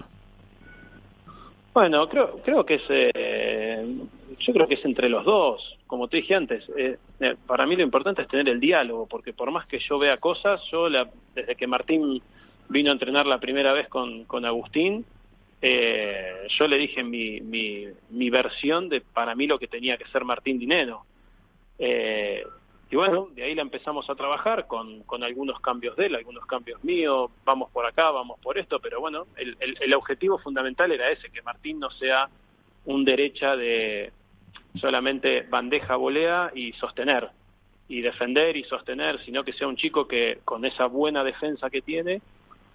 Bueno, 1.72 2.10
creo, 2.10 2.40
creo 2.44 2.66
que 2.66 2.76
es, 2.76 2.84
eh, 2.90 3.96
yo 4.40 4.54
creo 4.54 4.68
que 4.68 4.74
es 4.74 4.84
entre 4.84 5.08
los 5.08 5.24
dos. 5.24 5.78
Como 5.86 6.08
te 6.08 6.18
dije 6.18 6.34
antes, 6.34 6.68
eh, 6.76 6.98
eh, 7.20 7.36
para 7.46 7.68
mí 7.68 7.76
lo 7.76 7.84
importante 7.84 8.24
es 8.24 8.28
tener 8.28 8.50
el 8.50 8.60
diálogo, 8.60 9.06
porque 9.06 9.34
por 9.34 9.52
más 9.52 9.68
que 9.68 9.78
yo 9.78 10.00
vea 10.00 10.18
cosas, 10.18 10.60
yo 10.72 10.88
desde 11.36 11.56
que 11.56 11.68
Martín 11.68 12.24
vino 12.70 12.90
a 12.90 12.94
entrenar 12.94 13.28
la 13.28 13.40
primera 13.40 13.72
vez 13.72 13.88
con, 13.88 14.24
con 14.24 14.46
Agustín, 14.46 15.06
eh, 15.62 16.48
yo 16.58 16.68
le 16.68 16.78
dije 16.78 17.04
mi, 17.04 17.40
mi, 17.42 17.88
mi, 18.10 18.30
versión 18.30 18.90
de 18.90 19.02
para 19.02 19.36
mí 19.36 19.46
lo 19.46 19.60
que 19.60 19.68
tenía 19.68 19.98
que 19.98 20.06
ser 20.06 20.26
Martín 20.26 20.58
Dineno. 20.58 21.06
Eh, 21.78 22.44
y 22.90 22.96
bueno, 22.96 23.30
de 23.34 23.44
ahí 23.44 23.56
la 23.56 23.62
empezamos 23.62 24.10
a 24.10 24.16
trabajar 24.16 24.68
con, 24.68 25.04
con 25.04 25.24
algunos 25.24 25.60
cambios 25.62 25.96
de 25.96 26.08
él, 26.08 26.16
algunos 26.16 26.46
cambios 26.46 26.84
míos, 26.84 27.32
vamos 27.46 27.70
por 27.72 27.86
acá, 27.86 28.12
vamos 28.12 28.40
por 28.40 28.58
esto, 28.58 28.80
pero 28.80 29.00
bueno, 29.00 29.28
el, 29.38 29.56
el, 29.62 29.78
el 29.80 29.94
objetivo 29.94 30.38
fundamental 30.40 30.92
era 30.92 31.10
ese, 31.10 31.30
que 31.30 31.42
Martín 31.42 31.80
no 31.80 31.90
sea 31.92 32.28
un 32.86 33.06
derecha 33.06 33.56
de 33.56 34.12
solamente 34.76 35.44
bandeja, 35.44 35.96
volea 35.96 36.52
y 36.54 36.74
sostener, 36.74 37.30
y 37.88 38.02
defender 38.02 38.58
y 38.58 38.64
sostener, 38.64 39.24
sino 39.24 39.44
que 39.44 39.54
sea 39.54 39.68
un 39.68 39.78
chico 39.78 40.08
que 40.08 40.40
con 40.44 40.66
esa 40.66 40.88
buena 40.88 41.24
defensa 41.24 41.70
que 41.70 41.82
tiene, 41.82 42.22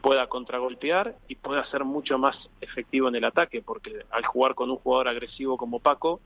pueda 0.06 0.28
contragolpear 0.28 1.16
y 1.26 1.34
pueda 1.34 1.68
ser 1.68 1.82
mucho 1.82 2.16
más 2.16 2.36
efectivo 2.60 3.08
en 3.08 3.16
el 3.16 3.24
ataque, 3.24 3.60
porque 3.60 4.04
al 4.12 4.24
jugar 4.24 4.54
con 4.54 4.70
un 4.70 4.76
jugador 4.76 5.08
agresivo 5.08 5.56
como 5.56 5.80
Paco, 5.80 6.20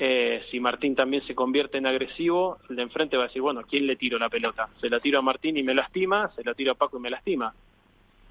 eh, 0.00 0.42
si 0.50 0.58
Martín 0.58 0.96
también 0.96 1.24
se 1.24 1.36
convierte 1.36 1.78
en 1.78 1.86
agresivo, 1.86 2.58
el 2.68 2.74
de 2.74 2.82
enfrente 2.82 3.16
va 3.16 3.22
a 3.22 3.26
decir, 3.28 3.40
bueno, 3.40 3.60
¿a 3.60 3.62
quién 3.62 3.86
le 3.86 3.94
tiro 3.94 4.18
la 4.18 4.28
pelota? 4.28 4.68
Se 4.80 4.90
la 4.90 4.98
tiro 4.98 5.20
a 5.20 5.22
Martín 5.22 5.56
y 5.56 5.62
me 5.62 5.74
lastima, 5.74 6.32
se 6.34 6.42
la 6.42 6.54
tiro 6.54 6.72
a 6.72 6.74
Paco 6.74 6.98
y 6.98 7.02
me 7.02 7.10
lastima. 7.10 7.54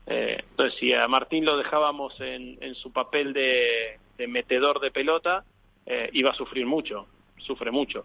Eh, 0.06 0.44
entonces, 0.50 0.78
si 0.78 0.92
a 0.92 1.08
Martín 1.08 1.46
lo 1.46 1.56
dejábamos 1.56 2.20
en, 2.20 2.58
en 2.60 2.76
su 2.76 2.92
papel 2.92 3.32
de, 3.32 4.00
metedor 4.28 4.82
de 4.82 4.92
pelota, 4.92 5.46
eh, 5.86 6.10
iba 6.12 6.32
a 6.32 6.36
sufrir 6.36 6.66
mucho, 6.66 7.08
sufre 7.38 7.72
mucho. 7.72 8.04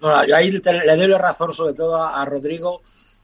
No, 0.00 0.26
yo 0.26 0.34
ahí 0.34 0.50
le 0.50 0.60
doy 0.60 1.08
la 1.08 1.18
razón 1.18 1.52
sobre 1.52 1.74
todo 1.74 2.02
a 2.02 2.24
Rodrigo, 2.24 2.80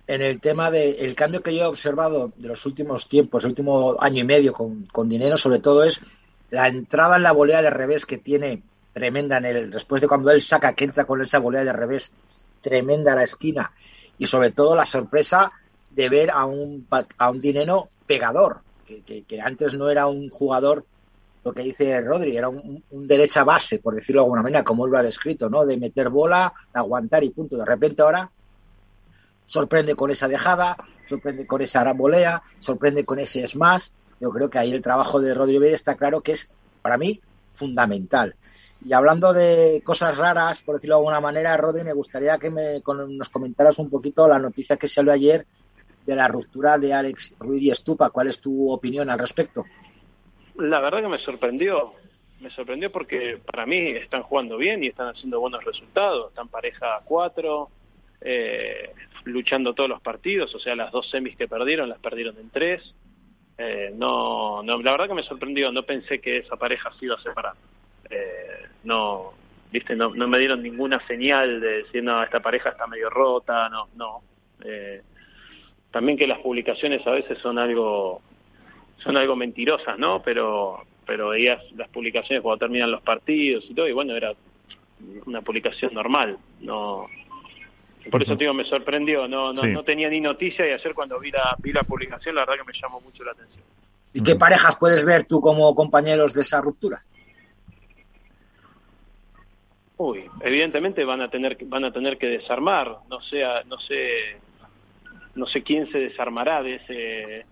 en 0.06 0.22
el 0.22 0.40
tema 0.40 0.70
del 0.70 1.14
cambio 1.14 1.42
que 1.42 1.54
yo 1.54 1.64
he 1.64 1.66
observado 1.66 2.32
de 2.36 2.48
los 2.48 2.64
últimos 2.66 3.08
tiempos, 3.08 3.42
el 3.42 3.50
último 3.50 3.96
año 4.00 4.22
y 4.22 4.26
medio 4.26 4.52
con, 4.52 4.84
con, 4.86 5.08
dinero, 5.08 5.36
sobre 5.36 5.58
todo 5.58 5.82
es 5.84 6.00
la 6.50 6.68
entrada 6.68 7.16
en 7.16 7.24
la 7.24 7.32
volea 7.32 7.62
de 7.62 7.70
revés 7.70 8.06
que 8.06 8.18
tiene 8.18 8.62
tremenda 8.92 9.38
en 9.38 9.44
el, 9.46 9.70
después 9.70 10.00
de 10.00 10.08
cuando 10.08 10.30
él 10.30 10.42
saca 10.42 10.74
que 10.74 10.84
entra 10.84 11.04
con 11.04 11.20
esa 11.20 11.38
volea 11.38 11.64
de 11.64 11.72
revés 11.72 12.12
tremenda 12.60 13.12
a 13.12 13.16
la 13.16 13.24
esquina 13.24 13.72
y 14.18 14.26
sobre 14.26 14.52
todo 14.52 14.76
la 14.76 14.86
sorpresa 14.86 15.52
de 15.90 16.08
ver 16.08 16.30
a 16.30 16.44
un, 16.44 16.86
a 17.18 17.30
un 17.30 17.40
dinero 17.40 17.88
pegador, 18.06 18.60
que, 18.86 19.02
que, 19.02 19.24
que 19.24 19.40
antes 19.40 19.74
no 19.74 19.90
era 19.90 20.06
un 20.06 20.30
jugador, 20.30 20.84
lo 21.44 21.52
que 21.52 21.62
dice 21.62 22.00
Rodri, 22.00 22.36
era 22.36 22.48
un, 22.48 22.82
un, 22.90 23.08
derecha 23.08 23.44
base, 23.44 23.80
por 23.80 23.94
decirlo 23.94 24.22
de 24.22 24.26
alguna 24.26 24.42
manera, 24.42 24.64
como 24.64 24.86
él 24.86 24.92
lo 24.92 24.98
ha 24.98 25.02
descrito, 25.02 25.48
¿no? 25.50 25.64
De 25.64 25.76
meter 25.76 26.10
bola, 26.10 26.52
aguantar 26.72 27.24
y 27.24 27.30
punto. 27.30 27.56
De 27.56 27.64
repente 27.64 28.02
ahora 28.02 28.30
sorprende 29.46 29.94
con 29.94 30.10
esa 30.10 30.28
dejada, 30.28 30.76
sorprende 31.06 31.46
con 31.46 31.62
esa 31.62 31.90
volea, 31.94 32.42
sorprende 32.58 33.06
con 33.06 33.18
ese 33.18 33.46
smash. 33.46 33.88
Yo 34.20 34.30
creo 34.30 34.50
que 34.50 34.58
ahí 34.58 34.72
el 34.72 34.82
trabajo 34.82 35.20
de 35.20 35.34
Rodrigo 35.34 35.64
está 35.64 35.94
claro 35.94 36.20
que 36.20 36.32
es, 36.32 36.50
para 36.82 36.98
mí, 36.98 37.20
fundamental. 37.54 38.34
Y 38.84 38.92
hablando 38.92 39.32
de 39.32 39.82
cosas 39.84 40.18
raras, 40.18 40.60
por 40.60 40.74
decirlo 40.74 40.96
de 40.96 41.00
alguna 41.00 41.20
manera, 41.20 41.56
Rodri, 41.56 41.82
me 41.82 41.92
gustaría 41.92 42.38
que 42.38 42.50
me, 42.50 42.82
con, 42.82 43.16
nos 43.16 43.30
comentaras 43.30 43.78
un 43.78 43.88
poquito 43.88 44.28
la 44.28 44.38
noticia 44.38 44.76
que 44.76 44.88
salió 44.88 45.12
ayer 45.12 45.46
de 46.04 46.14
la 46.14 46.28
ruptura 46.28 46.78
de 46.78 46.92
Alex 46.92 47.34
Ruiz 47.38 47.62
y 47.62 47.70
Estupa. 47.70 48.10
¿Cuál 48.10 48.28
es 48.28 48.40
tu 48.40 48.70
opinión 48.70 49.10
al 49.10 49.18
respecto? 49.18 49.64
La 50.56 50.80
verdad 50.80 51.02
que 51.02 51.08
me 51.08 51.18
sorprendió. 51.18 51.94
Me 52.40 52.50
sorprendió 52.50 52.92
porque 52.92 53.40
para 53.44 53.66
mí 53.66 53.90
están 53.90 54.22
jugando 54.22 54.56
bien 54.56 54.84
y 54.84 54.88
están 54.88 55.08
haciendo 55.08 55.40
buenos 55.40 55.64
resultados. 55.64 56.28
Están 56.28 56.48
pareja 56.48 57.00
4, 57.04 57.70
eh, 58.20 58.92
luchando 59.26 59.74
todos 59.74 59.90
los 59.90 60.00
partidos, 60.00 60.54
o 60.54 60.58
sea, 60.58 60.74
las 60.74 60.92
dos 60.92 61.08
semis 61.10 61.36
que 61.36 61.48
perdieron 61.48 61.88
las 61.88 61.98
perdieron 61.98 62.36
en 62.38 62.50
tres. 62.50 62.94
Eh, 63.58 63.92
no, 63.94 64.62
no, 64.62 64.80
la 64.82 64.92
verdad 64.92 65.08
que 65.08 65.14
me 65.14 65.22
sorprendió, 65.22 65.72
no 65.72 65.82
pensé 65.82 66.20
que 66.20 66.38
esa 66.38 66.56
pareja 66.56 66.92
se 66.98 67.06
iba 67.06 67.16
a 67.16 67.22
separar. 67.22 67.54
Eh, 68.10 68.68
no, 68.84 69.32
viste, 69.72 69.96
no, 69.96 70.14
no 70.14 70.28
me 70.28 70.38
dieron 70.38 70.62
ninguna 70.62 71.04
señal 71.06 71.60
de 71.60 71.82
decir, 71.82 72.02
no, 72.02 72.22
esta 72.22 72.40
pareja 72.40 72.70
está 72.70 72.86
medio 72.86 73.10
rota, 73.10 73.68
no, 73.68 73.88
no. 73.96 74.22
Eh, 74.64 75.02
también 75.90 76.18
que 76.18 76.26
las 76.26 76.38
publicaciones 76.40 77.06
a 77.06 77.10
veces 77.10 77.38
son 77.38 77.58
algo, 77.58 78.20
son 78.98 79.16
algo 79.16 79.34
mentirosas, 79.34 79.98
¿no? 79.98 80.22
Pero, 80.22 80.84
pero 81.06 81.30
veías 81.30 81.60
las 81.72 81.88
publicaciones 81.88 82.42
cuando 82.42 82.58
terminan 82.58 82.90
los 82.90 83.02
partidos 83.02 83.64
y 83.68 83.74
todo, 83.74 83.88
y 83.88 83.92
bueno, 83.92 84.14
era 84.14 84.34
una 85.26 85.42
publicación 85.42 85.92
normal, 85.94 86.38
no, 86.60 87.08
por 88.10 88.22
eso, 88.22 88.36
digo, 88.36 88.54
me 88.54 88.64
sorprendió. 88.64 89.28
No, 89.28 89.52
no, 89.52 89.62
sí. 89.62 89.68
no 89.68 89.82
tenía 89.82 90.08
ni 90.08 90.20
noticia 90.20 90.66
y 90.66 90.72
ayer 90.72 90.94
cuando 90.94 91.18
vi 91.18 91.30
la, 91.30 91.56
vi 91.58 91.72
la 91.72 91.82
publicación, 91.82 92.34
la 92.34 92.42
verdad 92.42 92.54
que 92.64 92.72
me 92.72 92.78
llamó 92.80 93.00
mucho 93.00 93.24
la 93.24 93.32
atención. 93.32 93.62
¿Y 94.12 94.22
qué 94.22 94.36
parejas 94.36 94.76
puedes 94.78 95.04
ver 95.04 95.24
tú 95.24 95.40
como 95.40 95.74
compañeros 95.74 96.32
de 96.32 96.42
esa 96.42 96.60
ruptura? 96.60 97.02
Uy, 99.98 100.24
evidentemente 100.42 101.04
van 101.04 101.22
a 101.22 101.30
tener 101.30 101.56
van 101.66 101.84
a 101.84 101.92
tener 101.92 102.18
que 102.18 102.26
desarmar. 102.26 102.98
No 103.08 103.20
sé, 103.20 103.42
no 103.66 103.78
sé, 103.78 104.38
no 105.34 105.46
sé 105.46 105.62
quién 105.62 105.90
se 105.90 105.98
desarmará 105.98 106.62
de 106.62 106.74
ese 106.76 107.46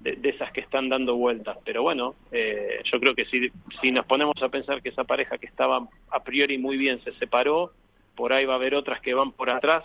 de, 0.00 0.16
de 0.16 0.28
esas 0.30 0.50
que 0.52 0.60
están 0.60 0.88
dando 0.88 1.16
vueltas. 1.16 1.58
Pero 1.64 1.82
bueno, 1.82 2.14
eh, 2.30 2.80
yo 2.84 2.98
creo 2.98 3.14
que 3.14 3.26
si 3.26 3.50
si 3.80 3.90
nos 3.90 4.06
ponemos 4.06 4.42
a 4.42 4.48
pensar 4.48 4.82
que 4.82 4.88
esa 4.88 5.04
pareja 5.04 5.38
que 5.38 5.46
estaba 5.46 5.86
a 6.10 6.22
priori 6.22 6.58
muy 6.58 6.76
bien 6.76 7.02
se 7.04 7.12
separó 7.14 7.72
por 8.22 8.32
ahí 8.32 8.44
va 8.44 8.52
a 8.52 8.56
haber 8.56 8.76
otras 8.76 9.00
que 9.00 9.14
van 9.14 9.32
por 9.32 9.50
atrás, 9.50 9.82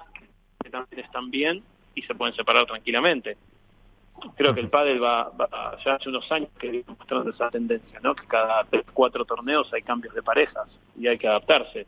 que 0.64 0.70
también 0.70 1.04
están 1.04 1.32
bien 1.32 1.64
y 1.96 2.04
se 2.04 2.14
pueden 2.14 2.36
separar 2.36 2.68
tranquilamente. 2.68 3.36
Creo 4.36 4.54
que 4.54 4.60
el 4.60 4.70
pádel 4.70 5.04
va, 5.04 5.30
va 5.30 5.76
ya 5.84 5.96
hace 5.96 6.10
unos 6.10 6.32
años 6.32 6.50
que 6.60 6.70
viene 6.70 6.86
mostrando 6.88 7.32
esa 7.32 7.50
tendencia, 7.50 8.00
¿no? 8.04 8.14
Que 8.14 8.28
cada 8.28 8.64
tres, 8.66 8.86
cuatro 8.94 9.26
torneos 9.26 9.74
hay 9.74 9.82
cambios 9.82 10.14
de 10.14 10.22
parejas 10.22 10.68
y 11.00 11.08
hay 11.08 11.18
que 11.18 11.28
adaptarse. 11.28 11.88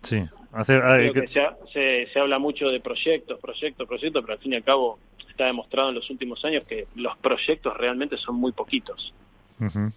Sí, 0.00 0.24
hace, 0.54 0.80
hay 0.82 1.12
que... 1.12 1.20
que 1.20 1.28
se, 1.28 1.46
se, 1.70 2.06
se, 2.10 2.20
habla 2.20 2.38
mucho 2.38 2.68
de 2.70 2.80
proyectos, 2.80 3.38
proyectos, 3.38 3.86
proyectos, 3.86 4.22
pero 4.22 4.32
al 4.32 4.40
fin 4.40 4.54
y 4.54 4.56
al 4.56 4.64
cabo 4.64 4.98
está 5.28 5.44
demostrado 5.44 5.90
en 5.90 5.96
los 5.96 6.08
últimos 6.08 6.42
años 6.46 6.64
que 6.66 6.86
los 6.94 7.18
proyectos 7.18 7.76
realmente 7.76 8.16
son 8.16 8.36
muy 8.36 8.52
poquitos. 8.52 9.12
Uh 9.60 9.64
-huh. 9.64 9.92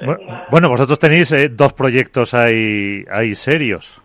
eh, 0.00 0.44
bueno, 0.52 0.68
vosotros 0.68 0.96
tenéis 0.96 1.32
eh, 1.32 1.48
dos 1.48 1.72
proyectos 1.72 2.34
ahí, 2.34 3.04
ahí 3.10 3.34
serios. 3.34 4.00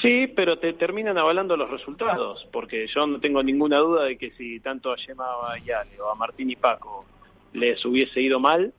Sí, 0.00 0.28
pero 0.28 0.58
te 0.58 0.72
terminan 0.74 1.18
avalando 1.18 1.56
los 1.56 1.70
resultados, 1.70 2.46
porque 2.52 2.86
yo 2.86 3.06
no 3.06 3.18
tengo 3.20 3.42
ninguna 3.42 3.78
duda 3.78 4.04
de 4.04 4.16
que 4.16 4.30
si 4.32 4.60
tanto 4.60 4.92
a 4.92 4.96
Yema 4.96 5.24
Yale 5.64 6.00
o 6.00 6.10
a 6.10 6.14
Martín 6.14 6.50
y 6.50 6.56
Paco 6.56 7.04
les 7.52 7.84
hubiese 7.84 8.20
ido 8.20 8.38
mal, 8.38 8.72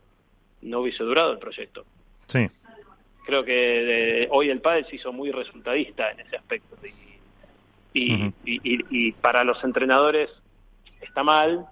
no 0.62 0.80
hubiese 0.80 1.04
durado 1.04 1.34
el 1.34 1.40
proyecto. 1.40 1.86
Sí. 2.28 2.48
Creo 3.26 3.44
que 3.44 3.54
de, 3.54 4.28
hoy 4.32 4.50
el 4.50 4.62
pádel 4.62 4.86
se 4.86 4.96
hizo 4.96 5.12
muy 5.12 5.32
resultadista 5.32 6.12
en 6.12 6.22
ese 6.22 6.38
aspecto. 6.38 6.76
Y, 6.86 8.00
y, 8.00 8.14
uh 8.14 8.18
-huh. 8.18 8.34
y, 8.46 8.76
y, 8.76 8.86
y 8.90 9.12
para 9.14 9.44
los 9.44 9.64
entrenadores 9.64 10.30
está 11.02 11.24
mal 11.24 11.66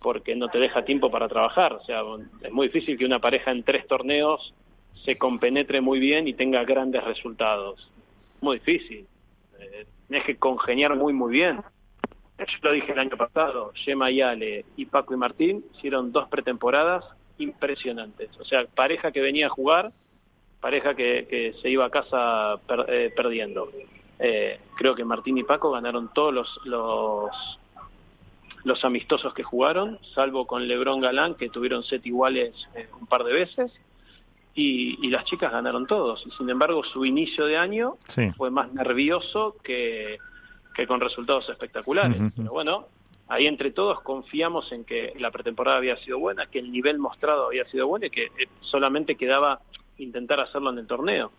porque 0.00 0.34
no 0.34 0.48
te 0.48 0.58
deja 0.58 0.84
tiempo 0.84 1.10
para 1.10 1.28
trabajar. 1.28 1.72
O 1.74 1.84
sea, 1.84 2.02
es 2.42 2.52
muy 2.52 2.68
difícil 2.68 2.98
que 2.98 3.04
una 3.04 3.18
pareja 3.18 3.50
en 3.50 3.62
tres 3.62 3.86
torneos 3.86 4.54
se 5.04 5.16
compenetre 5.16 5.80
muy 5.80 5.98
bien 5.98 6.28
y 6.28 6.34
tenga 6.34 6.64
grandes 6.64 7.02
resultados 7.04 7.90
muy 8.40 8.58
difícil. 8.58 9.06
Eh, 9.58 9.86
tienes 10.08 10.26
que 10.26 10.36
congeniar 10.36 10.96
muy, 10.96 11.12
muy 11.12 11.32
bien. 11.32 11.60
Yo 12.38 12.46
lo 12.62 12.72
dije 12.72 12.92
el 12.92 12.98
año 12.98 13.16
pasado, 13.16 13.72
Yema 13.84 14.10
Yale 14.10 14.64
y 14.76 14.86
Paco 14.86 15.12
y 15.12 15.16
Martín 15.18 15.64
hicieron 15.74 16.10
dos 16.10 16.28
pretemporadas 16.28 17.04
impresionantes. 17.38 18.30
O 18.38 18.44
sea, 18.44 18.64
pareja 18.64 19.12
que 19.12 19.20
venía 19.20 19.46
a 19.46 19.50
jugar 19.50 19.92
pareja 20.60 20.94
que, 20.94 21.54
se 21.60 21.70
iba 21.70 21.86
a 21.86 21.90
casa 21.90 22.60
eh, 22.88 23.12
perdiendo. 23.14 23.70
Eh, 24.18 24.60
creo 24.76 24.94
que 24.94 25.04
Martín 25.04 25.38
y 25.38 25.44
Paco 25.44 25.70
ganaron 25.70 26.12
todos 26.12 26.32
los, 26.32 26.60
los, 26.64 27.30
los 28.64 28.84
amistosos 28.84 29.32
que 29.32 29.42
jugaron, 29.42 29.98
salvo 30.14 30.46
con 30.46 30.68
Lebrón 30.68 31.00
Galán, 31.00 31.34
que 31.34 31.48
tuvieron 31.48 31.82
set 31.82 32.04
iguales 32.04 32.54
eh, 32.74 32.88
un 33.00 33.06
par 33.06 33.24
de 33.24 33.32
veces, 33.32 33.72
y, 34.54 35.08
las 35.08 35.24
chicas 35.24 35.52
ganaron 35.52 35.86
todos. 35.86 36.24
Y 36.26 36.30
sin 36.32 36.50
embargo, 36.50 36.82
su 36.84 37.04
inicio 37.04 37.46
de 37.46 37.56
año 37.56 37.96
fue 38.36 38.50
más 38.50 38.72
nervioso 38.72 39.56
que, 39.62 40.18
que 40.74 40.86
con 40.86 41.00
resultados 41.00 41.48
espectaculares. 41.48 42.20
Pero 42.36 42.50
bueno, 42.50 42.86
ahí 43.28 43.46
entre 43.46 43.70
todos 43.70 44.00
confiamos 44.00 44.70
en 44.72 44.84
que 44.84 45.14
la 45.18 45.30
pretemporada 45.30 45.78
había 45.78 45.96
sido 45.96 46.18
buena, 46.18 46.46
que 46.46 46.58
el 46.58 46.70
nivel 46.70 46.98
mostrado 46.98 47.46
había 47.46 47.64
sido 47.66 47.86
bueno 47.86 48.06
y 48.06 48.10
que 48.10 48.24
eh, 48.24 48.48
solamente 48.60 49.14
quedaba 49.14 49.60
intentar 49.98 50.40
hacerlo 50.40 50.70
en 50.70 50.78
el 50.78 50.86
torneo. 50.86 51.30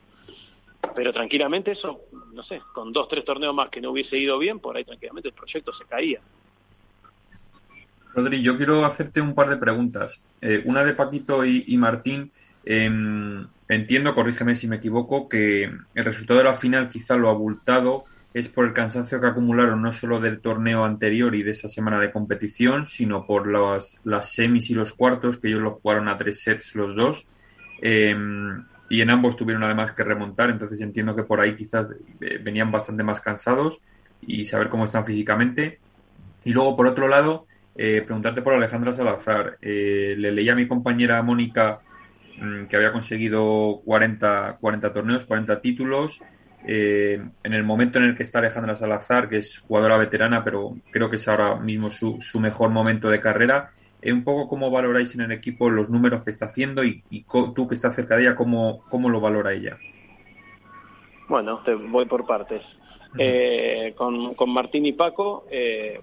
Pero 0.96 1.14
tranquilamente 1.14 1.72
eso, 1.72 2.02
no 2.34 2.44
sé, 2.44 2.62
con 2.74 2.92
dos, 2.92 3.08
tres 3.08 3.24
torneos 3.24 3.54
más 3.54 3.70
que 3.70 3.82
no 3.82 3.92
hubiese 3.92 4.18
ido 4.18 4.40
bien, 4.40 4.60
por 4.60 4.76
ahí 4.76 4.84
tranquilamente 4.84 5.30
el 5.30 5.36
proyecto 5.36 5.74
se 5.74 5.86
caía. 5.86 6.20
Rodri, 8.14 8.42
yo 8.42 8.58
quiero 8.58 8.84
hacerte 8.86 9.22
un 9.22 9.34
par 9.34 9.50
de 9.50 9.58
preguntas. 9.58 10.22
Eh, 10.42 10.64
una 10.66 10.84
de 10.84 10.94
Paquito 10.94 11.46
y, 11.46 11.78
Martín. 11.78 12.32
Em, 12.64 13.46
entiendo, 13.68 14.14
corrígeme 14.14 14.56
si 14.56 14.68
me 14.68 14.78
equivoco, 14.78 15.28
que 15.28 15.64
el 15.64 16.06
resultado 16.06 16.40
de 16.40 16.46
la 16.46 16.54
final 16.54 16.90
quizá 16.90 17.16
lo 17.16 17.30
abultado 17.30 18.06
es 18.34 18.48
por 18.48 18.66
el 18.66 18.74
cansancio 18.74 19.20
que 19.20 19.28
acumularon 19.28 19.82
no 19.82 19.92
solo 19.92 20.20
del 20.20 20.40
torneo 20.40 20.86
anterior 20.86 21.36
y 21.36 21.44
de 21.44 21.52
esa 21.52 21.68
semana 21.68 22.00
de 22.00 22.12
competición, 22.12 22.86
sino 22.86 23.26
por 23.26 23.48
las, 23.52 24.00
las 24.06 24.34
semis 24.34 24.70
y 24.70 24.74
los 24.74 24.94
cuartos, 24.94 25.38
que 25.38 25.50
ellos 25.50 25.62
los 25.62 25.76
jugaron 25.76 26.08
a 26.08 26.18
tres 26.18 26.42
sets 26.42 26.76
los 26.76 26.96
dos. 26.96 27.28
Em, 27.82 28.64
y 28.90 29.02
en 29.02 29.10
ambos 29.10 29.36
tuvieron 29.36 29.64
además 29.64 29.92
que 29.92 30.04
remontar, 30.04 30.50
entonces 30.50 30.80
entiendo 30.82 31.16
que 31.16 31.24
por 31.24 31.40
ahí 31.40 31.56
quizás 31.56 31.92
eh, 32.22 32.40
venían 32.42 32.72
bastante 32.72 33.04
más 33.04 33.22
cansados 33.22 33.82
y 34.22 34.46
saber 34.46 34.70
cómo 34.70 34.86
están 34.86 35.06
físicamente. 35.06 35.80
Y 36.44 36.54
luego, 36.54 36.76
por 36.76 36.88
otro 36.88 37.08
lado, 37.08 37.48
eh, 37.76 38.02
preguntarte 38.06 38.42
por 38.42 38.54
Alejandra 38.54 38.94
Salazar. 38.94 39.58
Eh, 39.62 40.16
le 40.18 40.32
leí 40.32 40.50
a 40.50 40.56
mi 40.56 40.68
compañera 40.68 41.22
Mónica 41.22 41.80
que 42.70 42.76
había 42.76 42.92
conseguido 42.92 43.82
40, 43.86 44.58
40 44.60 44.94
torneos, 44.94 45.26
40 45.26 45.62
títulos. 45.62 46.22
en 46.64 47.32
el 47.44 47.64
momento 47.64 48.00
en 48.00 48.06
el 48.06 48.16
que 48.16 48.24
está 48.24 48.40
Alejandra 48.40 48.76
Salazar, 48.76 49.30
que 49.30 49.38
es 49.38 49.60
jugadora 49.60 49.98
veterana, 49.98 50.44
pero 50.44 50.76
creo 50.92 51.10
que 51.10 51.16
es 51.16 51.28
ahora 51.28 51.56
mismo 51.56 51.90
su, 51.90 52.22
su 52.22 52.40
mejor 52.40 52.70
momento 52.70 53.10
de 53.10 53.20
carrera, 53.20 53.72
eh, 54.02 54.12
un 54.12 54.24
poco 54.24 54.48
cómo 54.48 54.72
valoráis 54.72 55.14
en 55.16 55.22
el 55.22 55.32
equipo 55.32 55.70
los 55.70 55.90
números 55.90 56.24
que 56.24 56.32
está 56.32 56.46
haciendo 56.46 56.84
y, 56.84 57.04
tú 57.54 57.68
que 57.68 57.76
estás 57.76 57.96
cerca 57.96 58.16
de 58.16 58.24
ella, 58.24 58.36
cómo, 58.36 58.84
cómo 58.90 59.10
lo 59.10 59.22
valora 59.22 59.54
ella. 59.54 59.78
Bueno, 61.28 61.62
te 61.64 61.74
voy 61.76 62.06
por 62.06 62.26
partes. 62.26 62.64
Eh, 63.18 63.94
con, 63.96 64.34
con, 64.36 64.50
Martín 64.50 64.86
y 64.86 64.94
Paco, 64.94 65.46
eh, 65.52 66.00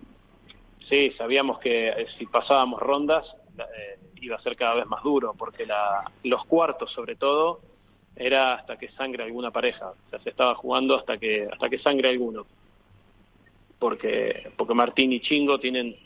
sí, 0.89 1.11
sabíamos 1.16 1.59
que 1.59 1.89
eh, 1.89 2.07
si 2.18 2.26
pasábamos 2.26 2.81
rondas 2.81 3.24
iba 4.21 4.37
a 4.37 4.43
ser 4.43 4.57
cada 4.57 4.75
vez 4.75 4.87
más 4.87 5.03
duro, 5.03 5.35
porque 5.37 5.66
la, 5.66 6.11
los 6.25 6.45
cuartos, 6.45 6.91
sobre 6.93 7.16
todo, 7.16 7.61
era 8.19 8.55
hasta 8.55 8.77
que 8.77 8.91
sangre 8.91 9.23
alguna 9.23 9.51
pareja. 9.51 9.91
O 9.91 10.11
sea, 10.11 10.19
se 10.21 10.31
estaba 10.31 10.55
jugando 10.55 10.97
hasta 10.97 11.19
que 11.19 11.49
hasta 11.51 11.69
que 11.69 11.79
sangre 11.79 12.09
alguno. 12.09 12.47
Porque 13.79 14.51
porque 14.57 14.75
Martín 14.75 15.12
y 15.12 15.21
Chingo 15.21 15.61
tienen 15.61 15.97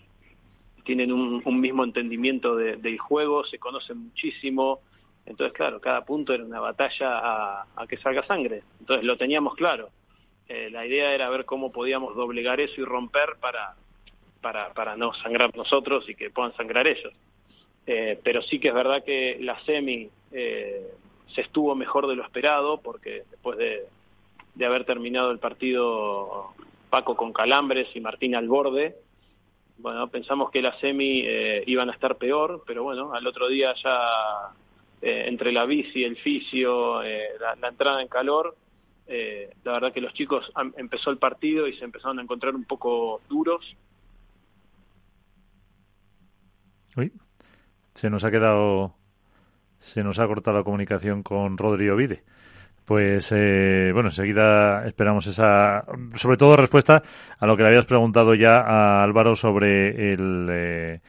tienen 0.85 1.13
un, 1.13 1.61
mismo 1.61 1.85
entendimiento 1.85 2.57
del 2.57 2.99
juego, 2.99 3.45
se 3.45 3.59
conocen 3.59 3.99
muchísimo. 3.99 4.81
Entonces, 5.25 5.57
claro, 5.57 5.81
cada 5.81 6.05
punto 6.05 6.35
era 6.35 6.45
una 6.45 6.59
batalla 6.59 7.63
a, 7.77 7.87
que 7.89 7.97
salga 7.99 8.27
sangre. 8.27 8.63
Entonces 8.81 9.05
lo 9.05 9.17
teníamos 9.17 9.55
claro. 9.55 9.91
Eh, 10.49 10.69
la 10.71 10.85
idea 10.85 11.15
era 11.15 11.31
ver 11.31 11.45
cómo 11.45 11.71
podíamos 11.71 12.17
doblegar 12.17 12.61
eso 12.61 12.81
y 12.81 12.85
romper 12.85 13.37
para, 13.41 13.77
para, 14.41 14.75
para 14.75 14.97
no 14.97 15.15
sangrar 15.15 15.57
nosotros 15.57 16.09
y 16.09 16.17
que 16.17 16.31
puedan 16.31 16.55
sangrar 16.57 16.89
ellos. 16.89 17.13
Eh, 17.87 18.19
pero 18.23 18.43
sí 18.43 18.61
que 18.61 18.69
es 18.69 18.75
verdad 18.75 19.05
que 19.05 19.39
la 19.41 19.59
semi 19.65 20.09
eh, 20.31 20.93
se 21.35 21.41
estuvo 21.41 21.75
mejor 21.75 22.07
de 22.07 22.15
lo 22.15 22.23
esperado 22.23 22.81
porque 22.81 23.25
después 23.31 23.59
de, 23.59 23.87
de 24.55 24.67
haber 24.67 24.85
terminado 24.85 25.31
el 25.31 25.39
partido 25.39 26.55
Paco 26.91 27.17
con 27.17 27.33
calambres 27.33 27.89
y 27.95 28.01
Martín 28.01 28.35
al 28.35 28.49
borde, 28.49 28.97
bueno, 29.79 30.09
pensamos 30.09 30.51
que 30.51 30.63
la 30.63 30.79
semi 30.79 31.23
eh, 31.25 31.65
iban 31.67 31.91
a 31.91 31.93
estar 31.93 32.17
peor, 32.17 32.63
pero 32.67 32.85
bueno, 32.85 33.15
al 33.15 33.27
otro 33.27 33.49
día 33.49 33.75
ya 33.83 34.53
eh, 35.01 35.25
entre 35.27 35.53
la 35.53 35.67
bici, 35.67 36.05
el 36.05 36.17
fisio, 36.17 37.03
eh, 37.03 37.31
la, 37.61 37.69
entrada 37.69 38.01
en 38.01 38.09
calor, 38.09 38.57
la 39.65 39.73
verdad 39.73 39.93
que 39.93 40.01
los 40.01 40.15
chicos 40.15 40.51
empezó 40.77 41.11
el 41.11 41.19
partido 41.19 41.69
y 41.69 41.75
se 41.75 41.85
empezaron 41.85 42.19
a 42.19 42.23
encontrar 42.23 42.55
un 42.55 42.65
poco 42.65 43.21
duros. 43.29 43.77
Se 47.95 48.11
nos 48.11 48.25
ha 48.25 48.31
quedado, 48.31 48.95
se 49.79 50.03
nos 50.03 50.19
ha 50.19 50.27
cortado 50.27 50.59
la 50.59 50.65
comunicación 50.65 51.23
con 51.23 51.59
Rodrigo 51.59 51.97
Vide. 51.97 52.23
Pues 52.85 53.33
eh, 53.35 53.91
bueno, 53.93 54.09
enseguida 54.09 54.85
esperamos 54.87 55.27
esa, 55.27 55.85
sobre 56.15 56.37
todo 56.37 56.57
respuesta 56.57 57.03
a 57.39 57.47
lo 57.47 57.57
que 57.57 57.63
le 57.63 57.69
habías 57.69 57.87
preguntado 57.87 58.35
ya 58.35 58.61
a 58.61 59.05
Álvaro 59.05 59.37
sobre 59.37 60.13
el, 60.13 60.49
eh, 60.51 61.01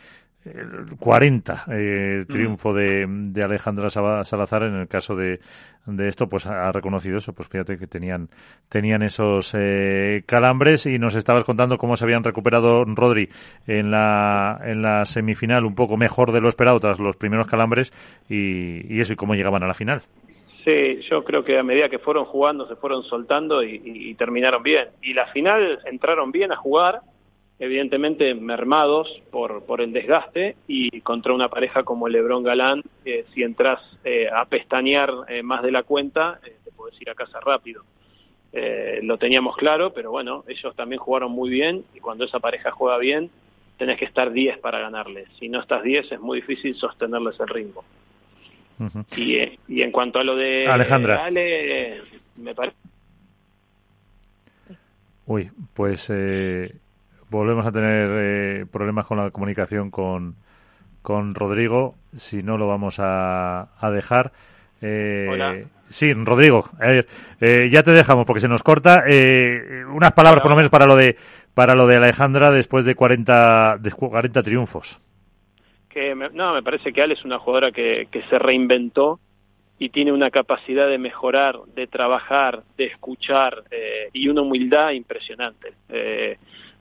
40 0.99 1.65
eh, 1.71 2.25
triunfo 2.27 2.73
de, 2.73 3.05
de, 3.07 3.43
Alejandra 3.43 3.89
Salazar 3.89 4.63
en 4.63 4.75
el 4.75 4.87
caso 4.87 5.15
de, 5.15 5.39
de 5.85 6.07
esto 6.07 6.27
pues 6.27 6.45
ha 6.45 6.71
reconocido 6.71 7.17
eso. 7.17 7.33
Pues 7.33 7.47
fíjate 7.47 7.77
que 7.77 7.87
tenían 7.87 8.29
tenían 8.69 9.03
esos 9.03 9.53
eh, 9.57 10.23
calambres 10.25 10.85
y 10.85 10.99
nos 10.99 11.15
estabas 11.15 11.43
contando 11.43 11.77
cómo 11.77 11.95
se 11.95 12.03
habían 12.05 12.23
recuperado 12.23 12.83
Rodri 12.85 13.29
en 13.67 13.91
la 13.91 14.59
en 14.65 14.81
la 14.81 15.05
semifinal 15.05 15.65
un 15.65 15.75
poco 15.75 15.97
mejor 15.97 16.31
de 16.31 16.41
lo 16.41 16.49
esperado 16.49 16.79
tras 16.79 16.99
los 16.99 17.15
primeros 17.15 17.47
calambres 17.47 17.93
y, 18.29 18.93
y 18.93 18.99
eso 19.01 19.13
y 19.13 19.15
cómo 19.15 19.35
llegaban 19.35 19.63
a 19.63 19.67
la 19.67 19.73
final. 19.73 20.03
Sí, 20.63 21.01
yo 21.09 21.25
creo 21.25 21.43
que 21.43 21.57
a 21.57 21.63
medida 21.63 21.89
que 21.89 21.99
fueron 21.99 22.23
jugando 22.23 22.65
se 22.67 22.77
fueron 22.77 23.03
soltando 23.03 23.63
y, 23.63 24.15
terminaron 24.15 24.63
bien. 24.63 24.87
Y 25.01 25.13
la 25.13 25.27
final 25.27 25.79
entraron 25.85 26.31
bien 26.31 26.53
a 26.53 26.55
jugar, 26.55 27.01
evidentemente 27.63 28.35
mermados 28.35 29.21
por, 29.31 29.63
por 29.63 29.81
el 29.81 29.93
desgaste 29.93 30.55
y 30.67 31.01
contra 31.01 31.33
una 31.33 31.49
pareja 31.49 31.83
como 31.83 32.09
Lebrón 32.09 32.43
Galán, 32.43 32.83
eh, 33.05 33.25
si 33.33 33.43
entras 33.43 33.79
eh, 34.03 34.27
a 34.29 34.45
pestañear 34.45 35.11
eh, 35.29 35.43
más 35.43 35.63
de 35.63 35.71
la 35.71 35.83
cuenta, 35.83 36.39
te 36.43 36.71
puedes 36.71 36.99
ir 37.01 37.09
a 37.09 37.15
casa 37.15 37.39
rápido. 37.39 37.83
lo 39.01 39.17
teníamos 39.17 39.55
claro, 39.55 39.93
pero 39.93 40.11
bueno, 40.11 40.43
ellos 40.47 40.75
también 40.75 40.99
jugaron 40.99 41.31
muy 41.31 41.49
bien 41.49 41.85
y 41.93 41.99
cuando 41.99 42.25
esa 42.25 42.39
pareja 42.39 42.71
juega 42.71 42.97
bien, 42.97 43.29
tenés 43.77 43.97
que 43.97 44.05
estar 44.05 44.31
10 44.31 44.59
para 44.59 44.79
ganarles. 44.79 45.27
Si 45.39 45.47
no 45.49 45.61
estás 45.61 45.83
10 45.83 46.11
es 46.11 46.19
muy 46.19 46.41
difícil 46.41 46.75
sostenerles 46.75 47.39
el 47.39 47.47
ritmo 47.47 47.83
y, 49.15 49.81
en 49.81 49.91
cuanto 49.91 50.19
a 50.19 50.23
lo 50.23 50.35
de 50.35 50.67
Alejandra. 50.67 51.25
Ale, 51.25 52.01
me 52.37 52.53
parece. 52.53 52.77
Uy, 55.25 55.49
pues 55.73 56.09
eh, 56.09 56.75
volvemos 57.37 57.65
a 57.65 57.71
tener 57.71 58.09
eh, 58.11 58.65
problemas 58.71 59.05
con 59.05 59.17
la 59.17 59.31
comunicación 59.31 59.91
con, 59.91 60.35
con 61.01 61.35
Rodrigo. 61.35 61.95
Si 62.15 62.43
no, 62.43 62.57
lo 62.57 62.67
vamos 62.67 62.99
a, 62.99 63.69
a 63.79 63.91
dejar. 63.91 64.31
Eh, 64.81 65.65
Sí, 65.89 66.11
Rodrigo, 66.11 66.65
eh, 66.81 67.67
ya 67.69 67.83
te 67.83 67.91
dejamos 67.91 68.25
porque 68.25 68.39
se 68.39 68.47
nos 68.47 68.63
corta. 68.63 69.03
Eh, 69.05 69.85
unas 69.93 70.11
palabras, 70.13 70.41
por 70.41 70.49
lo 70.49 70.57
menos, 70.57 70.71
para 70.71 70.87
lo 70.87 70.95
de 70.95 71.17
para 71.53 71.75
lo 71.75 71.85
de 71.85 71.97
Alejandra 71.97 72.49
después 72.49 72.83
de 72.83 72.95
40, 72.95 73.77
de 73.77 73.91
40 73.91 74.41
triunfos 74.41 74.99
que 75.93 76.15
no, 76.15 76.53
me 76.53 76.63
parece 76.63 76.91
que 76.91 77.03
Ale 77.03 77.13
es 77.13 77.23
una 77.23 77.37
jugadora 77.37 77.71
que, 77.71 78.07
que 78.09 78.23
se 78.23 78.39
reinventó 78.39 79.19
y 79.77 79.89
tiene 79.89 80.11
una 80.11 80.31
capacidad 80.31 80.89
de 80.89 80.97
mejorar, 80.97 81.59
de 81.75 81.85
trabajar, 81.85 82.63
de 82.77 82.85
escuchar 82.85 83.63
eh, 83.69 84.09
y 84.11 84.27
una 84.27 84.41
humildad 84.41 84.91
impresionante. 84.91 85.73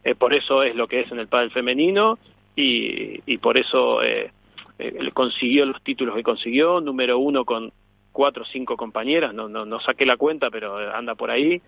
Eh, 0.05 0.11
eh, 0.11 0.15
por 0.15 0.35
eso 0.35 0.63
es 0.63 0.75
lo 0.75 0.89
que 0.89 1.01
es 1.01 1.13
en 1.13 1.19
el 1.19 1.29
pádel 1.29 1.51
femenino 1.51 2.19
y, 2.57 3.21
y 3.27 3.39
por 3.39 3.57
eso 3.57 4.03
eh, 4.03 4.31
eh 4.79 5.11
consiguió 5.13 5.67
los 5.67 5.83
títulos 5.83 6.15
que 6.15 6.23
consiguió, 6.23 6.81
número 6.81 7.19
uno 7.19 7.45
con 7.45 7.73
cuatro 8.13 8.43
o 8.43 8.47
cinco 8.47 8.77
compañeras, 8.77 9.33
no, 9.33 9.49
no, 9.49 9.65
no 9.65 9.81
saqué 9.81 10.05
la 10.05 10.17
cuenta, 10.17 10.51
pero 10.51 10.77
anda 10.95 11.15
por 11.15 11.31
ahí 11.31 11.63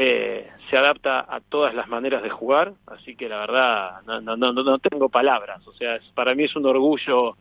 eh, 0.00 0.48
se 0.70 0.76
adapta 0.76 1.20
a 1.28 1.40
todas 1.40 1.74
las 1.74 1.88
maneras 1.88 2.22
de 2.22 2.30
jugar, 2.30 2.72
así 2.86 3.16
que 3.16 3.28
la 3.28 3.38
verdad 3.38 4.02
no, 4.06 4.20
no, 4.20 4.36
no, 4.36 4.52
no 4.52 4.78
tengo 4.78 5.08
palabras, 5.08 5.66
o 5.66 5.72
sea, 5.72 5.98
para 6.14 6.34
mí 6.34 6.44
es 6.44 6.54
un 6.54 6.66
orgullo 6.66 7.36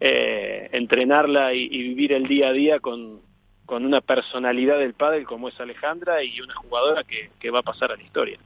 eh, 0.00 0.68
entrenarla 0.72 1.54
y, 1.54 1.68
vivir 1.68 2.12
el 2.12 2.26
día 2.26 2.48
a 2.48 2.52
día 2.52 2.80
con, 2.80 3.20
con 3.66 3.84
una 3.84 4.00
personalidad 4.00 4.78
del 4.78 4.94
pádel 4.94 5.24
como 5.24 5.48
es 5.48 5.60
Alejandra 5.60 6.22
y 6.24 6.40
una 6.40 6.54
jugadora 6.54 7.04
que, 7.04 7.30
que 7.38 7.50
va 7.50 7.60
a 7.60 7.62
pasar 7.62 7.92
a 7.92 7.96
la 7.96 8.02
historia. 8.02 8.38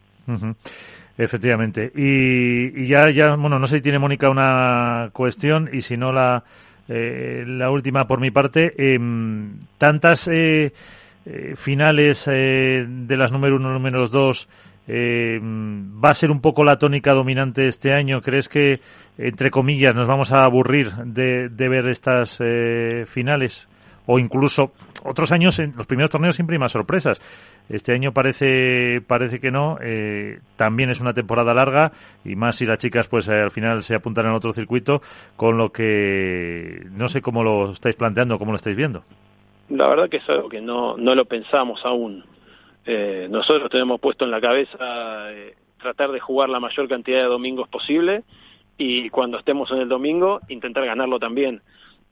Efectivamente. 1.17 1.93
Y, 1.95 2.83
y, 2.83 2.87
ya, 2.89 3.11
ya, 3.11 3.37
bueno, 3.37 3.59
no 3.59 3.67
sé 3.67 3.77
si 3.77 3.83
tiene 3.83 3.99
Mónica 3.99 4.29
una 4.29 5.11
cuestión 5.13 5.71
y 5.73 5.83
si 5.83 5.97
no 5.97 6.13
la, 6.13 6.43
la 6.89 7.71
última 7.71 8.07
por 8.07 8.21
mi 8.21 8.31
parte. 8.31 8.75
Em, 8.77 9.59
tantas 9.79 10.29
finales 11.57 12.25
de 12.27 13.17
las 13.17 13.33
número 13.33 13.57
uno, 13.57 13.73
número 13.73 14.07
dos 14.09 14.49
eh, 14.87 15.41
¿Va 15.43 16.11
a 16.11 16.15
ser 16.15 16.31
un 16.31 16.41
poco 16.41 16.65
la 16.65 16.79
tónica 16.79 17.13
dominante 17.13 17.67
este 17.67 17.93
año? 17.93 18.21
¿Crees 18.21 18.49
que, 18.49 18.81
entre 19.17 19.51
comillas, 19.51 19.95
nos 19.95 20.07
vamos 20.07 20.33
a 20.33 20.45
aburrir 20.45 20.91
de, 20.93 21.49
ver 21.69 21.89
estas 21.89 22.39
eh, 22.45 23.05
finales? 23.07 23.69
O 24.07 24.19
incluso 24.19 24.73
otros 25.05 25.33
años, 25.33 25.59
en 25.59 25.75
los 25.77 25.87
primeros 25.87 26.11
torneos 26.11 26.35
siempre 26.35 26.57
hay 26.57 26.61
más 26.61 26.73
sorpresas. 26.73 27.21
Este 27.69 27.93
año 27.95 28.13
parece, 28.13 29.01
parece 29.07 29.41
que 29.41 29.51
no. 29.51 29.79
Eh, 29.83 30.41
también 30.57 30.91
es 30.91 31.01
una 31.01 31.13
temporada 31.13 31.55
larga 31.55 31.93
y 32.25 32.37
más 32.37 32.57
si 32.57 32.67
las 32.67 32.79
chicas 32.79 33.09
pues 33.09 33.29
al 33.29 33.51
final 33.51 33.83
se 33.83 33.95
apuntan 33.95 34.27
en 34.27 34.33
otro 34.33 34.53
circuito, 34.53 35.01
con 35.37 35.57
lo 35.57 35.71
que 35.71 36.83
no 36.91 37.09
sé 37.09 37.23
cómo 37.23 37.43
lo 37.43 37.71
estáis 37.71 37.97
planteando, 37.97 38.39
cómo 38.39 38.53
lo 38.53 38.57
estáis 38.57 38.77
viendo. 38.77 39.05
La 39.71 39.89
verdad 39.89 40.11
que 40.11 40.19
es 40.19 40.29
algo 40.29 40.49
que 40.49 40.61
no, 40.61 40.97
no 40.99 41.15
lo 41.15 41.25
pensamos 41.25 41.81
aún 41.85 42.25
eh, 42.87 43.29
nosotros 43.31 43.71
tenemos 43.71 44.01
puesto 44.01 44.25
en 44.25 44.31
la 44.31 44.41
cabeza 44.41 45.33
eh, 45.33 45.55
tratar 45.81 46.13
de 46.13 46.21
jugar 46.21 46.51
la 46.51 46.61
mayor 46.61 46.89
cantidad 46.89 47.19
de 47.19 47.29
domingos 47.29 47.69
posible 47.69 48.25
y 48.77 49.09
cuando 49.09 49.39
estemos 49.39 49.71
en 49.71 49.79
el 49.79 49.89
domingo 49.89 50.41
intentar 50.49 50.85
ganarlo 50.85 51.19
también. 51.19 51.63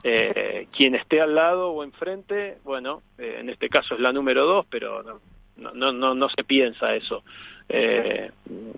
Eh, 0.04 0.66
quien 0.72 0.94
esté 0.94 1.20
al 1.20 1.34
lado 1.34 1.70
o 1.70 1.84
enfrente, 1.84 2.58
bueno, 2.64 3.02
eh, 3.18 3.36
en 3.38 3.50
este 3.50 3.68
caso 3.68 3.94
es 3.94 4.00
la 4.00 4.12
número 4.12 4.44
dos, 4.44 4.66
pero 4.68 5.02
no, 5.56 5.72
no, 5.72 5.92
no, 5.92 6.14
no 6.14 6.28
se 6.28 6.44
piensa 6.44 6.94
eso. 6.94 7.22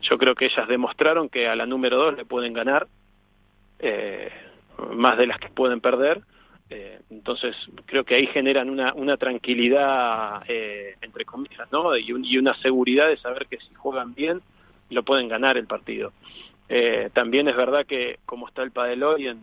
yo 0.00 0.18
creo 0.18 0.34
que 0.34 0.46
ellas 0.46 0.68
demostraron 0.68 1.28
que 1.28 1.48
a 1.48 1.56
la 1.56 1.66
número 1.66 1.96
dos 1.96 2.16
le 2.16 2.24
pueden 2.24 2.52
ganar 2.52 2.86
más 4.92 5.18
de 5.18 5.26
las 5.26 5.38
que 5.38 5.48
pueden 5.48 5.80
perder 5.80 6.22
eh, 6.70 7.00
entonces, 7.10 7.54
creo 7.86 8.04
que 8.04 8.14
ahí 8.14 8.26
generan 8.26 8.70
una, 8.70 8.94
una 8.94 9.16
tranquilidad, 9.16 10.42
eh, 10.48 10.96
entre 11.02 11.24
comillas, 11.24 11.70
¿no? 11.70 11.96
Y, 11.96 12.06
y, 12.08 12.38
una 12.38 12.54
seguridad 12.54 13.08
de 13.08 13.18
saber 13.18 13.46
que 13.46 13.58
si 13.58 13.74
juegan 13.74 14.14
bien, 14.14 14.40
lo 14.90 15.02
pueden 15.02 15.28
ganar 15.28 15.56
el 15.56 15.66
partido. 15.66 16.12
Eh, 16.68 17.10
también 17.12 17.48
es 17.48 17.56
verdad 17.56 17.84
que, 17.86 18.18
como 18.24 18.48
está 18.48 18.62
el 18.62 18.70
padel 18.70 19.02
hoy, 19.02 19.28
en, 19.28 19.40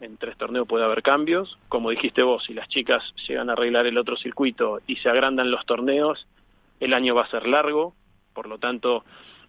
en 0.00 0.16
tres 0.16 0.36
torneos 0.36 0.66
puede 0.66 0.84
haber 0.84 1.02
cambios. 1.02 1.58
Como 1.68 1.90
dijiste 1.90 2.22
vos, 2.22 2.44
si 2.44 2.54
las 2.54 2.68
chicas 2.68 3.02
llegan 3.28 3.50
a 3.50 3.54
arreglar 3.54 3.86
el 3.86 3.98
otro 3.98 4.16
circuito 4.16 4.80
y 4.86 4.96
se 4.96 5.08
agrandan 5.08 5.50
los 5.50 5.64
torneos, 5.66 6.26
el 6.80 6.94
año 6.94 7.14
va 7.14 7.22
a 7.22 7.30
ser 7.30 7.46
largo. 7.46 7.94
Por 8.32 8.48
lo 8.48 8.58
tanto, 8.58 9.04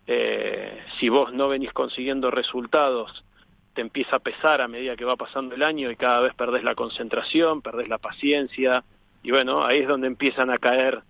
eh, 0.08 0.84
si 1.00 1.10
vos 1.10 1.34
no 1.34 1.48
venís 1.48 1.74
consiguiendo 1.74 2.32
resultados 2.32 3.24
te 3.76 3.82
empieza 3.82 4.16
a 4.16 4.20
pesar 4.20 4.62
a 4.62 4.70
medida 4.70 4.96
que 4.96 5.04
va 5.04 5.18
pasando 5.18 5.54
el 5.54 5.62
año 5.62 5.92
y 5.92 5.98
cada 5.98 6.22
vez 6.22 6.34
perdés 6.34 6.64
la 6.64 6.76
concentración, 6.76 7.62
perdés 7.62 7.90
la 7.90 7.98
paciencia 7.98 8.86
y 9.22 9.32
bueno, 9.32 9.66
ahí 9.66 9.80
es 9.80 9.88
donde 9.88 10.08
empiezan 10.08 10.50
a 10.50 10.58
caer 10.58 11.02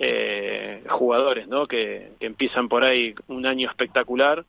eh, 0.00 0.82
jugadores, 0.88 1.46
¿no? 1.46 1.66
Que, 1.66 2.12
que 2.18 2.26
empiezan 2.26 2.68
por 2.68 2.82
ahí 2.82 3.14
un 3.28 3.46
año 3.46 3.68
espectacular 3.68 4.44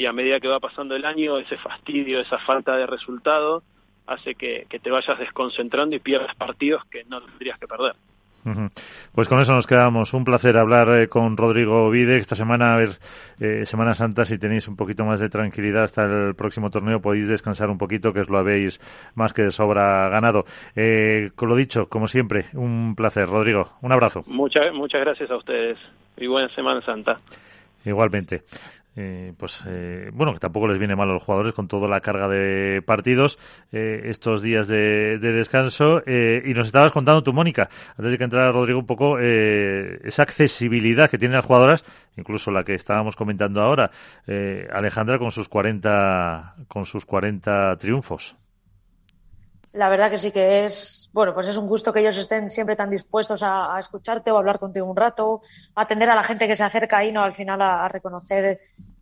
y 0.00 0.06
a 0.06 0.12
medida 0.14 0.40
que 0.40 0.48
va 0.48 0.60
pasando 0.60 0.96
el 0.96 1.04
año 1.04 1.36
ese 1.36 1.58
fastidio, 1.58 2.20
esa 2.20 2.38
falta 2.38 2.74
de 2.74 2.86
resultado 2.86 3.62
hace 4.06 4.34
que, 4.34 4.64
que 4.70 4.78
te 4.78 4.90
vayas 4.90 5.18
desconcentrando 5.18 5.94
y 5.94 5.98
pierdas 5.98 6.34
partidos 6.36 6.82
que 6.86 7.04
no 7.04 7.20
tendrías 7.20 7.58
que 7.58 7.66
perder. 7.66 7.92
Pues 9.14 9.28
con 9.28 9.38
eso 9.38 9.52
nos 9.52 9.66
quedamos. 9.66 10.14
Un 10.14 10.24
placer 10.24 10.56
hablar 10.56 11.02
eh, 11.02 11.08
con 11.08 11.36
Rodrigo 11.36 11.90
Vide. 11.90 12.16
Esta 12.16 12.34
semana, 12.34 12.72
a 12.72 12.78
ver, 12.78 12.88
eh, 13.38 13.66
Semana 13.66 13.92
Santa, 13.92 14.24
si 14.24 14.38
tenéis 14.38 14.66
un 14.68 14.76
poquito 14.76 15.04
más 15.04 15.20
de 15.20 15.28
tranquilidad 15.28 15.82
hasta 15.82 16.04
el 16.04 16.34
próximo 16.34 16.70
torneo, 16.70 17.02
podéis 17.02 17.28
descansar 17.28 17.68
un 17.68 17.76
poquito, 17.76 18.14
que 18.14 18.20
os 18.20 18.30
lo 18.30 18.38
habéis 18.38 18.80
más 19.14 19.34
que 19.34 19.42
de 19.42 19.50
sobra 19.50 20.08
ganado. 20.08 20.44
Eh, 20.74 21.30
con 21.34 21.50
lo 21.50 21.56
dicho, 21.56 21.90
como 21.90 22.06
siempre, 22.06 22.46
un 22.54 22.94
placer. 22.96 23.28
Rodrigo, 23.28 23.72
un 23.82 23.92
abrazo. 23.92 24.24
Muchas, 24.26 24.72
muchas 24.72 25.02
gracias 25.02 25.30
a 25.30 25.36
ustedes 25.36 25.78
y 26.16 26.26
buena 26.26 26.48
Semana 26.54 26.80
Santa. 26.80 27.20
Igualmente. 27.84 28.42
Eh, 29.02 29.32
pues 29.34 29.62
eh, 29.66 30.10
bueno, 30.12 30.34
que 30.34 30.40
tampoco 30.40 30.68
les 30.68 30.78
viene 30.78 30.94
mal 30.94 31.08
a 31.08 31.14
los 31.14 31.22
jugadores 31.22 31.54
con 31.54 31.66
toda 31.66 31.88
la 31.88 32.02
carga 32.02 32.28
de 32.28 32.82
partidos 32.82 33.38
eh, 33.72 34.02
estos 34.04 34.42
días 34.42 34.68
de, 34.68 35.18
descanso. 35.18 36.02
y 36.06 36.52
nos 36.52 36.66
estabas 36.66 36.92
contando 36.92 37.22
tú, 37.22 37.32
Mónica, 37.32 37.70
antes 37.96 38.12
de 38.12 38.18
que 38.18 38.24
entrara 38.24 38.52
Rodrigo, 38.52 38.78
un 38.78 38.86
poco 38.86 39.18
esa 39.18 40.22
accesibilidad 40.22 41.08
que 41.08 41.16
tienen 41.16 41.36
las 41.36 41.46
jugadoras, 41.46 41.82
incluso 42.18 42.50
la 42.50 42.62
que 42.62 42.74
estábamos 42.74 43.16
comentando 43.16 43.62
ahora, 43.62 43.90
Alejandra 44.70 45.18
con 45.18 45.30
sus 45.30 45.48
40, 45.48 46.56
con 46.68 46.84
sus 46.84 47.06
40 47.06 47.76
triunfos. 47.78 48.36
La 49.72 49.88
verdad 49.88 50.10
que 50.10 50.18
sí 50.18 50.32
que 50.32 50.64
es, 50.64 51.10
bueno, 51.12 51.32
pues 51.32 51.46
es 51.46 51.56
un 51.56 51.68
gusto 51.68 51.92
que 51.92 52.00
ellos 52.00 52.16
estén 52.18 52.50
siempre 52.50 52.74
tan 52.74 52.90
dispuestos 52.90 53.40
a, 53.44 53.78
escucharte 53.78 54.32
o 54.32 54.36
a 54.36 54.40
hablar 54.40 54.58
contigo 54.58 54.90
un 54.90 54.96
rato, 54.96 55.42
a 55.76 55.82
atender 55.82 56.10
a 56.10 56.16
la 56.16 56.24
gente 56.24 56.48
que 56.48 56.56
se 56.56 56.64
acerca 56.64 56.98
ahí, 56.98 57.12
¿no? 57.12 57.22
Al 57.22 57.34
final 57.34 57.62
a, 57.62 57.86
reconocer 57.86 58.60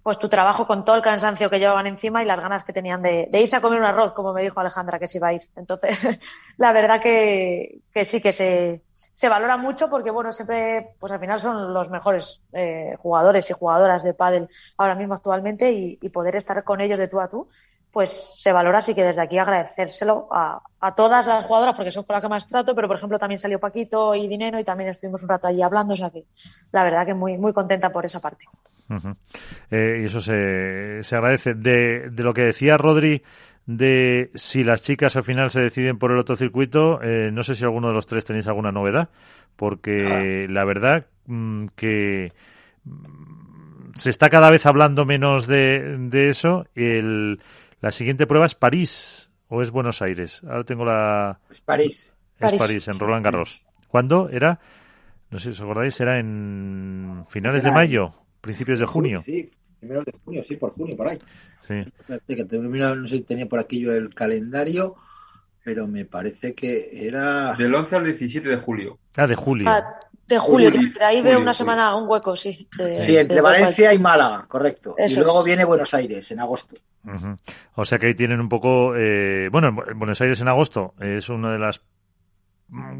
pues 0.09 0.19
tu 0.19 0.31
trabajo 0.31 0.67
con 0.67 0.87
todo 0.87 0.97
el 0.97 1.03
cansancio 1.03 1.51
que 1.51 1.59
llevaban 1.59 1.87
encima 1.87 2.23
y 2.23 2.27
las 2.27 2.41
ganas 2.41 2.65
que 2.65 2.73
tenían 2.73 3.03
de, 3.03 3.29
irse 3.31 3.57
a 3.57 3.61
comer 3.61 3.79
un 3.79 3.85
arroz, 3.85 4.15
como 4.15 4.33
me 4.33 4.41
dijo 4.41 4.59
Alejandra 4.59 4.99
que 4.99 5.07
se 5.07 5.19
iba 5.19 5.29
a 5.29 5.35
ir. 5.35 5.43
Entonces, 5.55 6.19
la 6.57 6.73
verdad 6.73 7.03
que, 7.03 7.83
que 7.93 8.07
sí 8.07 8.23
que 8.23 8.33
se, 8.33 8.81
se 8.91 9.29
valora 9.29 9.59
mucho 9.59 9.91
porque, 9.91 10.11
bueno, 10.11 10.33
siempre, 10.33 10.95
pues 10.99 11.13
al 11.13 11.21
final 11.21 11.39
son 11.39 11.75
los 11.75 11.91
mejores 11.91 12.43
eh, 12.55 12.97
jugadores 13.01 13.51
y 13.51 13.53
jugadoras 13.53 14.03
de 14.03 14.15
pádel 14.15 14.49
ahora 14.79 14.95
mismo 14.95 15.13
actualmente 15.13 15.73
y, 15.73 15.99
y 16.01 16.09
poder 16.09 16.37
estar 16.37 16.65
con 16.65 16.81
ellos 16.81 16.99
de 16.99 17.09
tú 17.09 17.21
a 17.21 17.29
tú 17.29 17.47
pues 17.93 18.11
se 18.41 18.53
valora, 18.53 18.79
así 18.79 18.95
que 18.95 19.05
desde 19.05 19.21
aquí 19.21 19.37
agradecérselo 19.39 20.29
a, 20.31 20.63
a, 20.81 20.95
todas 20.95 21.27
las 21.27 21.45
jugadoras, 21.45 21.75
porque 21.75 21.91
son 21.91 22.05
con 22.05 22.15
las 22.15 22.23
que 22.23 22.29
más 22.29 22.47
trato, 22.47 22.75
pero 22.75 22.87
por 22.87 22.97
ejemplo 22.97 23.19
también 23.19 23.39
salió 23.39 23.59
Paquito 23.59 24.15
y 24.15 24.29
Dinero 24.29 24.59
y 24.59 24.65
también 24.65 24.89
estuvimos 24.89 25.23
un 25.23 25.29
rato 25.29 25.49
allí 25.49 25.61
hablando, 25.61 25.93
o 25.95 25.97
sea 25.97 26.11
que 26.11 26.25
la 26.73 26.85
verdad 26.85 27.05
que 27.05 27.15
muy, 27.15 27.37
muy 27.37 27.53
contenta 27.53 27.91
por 27.91 28.05
esa 28.05 28.21
parte. 28.21 28.45
Eh, 29.71 29.99
y 30.03 30.05
eso 30.05 30.21
se, 30.21 31.03
se 31.03 31.17
agradece. 31.17 31.55
De, 31.55 32.11
de, 32.11 32.23
lo 32.23 32.33
que 32.33 32.43
decía 32.43 32.77
Rodri, 32.77 33.23
de 33.67 34.31
si 34.35 34.65
las 34.65 34.83
chicas 34.83 35.17
al 35.17 35.25
final 35.25 35.51
se 35.51 35.61
deciden 35.61 35.99
por 35.99 36.13
el 36.13 36.19
otro 36.19 36.37
circuito, 36.37 37.03
eh, 37.03 37.31
no 37.31 37.43
sé 37.43 37.55
si 37.55 37.65
alguno 37.65 37.89
de 37.89 37.95
los 37.95 38.07
tres 38.07 38.25
tenéis 38.25 38.49
alguna 38.49 38.73
novedad, 38.73 39.11
porque 39.57 40.47
ah. 40.49 40.53
la 40.53 40.65
verdad 40.65 41.07
mm, 41.27 41.67
que 41.77 42.33
mm, 42.85 43.93
se 43.95 44.11
está 44.11 44.29
cada 44.29 44.51
vez 44.51 44.65
hablando 44.67 45.05
menos 45.05 45.47
de, 45.47 45.97
de 45.99 46.29
eso. 46.29 46.67
El, 46.75 47.41
la 47.81 47.91
siguiente 47.91 48.27
prueba 48.27 48.47
es 48.47 48.55
París 48.55 49.31
o 49.49 49.63
es 49.63 49.71
Buenos 49.71 50.03
Aires. 50.03 50.43
Ahora 50.45 50.65
tengo 50.65 50.85
la. 50.85 51.39
Es 51.51 51.61
París. 51.61 52.15
Es 52.39 52.53
París, 52.55 52.87
en 52.89 52.99
Roland 52.99 53.25
Garros. 53.25 53.63
¿Cuándo 53.89 54.29
era? 54.29 54.61
No 55.31 55.39
sé 55.39 55.45
si 55.45 55.51
os 55.51 55.61
acordáis, 55.61 56.01
era 56.01 56.19
en 56.19 57.25
finales 57.29 57.63
de 57.63 57.71
mayo, 57.71 58.15
principios 58.41 58.79
de 58.79 58.87
junio. 58.87 59.21
Sí, 59.21 59.51
primeros 59.79 60.05
de 60.05 60.13
junio, 60.25 60.43
sí, 60.43 60.57
por 60.57 60.73
junio, 60.73 60.97
por 60.97 61.09
ahí. 61.09 61.19
Sí. 61.61 61.75
no 62.09 63.09
sé 63.09 63.17
si 63.17 63.23
tenía 63.23 63.47
por 63.47 63.59
aquí 63.59 63.81
yo 63.81 63.93
el 63.93 64.15
calendario, 64.15 64.97
pero 65.65 65.87
me 65.87 66.05
parece 66.05 66.55
que 66.55 66.91
era. 66.93 67.55
Del 67.55 67.75
11 67.75 67.97
al 67.97 68.05
17 68.05 68.49
de 68.49 68.57
julio. 68.57 68.99
Ah, 69.17 69.27
de 69.27 69.35
julio. 69.35 69.69
Ah, 69.69 69.83
de 70.29 70.39
julio, 70.39 70.71
ahí 71.01 71.23
veo 71.23 71.41
una 71.41 71.55
semana 71.55 71.97
un 71.97 72.07
hueco, 72.07 72.37
sí. 72.37 72.69
sí, 73.01 73.17
entre 73.17 73.41
Valencia 73.41 73.95
y 73.95 73.99
Málaga, 73.99 74.45
correcto. 74.47 74.95
y 74.99 75.15
luego 75.17 75.43
viene 75.43 75.65
Buenos 75.65 75.95
Aires 75.95 76.31
en 76.31 76.41
agosto. 76.41 76.77
O 77.75 77.85
sea 77.87 77.99
que 77.99 78.09
ahí 78.09 78.15
tienen 78.15 78.39
un 78.39 78.49
poco. 78.49 78.95
Eh, 78.95 79.49
bueno, 79.51 79.69
en 79.69 79.99
Buenos 79.99 80.21
Aires 80.21 80.39
en 80.43 80.49
agosto 80.49 80.93
es 81.01 81.31
uno 81.31 81.51
de 81.51 81.59
los 81.59 81.81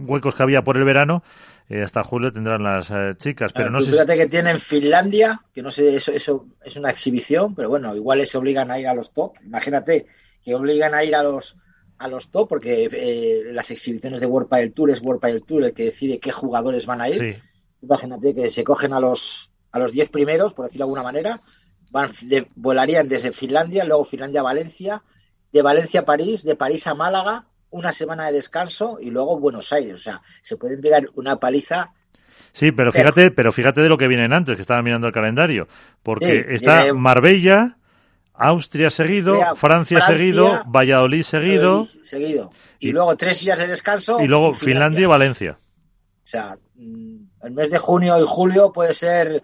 huecos 0.07 0.35
que 0.35 0.43
había 0.43 0.63
por 0.63 0.79
el 0.79 0.85
verano. 0.85 1.23
Eh, 1.71 1.83
hasta 1.83 2.03
julio 2.03 2.33
tendrán 2.33 2.63
las 2.63 2.91
eh, 2.91 3.15
chicas, 3.19 3.53
pero 3.53 3.69
no 3.69 3.83
sé. 3.83 3.91
Fíjate 3.91 4.17
que 4.17 4.27
tienen 4.27 4.59
Finlandia, 4.59 5.43
que 5.53 5.61
no 5.61 5.71
sé, 5.71 5.95
eso, 5.95 6.13
eso 6.13 6.47
es 6.65 6.77
una 6.77 6.91
exhibición, 6.91 7.55
pero 7.55 7.69
bueno, 7.69 7.95
igual 7.95 8.19
les 8.19 8.35
obligan 8.35 8.71
a 8.71 8.79
ir 8.79 8.89
a 8.89 8.95
los 8.95 9.13
top. 9.13 9.37
Imagínate 9.45 10.07
que 10.43 10.55
obligan 10.55 10.95
a 10.95 11.05
ir 11.05 11.15
a 11.15 11.23
los 11.23 11.57
a 11.99 12.09
los 12.09 12.31
top, 12.31 12.49
porque 12.49 12.89
eh, 12.91 13.53
las 13.53 13.71
exhibiciones 13.71 14.21
de 14.21 14.27
World 14.27 14.49
del 14.51 14.73
Tour 14.73 14.91
es 14.91 15.03
World 15.03 15.21
del 15.21 15.43
Tour 15.43 15.65
el 15.65 15.75
que 15.75 15.87
decide 15.87 16.21
qué 16.21 16.33
jugadores 16.33 16.87
van 16.87 17.01
a 17.01 17.11
ir. 17.11 17.43
Imagínate 17.83 18.35
que 18.35 18.51
se 18.51 18.65
cogen 18.65 18.93
a 18.93 19.01
los 19.01 19.51
a 19.71 19.79
los 19.79 19.93
10 19.93 20.11
primeros, 20.11 20.55
por 20.55 20.65
decirlo 20.65 20.87
de 20.87 20.89
alguna 20.89 21.03
manera, 21.03 21.43
van 21.91 22.11
volarían 22.55 23.09
desde 23.09 23.33
Finlandia, 23.33 23.85
luego 23.85 24.05
Finlandia 24.05 24.41
a 24.41 24.45
Valencia, 24.45 25.03
de 25.53 25.61
Valencia 25.63 26.01
a 26.01 26.05
París, 26.05 26.45
de 26.45 26.57
París 26.57 26.87
a 26.87 26.95
Málaga, 26.95 27.47
una 27.71 27.93
semana 27.93 28.27
de 28.27 28.33
descanso 28.33 28.99
y 29.01 29.11
luego 29.11 29.39
Buenos 29.39 29.73
Aires. 29.73 29.95
O 29.95 29.99
sea, 29.99 30.23
se 30.43 30.57
pueden 30.57 30.81
pegar 30.81 31.07
una 31.15 31.37
paliza 31.37 31.93
Sí, 32.53 32.73
pero 32.73 32.91
fíjate, 32.93 33.31
pero 33.31 33.53
fíjate 33.53 33.83
de 33.83 33.89
lo 33.89 33.99
que 33.99 34.09
vienen 34.09 34.33
antes, 34.33 34.57
que 34.57 34.63
estaba 34.63 34.83
mirando 34.83 35.07
el 35.07 35.13
calendario, 35.13 35.69
porque 36.03 36.47
está 36.51 36.93
Marbella, 36.95 37.77
Austria 38.35 38.91
seguido, 38.91 39.37
Francia, 39.57 40.01
seguido, 40.01 40.63
Valladolid 40.67 41.23
seguido. 41.23 41.87
seguido. 42.03 42.51
Y, 42.79 42.93
luego 42.93 43.17
tres 43.17 43.41
días 43.41 43.59
de 43.59 43.67
descanso. 43.67 44.21
Y 44.21 44.27
luego 44.27 44.55
Finlandia 44.55 45.03
y 45.03 45.07
Valencia. 45.07 45.59
O 46.25 46.27
sea, 46.27 46.57
mm, 46.75 47.17
el 47.43 47.53
mes 47.53 47.71
de 47.71 47.79
junio 47.79 48.19
y 48.21 48.25
julio 48.27 48.73
puede 48.73 48.95
ser, 48.95 49.43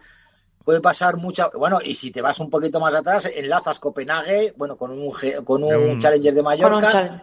puede 0.65 0.81
pasar 0.81 1.17
mucha. 1.17 1.49
Bueno, 1.49 1.79
y 1.85 1.95
si 1.95 2.11
te 2.11 2.23
vas 2.23 2.39
un 2.41 2.51
poquito 2.51 2.79
más 2.79 2.95
atrás, 2.95 3.31
enlazas 3.35 3.81
Copenhague, 3.81 4.55
bueno, 4.57 4.77
con 4.77 4.91
un, 4.91 5.13
con 5.45 5.65
un, 5.65 5.99
Challenger 5.99 6.35
de 6.35 6.43
Mallorca. 6.43 7.23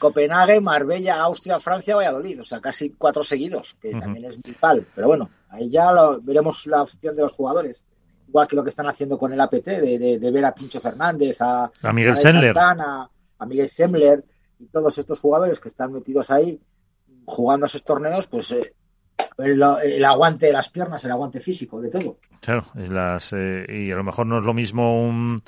Copenhague, 0.00 0.60
Marbella, 0.60 1.20
Austria, 1.20 1.60
Francia, 1.60 1.94
Valladolid. 1.94 2.40
O 2.40 2.44
sea, 2.44 2.60
casi 2.60 2.90
cuatro 2.90 3.22
seguidos, 3.22 3.76
que 3.80 3.92
también 3.92 4.24
es 4.24 4.40
brutal. 4.40 4.86
Pero 4.94 5.06
bueno, 5.06 5.30
ahí 5.50 5.70
ya 5.70 5.92
lo, 5.92 6.20
veremos 6.20 6.66
la 6.66 6.82
opción 6.82 7.14
de 7.14 7.22
los 7.22 7.32
jugadores. 7.32 7.84
Igual 8.26 8.48
que 8.48 8.56
lo 8.56 8.64
que 8.64 8.70
están 8.70 8.88
haciendo 8.88 9.18
con 9.18 9.32
el 9.32 9.40
APT, 9.40 9.66
de, 9.66 10.18
de, 10.18 10.30
ver 10.30 10.44
a 10.44 10.54
Pincho 10.54 10.80
Fernández, 10.80 11.40
a, 11.40 11.70
a 11.82 11.92
Miguel 11.92 12.16
Sendler. 12.16 12.56
a 12.58 13.46
Miguel 13.46 13.68
Semmler 13.68 14.24
y 14.58 14.66
todos 14.66 14.96
estos 14.98 15.20
jugadores 15.20 15.60
que 15.60 15.68
están 15.68 15.92
metidos 15.92 16.30
ahí 16.30 16.60
jugando 17.26 17.66
esos 17.66 17.84
torneos, 17.84 18.26
pues 18.26 18.52
eh, 18.52 18.74
el, 19.38 20.04
aguante 20.04 20.46
de 20.46 20.52
las 20.52 20.68
piernas, 20.68 21.04
el 21.04 21.10
aguante 21.10 21.40
físico, 21.40 21.80
de 21.80 21.90
todo. 21.90 22.18
Claro, 22.40 22.66
las, 22.74 23.32
eh, 23.32 23.66
y 23.68 23.90
a 23.90 23.96
lo 23.96 24.04
mejor 24.04 24.26
no 24.26 24.38
es 24.38 24.44
lo 24.44 24.54
mismo 24.54 25.02
un 25.02 25.42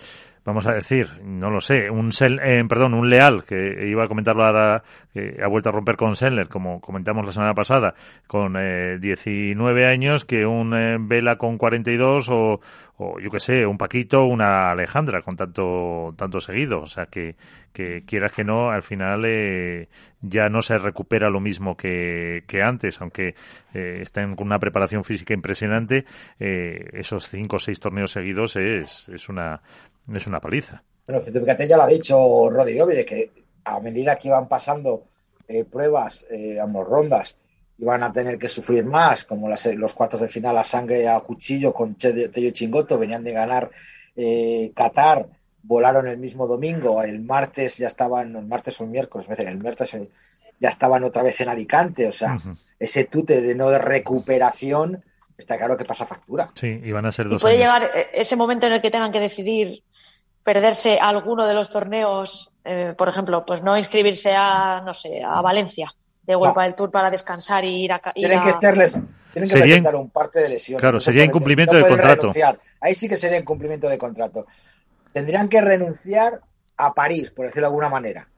vamos 0.45 0.67
a 0.67 0.73
decir, 0.73 1.21
no 1.25 1.51
lo 1.51 1.61
sé, 1.61 1.91
un 1.91 2.11
eh, 2.21 2.65
perdón, 2.69 2.95
un 2.95 3.09
Leal, 3.09 3.45
que 3.45 3.89
iba 3.89 4.05
a 4.05 4.09
comentarlo 4.09 4.45
ahora, 4.45 4.83
que 5.13 5.37
ha 5.43 5.49
vuelto 5.49 5.69
a 5.69 5.73
romper 5.73 5.97
con 5.97 6.17
Sendler, 6.17 6.49
como 6.49 6.81
comentamos 6.81 7.25
la 7.25 7.33
semana 7.33 7.55
pasada, 7.55 7.95
con 8.27 8.57
eh, 8.57 8.99
19 8.99 9.87
años, 9.87 10.25
que 10.25 10.45
un 10.45 10.75
eh, 10.75 10.97
Vela 11.01 11.37
con 11.37 11.59
42 11.59 12.29
o, 12.31 12.61
o 13.03 13.19
yo 13.19 13.31
qué 13.31 13.41
sé, 13.41 13.67
un 13.67 13.79
Paquito, 13.79 14.25
una 14.25 14.71
Alejandra 14.71 15.23
con 15.23 15.37
tanto, 15.37 16.15
tanto 16.17 16.41
seguido. 16.41 16.81
O 16.81 16.87
sea, 16.87 17.07
que, 17.07 17.37
que 17.73 18.05
quieras 18.05 18.33
que 18.33 18.45
no, 18.45 18.71
al 18.71 18.83
final 18.83 19.25
eh, 19.27 19.89
ya 20.21 20.49
no 20.49 20.63
se 20.63 20.79
recupera 20.79 21.31
lo 21.31 21.41
mismo 21.41 21.77
que, 21.77 22.45
que 22.47 22.63
antes, 22.63 23.01
aunque 23.01 23.35
eh, 23.75 23.99
estén 24.01 24.37
con 24.37 24.47
una 24.47 24.59
preparación 24.59 25.05
física 25.05 25.35
impresionante, 25.35 26.05
eh, 26.39 26.91
esos 26.93 27.29
cinco 27.29 27.57
o 27.57 27.59
seis 27.59 27.81
torneos 27.81 28.13
seguidos 28.13 28.57
es, 28.57 29.09
es 29.09 29.29
una 29.29 29.61
es 30.13 30.27
una 30.27 30.41
paliza. 30.41 30.83
Pero 31.07 31.21
fíjate, 31.21 31.67
ya 31.67 31.77
lo 31.77 31.85
ha 31.85 31.89
dicho 31.89 32.49
Rodrigo, 32.51 32.87
de 32.87 33.05
que 33.05 33.31
a 33.65 33.81
medida 33.81 34.17
que 34.17 34.29
iban 34.29 34.49
pasando 34.49 35.05
eh, 35.49 35.65
pruebas, 35.65 36.27
eh, 36.31 36.59
rondas, 36.87 37.37
iban 37.79 38.03
a 38.03 38.13
tener 38.13 38.39
que 38.39 38.49
sufrir 38.49 38.85
más, 38.85 39.25
como 39.25 39.49
los 39.49 39.93
cuartos 39.93 40.21
de 40.21 40.29
final 40.29 40.57
a 40.59 40.65
sangre 40.65 41.09
a 41.09 41.19
cuchillo 41.21 41.73
con 41.73 41.95
Tello 41.95 42.51
Chingoto, 42.51 42.99
venían 42.99 43.25
de 43.25 43.33
ganar 43.33 43.71
eh, 44.15 44.73
Qatar, 44.75 45.27
volaron 45.63 46.07
el 46.07 46.19
mismo 46.19 46.47
domingo, 46.47 47.03
el 47.03 47.21
martes 47.23 47.79
ya 47.79 47.89
estaban, 47.89 48.37
el 48.37 48.47
martes 48.47 48.81
o 48.81 48.85
el 48.85 48.91
miércoles, 48.91 49.27
el 49.37 49.59
martes 49.59 49.97
ya 50.61 50.69
estaban 50.69 51.03
otra 51.03 51.23
vez 51.23 51.41
en 51.41 51.49
Alicante, 51.49 52.07
o 52.07 52.13
sea, 52.13 52.41
ese 52.79 53.05
tute 53.05 53.41
de 53.41 53.55
no 53.55 53.71
de 53.71 53.79
recuperación 53.79 55.03
está 55.43 55.59
claro 55.59 55.77
que 55.77 55.85
pasa 55.85 56.07
factura. 56.07 56.51
Sí, 56.55 56.81
y 56.83 56.93
van 56.93 57.07
a 57.07 57.13
ser 57.13 57.29
dos. 57.29 57.43
puede 57.43 57.59
llegar 57.59 57.85
eh, 57.95 58.09
ese 58.15 58.37
momento 58.37 58.67
en 58.67 58.73
el 58.73 58.81
que 58.81 58.91
tengan 58.91 59.13
que 59.13 59.21
decidir 59.21 59.83
perderse 60.43 60.99
alguno 60.99 61.47
de 61.47 61.55
los 61.55 61.69
torneos, 61.69 62.51
eh, 62.65 62.95
por 62.97 63.09
ejemplo, 63.09 63.45
pues 63.47 63.63
no 63.63 63.77
inscribirse 63.77 64.35
a, 64.35 64.81
no 64.85 64.95
sé, 64.95 65.23
a 65.23 65.41
Valencia 65.41 65.93
de 66.25 66.37
vuelta 66.37 66.63
del 66.63 66.75
Tour 66.75 66.91
para 66.91 67.11
descansar 67.11 67.65
y 67.65 67.85
ir 67.85 67.93
a. 67.93 68.01
tienen 68.15 68.43
que 68.43 68.51
estarles, 68.51 69.01
tienen 69.33 69.51
que 69.51 69.59
presentar 69.59 69.97
un 69.97 70.11
parte 70.11 70.41
de 70.41 70.49
lesión. 70.49 70.79
Claro, 70.79 71.01
sería 71.01 71.25
incumplimiento 71.25 71.77
de 71.77 71.87
contrato. 71.87 72.33
Ahí 72.81 72.95
sí 72.95 73.09
que 73.09 73.17
sería 73.17 73.39
incumplimiento 73.39 73.89
de 73.89 73.99
contrato. 73.99 74.47
Tendrían 75.13 75.49
que 75.49 75.61
renunciar 75.61 76.41
a 76.77 76.95
París, 76.95 77.31
por 77.31 77.47
decirlo 77.47 77.67
de 77.67 77.71
alguna 77.71 77.89
manera, 77.89 78.29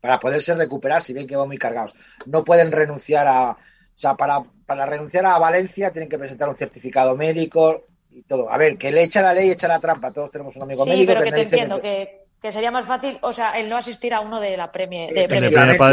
para 0.00 0.18
poderse 0.20 0.54
recuperar 0.54 1.02
si 1.02 1.12
ven 1.12 1.26
que 1.26 1.36
van 1.36 1.48
muy 1.48 1.58
cargados. 1.58 1.94
No 2.26 2.44
pueden 2.44 2.72
renunciar 2.72 3.26
a, 3.28 3.56
o 3.94 3.98
sea, 3.98 4.14
para, 4.14 4.42
para 4.66 4.86
renunciar 4.86 5.26
a 5.26 5.38
Valencia 5.38 5.92
tienen 5.92 6.08
que 6.08 6.18
presentar 6.18 6.48
un 6.48 6.56
certificado 6.56 7.16
médico 7.16 7.86
y 8.10 8.22
todo. 8.22 8.50
A 8.50 8.56
ver, 8.56 8.78
que 8.78 8.90
le 8.90 9.02
echa 9.02 9.22
la 9.22 9.34
ley, 9.34 9.50
echa 9.50 9.68
la 9.68 9.80
trampa. 9.80 10.12
Todos 10.12 10.30
tenemos 10.30 10.56
un 10.56 10.62
amigo 10.62 10.84
médico. 10.86 11.00
Sí, 11.00 11.06
pero 11.06 11.22
que, 11.22 11.32
te 11.32 11.42
entiendo, 11.42 11.80
que... 11.80 12.26
sería 12.50 12.70
más 12.70 12.86
fácil, 12.86 13.18
o 13.22 13.32
sea, 13.32 13.52
el 13.52 13.68
no 13.68 13.76
asistir 13.76 14.14
a 14.14 14.20
uno 14.20 14.40
de 14.40 14.56
la 14.56 14.72
premie. 14.72 15.10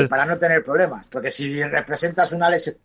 para 0.10 0.26
no 0.26 0.38
tener 0.38 0.64
problemas. 0.64 1.08
Porque 1.08 1.32
si 1.32 1.62
representas 1.64 2.32
una 2.32 2.50
lesión, 2.50 2.76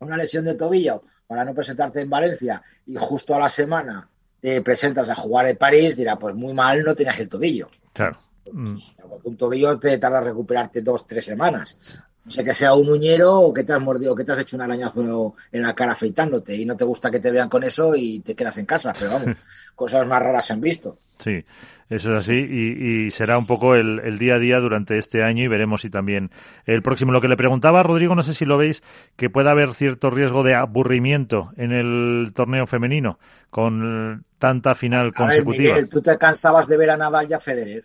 una 0.00 0.16
lesión 0.16 0.44
de 0.44 0.54
tobillo 0.54 1.04
para 1.26 1.44
no 1.44 1.54
presentarte 1.54 2.00
en 2.00 2.10
Valencia 2.10 2.62
y 2.86 2.96
justo 2.96 3.34
a 3.34 3.38
la 3.38 3.48
semana 3.48 4.08
te 4.40 4.60
presentas 4.60 5.08
a 5.08 5.14
jugar 5.14 5.46
en 5.46 5.56
París, 5.56 5.96
dirá, 5.96 6.16
pues 6.16 6.34
muy 6.34 6.52
mal 6.52 6.82
no 6.82 6.94
tienes 6.94 7.18
el 7.20 7.28
tobillo. 7.28 7.68
Claro. 7.92 8.18
Un 8.44 9.36
tobillo 9.36 9.78
te 9.78 9.96
tarda 9.98 10.20
recuperarte 10.20 10.82
dos, 10.82 11.06
tres 11.06 11.24
semanas. 11.24 11.78
No 12.24 12.30
sé 12.30 12.44
que 12.44 12.54
sea 12.54 12.74
un 12.74 12.88
uñero 12.88 13.34
o 13.40 13.52
que 13.52 13.64
te 13.64 13.72
has 13.72 13.80
mordido, 13.80 14.14
que 14.14 14.22
te 14.22 14.32
has 14.32 14.38
hecho 14.38 14.56
un 14.56 14.62
arañazo 14.62 15.34
en 15.50 15.62
la 15.62 15.74
cara 15.74 15.92
afeitándote 15.92 16.54
y 16.54 16.64
no 16.64 16.76
te 16.76 16.84
gusta 16.84 17.10
que 17.10 17.18
te 17.18 17.32
vean 17.32 17.48
con 17.48 17.64
eso 17.64 17.94
y 17.96 18.20
te 18.20 18.36
quedas 18.36 18.58
en 18.58 18.66
casa, 18.66 18.92
pero 18.96 19.10
vamos, 19.10 19.36
cosas 19.74 20.06
más 20.06 20.22
raras 20.22 20.46
se 20.46 20.52
han 20.52 20.60
visto. 20.60 20.98
Sí, 21.18 21.44
eso 21.88 22.12
es 22.12 22.18
así 22.18 22.34
y, 22.34 23.10
será 23.10 23.36
un 23.36 23.46
poco 23.46 23.74
el, 23.74 24.18
día 24.18 24.36
a 24.36 24.38
día 24.38 24.58
durante 24.60 24.98
este 24.98 25.24
año 25.24 25.44
y 25.44 25.48
veremos 25.48 25.82
si 25.82 25.90
también 25.90 26.30
el 26.64 26.82
próximo. 26.82 27.10
Lo 27.10 27.20
que 27.20 27.28
le 27.28 27.36
preguntaba 27.36 27.82
Rodrigo, 27.82 28.14
no 28.14 28.22
sé 28.22 28.34
si 28.34 28.44
lo 28.44 28.56
veis, 28.56 28.82
que 29.16 29.28
pueda 29.28 29.50
haber 29.50 29.72
cierto 29.74 30.08
riesgo 30.08 30.44
de 30.44 30.54
aburrimiento 30.54 31.50
en 31.56 31.72
el 31.72 32.32
torneo 32.34 32.66
femenino 32.66 33.18
con 33.50 34.24
tanta 34.38 34.74
final 34.74 35.12
consecutiva. 35.12 35.76
¿tú 35.90 36.00
te 36.00 36.16
cansabas 36.16 36.68
de 36.68 36.76
ver 36.76 36.90
a 36.90 36.96
Nadal 36.96 37.26
y 37.28 37.34
a 37.34 37.40
Federer? 37.40 37.84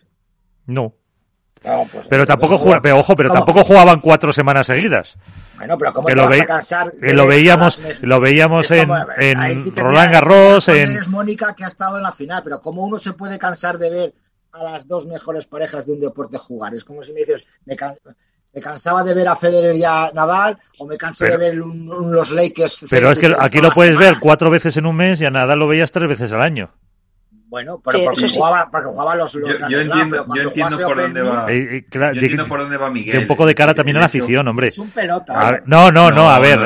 No. 0.68 0.94
Pues, 1.62 2.08
pero 2.08 2.26
tampoco 2.26 2.58
jugaba, 2.58 2.82
pero 2.82 3.00
ojo, 3.00 3.16
pero 3.16 3.32
tampoco 3.32 3.64
jugaban 3.64 4.00
cuatro 4.00 4.32
semanas 4.32 4.68
seguidas. 4.68 5.16
Bueno, 5.58 5.78
pero 5.78 5.92
¿cómo 5.92 6.08
te 6.08 6.16
vas 6.16 6.40
a 6.40 6.46
cansar? 6.46 6.92
Que 6.92 7.14
lo 7.14 7.26
veíamos, 7.26 7.82
lo 8.02 8.20
veíamos 8.20 8.70
en, 8.72 8.90
en 9.18 9.76
Roland 9.76 10.12
Garros, 10.12 10.68
en 10.68 10.98
Mónica 11.10 11.56
que 11.56 11.66
ha 11.66 11.68
estado 11.68 11.98
en 11.98 12.04
la 12.04 12.12
final, 12.12 12.42
pero 12.44 12.60
¿cómo 12.62 12.84
uno 12.84 13.00
se 13.00 13.14
puede 13.14 13.40
cansar 13.40 13.78
de 13.78 13.90
ver 13.90 14.14
a 14.52 14.64
las 14.64 14.88
dos 14.88 15.06
mejores 15.08 15.48
parejas 15.48 15.86
de 15.86 15.94
un 15.94 16.00
deporte 16.00 16.38
jugar? 16.38 16.76
Es 16.76 16.84
como 16.84 17.02
si 17.02 17.12
me 17.12 17.22
dices, 17.22 17.44
me, 17.66 17.76
cansaba 18.62 19.04
de 19.04 19.14
ver 19.14 19.28
a 19.28 19.36
Federer 19.36 19.76
y 19.76 19.84
a 19.84 20.12
Nadal 20.14 20.58
o 20.78 20.86
me 20.86 20.98
cansé 20.98 21.26
de 21.26 21.38
ver 21.38 21.56
los 21.56 22.32
Lakers. 22.32 22.86
Pero 22.90 23.12
es 23.12 23.20
que 23.20 23.36
aquí 23.38 23.60
lo 23.60 23.72
puedes 23.72 23.98
ver 23.98 24.18
cuatro 24.20 24.52
veces 24.52 24.78
en 24.78 24.86
un 24.86 24.96
mes 24.96 25.20
y 25.22 25.26
a 25.26 25.32
Nadal 25.32 25.60
lo 25.60 25.68
veías 25.68 25.92
tres 25.92 26.08
veces 26.08 26.32
al 26.34 26.44
año. 26.44 26.72
Bueno, 27.50 27.82
pero 27.82 28.04
porque, 28.04 28.28
jugaba, 28.28 28.70
porque 28.70 28.88
jugaba 28.88 29.16
los, 29.16 29.32
Yo, 29.32 29.40
yo 29.70 29.80
entiendo, 29.80 30.26
yo 30.36 30.42
entiendo 30.42 30.78
por 30.86 30.98
dónde 30.98 31.22
va. 31.22 31.50
Eh, 31.50 31.78
eh, 31.78 31.86
yo 31.90 32.04
entiendo 32.04 32.46
por 32.46 32.60
dónde 32.60 32.76
va 32.76 32.90
Miguel. 32.90 33.12
Que 33.14 33.18
un 33.20 33.28
poco 33.28 33.46
de 33.46 33.56
cara 33.56 33.74
también 33.74 33.96
a 33.96 34.02
la 34.02 34.08
afición, 34.08 34.46
hombre. 34.50 34.68
Es 34.68 34.78
un 34.78 34.90
pelota. 34.90 35.62
no, 35.66 35.90
no, 35.90 36.12
no, 36.12 36.30
a 36.30 36.40
ver. 36.40 36.60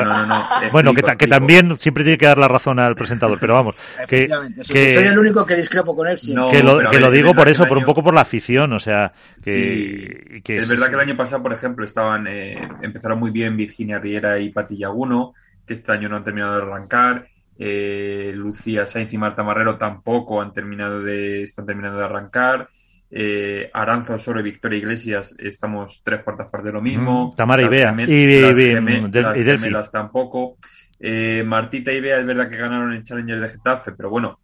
bueno, 0.72 0.92
que, 0.92 1.02
que, 1.16 1.26
también 1.28 1.78
siempre 1.78 2.02
tiene 2.02 2.18
que 2.18 2.26
dar 2.26 2.38
la 2.38 2.48
razón 2.48 2.80
al 2.80 2.96
presentador, 2.96 3.38
pero 3.40 3.54
vamos. 3.54 3.76
Que, 4.08 4.28
que 4.68 4.94
soy 4.94 5.04
el 5.04 5.18
único 5.18 5.46
que 5.46 5.54
discrepo 5.54 5.94
con 5.94 6.06
él. 6.08 6.18
Sí. 6.18 6.34
que 6.50 6.62
lo, 6.62 6.90
que 6.90 6.98
lo 6.98 7.10
digo 7.10 7.32
por 7.34 7.48
eso, 7.48 7.66
por 7.66 7.78
un 7.78 7.84
poco 7.84 8.02
por 8.02 8.14
la 8.14 8.22
afición, 8.22 8.72
o 8.72 8.78
sea. 8.78 9.12
Que, 9.42 10.42
es 10.44 10.68
verdad 10.68 10.88
que 10.88 10.94
el 10.94 11.00
año 11.00 11.16
pasado, 11.16 11.42
por 11.42 11.52
ejemplo, 11.52 11.84
estaban 11.84 12.26
eh, 12.26 12.68
empezaron 12.82 13.20
muy 13.20 13.30
bien 13.30 13.56
Virginia 13.56 13.98
Riera 13.98 14.38
y 14.38 14.50
Patilla 14.50 14.90
1, 14.90 15.34
que 15.64 15.74
este 15.74 15.92
año 15.92 16.08
no 16.08 16.16
han 16.16 16.24
terminado 16.24 16.56
de 16.56 16.62
arrancar 16.62 17.28
eh, 17.58 18.32
Lucía 18.34 18.86
Sainz 18.86 19.12
y 19.12 19.18
Marta 19.18 19.42
Marrero 19.42 19.76
tampoco 19.76 20.40
han 20.40 20.52
terminado 20.52 21.02
de, 21.02 21.44
están 21.44 21.66
terminando 21.66 21.98
de 21.98 22.04
arrancar. 22.04 22.68
Eh, 23.14 23.68
Aranza 23.74 24.14
Osoro 24.14 24.40
y 24.40 24.42
Victoria 24.42 24.78
Iglesias 24.78 25.34
estamos 25.38 26.00
tres 26.02 26.22
cuartas 26.22 26.48
partes 26.48 26.66
de 26.66 26.72
lo 26.72 26.80
mismo. 26.80 27.28
Mm, 27.28 27.36
Tamara 27.36 27.62
y 27.62 27.68
Bea. 27.68 27.94
Y, 28.08 29.70
las 29.70 29.90
tampoco. 29.90 30.56
Eh, 30.98 31.42
Martita 31.44 31.92
y 31.92 32.00
Bea 32.00 32.18
es 32.18 32.26
verdad 32.26 32.48
que 32.48 32.56
ganaron 32.56 32.92
el 32.92 33.04
Challenger 33.04 33.40
de 33.40 33.48
Getafe, 33.50 33.92
pero 33.92 34.08
bueno, 34.08 34.38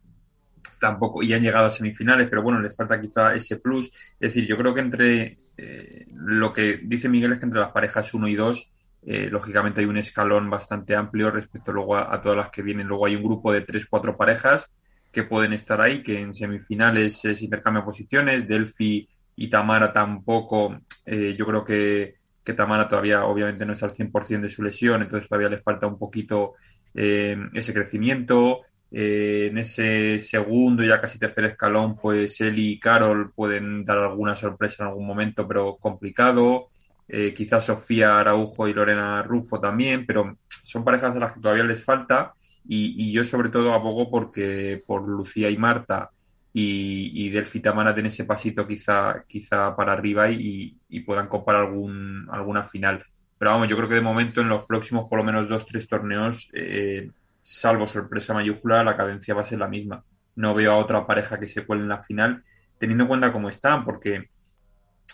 tampoco, 0.79 1.23
y 1.23 1.33
han 1.33 1.41
llegado 1.41 1.65
a 1.65 1.69
semifinales, 1.69 2.27
pero 2.29 2.43
bueno, 2.43 2.59
les 2.59 2.75
falta 2.75 2.99
quizá 3.01 3.33
ese 3.33 3.57
plus. 3.57 3.87
Es 4.19 4.33
decir, 4.33 4.45
yo 4.45 4.57
creo 4.57 4.73
que 4.73 4.81
entre 4.81 5.39
eh, 5.57 6.05
lo 6.13 6.53
que 6.53 6.79
dice 6.83 7.09
Miguel 7.09 7.33
es 7.33 7.39
que 7.39 7.45
entre 7.45 7.61
las 7.61 7.71
parejas 7.71 8.13
1 8.13 8.27
y 8.27 8.35
2 8.35 8.71
eh, 9.05 9.29
lógicamente 9.29 9.81
hay 9.81 9.87
un 9.87 9.97
escalón 9.97 10.49
bastante 10.49 10.95
amplio 10.95 11.31
respecto 11.31 11.71
luego 11.71 11.97
a, 11.97 12.21
todas 12.21 12.37
las 12.37 12.49
que 12.49 12.61
vienen. 12.61 12.87
Luego 12.87 13.05
hay 13.05 13.15
un 13.15 13.23
grupo 13.23 13.51
de 13.51 13.61
tres, 13.61 13.85
cuatro 13.89 14.15
parejas 14.17 14.69
que 15.11 15.23
pueden 15.23 15.53
estar 15.53 15.81
ahí, 15.81 16.03
que 16.03 16.19
en 16.19 16.33
semifinales 16.33 17.19
se 17.19 17.31
intercambian 17.39 17.85
posiciones. 17.85 18.47
Delphi 18.47 19.07
y 19.35 19.49
Tamara 19.49 19.93
tampoco. 19.93 20.77
Eh, 21.05 21.35
yo 21.37 21.45
creo 21.45 21.63
que, 21.63 22.15
que, 22.43 22.53
Tamara 22.53 22.87
todavía 22.87 23.25
obviamente 23.25 23.65
no 23.65 23.73
es 23.73 23.83
al 23.83 23.93
100% 23.93 24.41
de 24.41 24.49
su 24.49 24.63
lesión, 24.63 25.01
entonces 25.01 25.29
todavía 25.29 25.49
le 25.49 25.59
falta 25.59 25.87
un 25.87 25.97
poquito 25.97 26.55
eh, 26.93 27.37
ese 27.53 27.73
crecimiento. 27.73 28.61
en 28.91 29.57
ese 29.57 30.19
segundo, 30.19 30.83
ya 30.83 30.99
casi 30.99 31.19
tercer 31.19 31.45
escalón, 31.45 31.95
pues 31.95 32.41
Eli 32.41 32.73
y 32.73 32.79
Carol 32.79 33.31
pueden 33.33 33.85
dar 33.85 33.99
alguna 33.99 34.35
sorpresa 34.35 34.83
en 34.83 34.89
algún 34.89 35.05
momento, 35.07 35.47
pero 35.47 35.77
complicado 35.77 36.69
eh, 37.09 37.33
quizás 37.33 37.65
Sofía 37.65 38.19
Araujo 38.19 38.67
y 38.67 38.73
Lorena 38.73 39.23
Rufo 39.23 39.59
también, 39.59 40.05
pero 40.05 40.37
son 40.63 40.83
parejas 40.83 41.15
a 41.15 41.19
las 41.19 41.33
que 41.33 41.41
todavía 41.41 41.63
les 41.63 41.83
falta 41.83 42.33
y, 42.67 43.11
yo 43.11 43.25
sobre 43.25 43.49
todo 43.49 43.73
abogo 43.73 44.11
porque 44.11 44.83
por 44.85 45.07
Lucía 45.07 45.49
y 45.49 45.57
Marta 45.57 46.11
y, 46.53 47.11
y 47.15 47.29
Delphi 47.31 47.61
Tamara 47.61 47.95
ese 47.99 48.25
pasito 48.25 48.67
quizá, 48.67 49.23
quizá 49.27 49.75
para 49.75 49.93
arriba 49.93 50.29
y, 50.29 50.77
puedan 51.05 51.27
copar 51.27 51.55
algún, 51.55 52.27
alguna 52.31 52.63
final. 52.63 53.03
Pero 53.39 53.51
vamos, 53.51 53.67
yo 53.69 53.75
creo 53.75 53.89
que 53.89 53.95
de 53.95 54.01
momento 54.01 54.41
en 54.41 54.49
los 54.49 54.65
próximos 54.65 55.09
por 55.09 55.17
lo 55.17 55.23
menos 55.23 55.49
dos, 55.49 55.65
tres 55.65 55.87
torneos, 55.87 56.49
eh, 56.53 57.09
salvo 57.41 57.87
sorpresa 57.87 58.35
mayúscula, 58.35 58.83
la 58.83 58.95
cadencia 58.95 59.33
va 59.33 59.41
a 59.41 59.45
ser 59.45 59.57
la 59.57 59.67
misma. 59.67 60.03
No 60.35 60.53
veo 60.53 60.73
a 60.73 60.77
otra 60.77 61.07
pareja 61.07 61.39
que 61.39 61.47
se 61.47 61.65
cuele 61.65 61.83
en 61.83 61.89
la 61.89 62.03
final, 62.03 62.43
teniendo 62.77 63.05
en 63.05 63.07
cuenta 63.07 63.31
cómo 63.31 63.49
están, 63.49 63.83
porque 63.83 64.29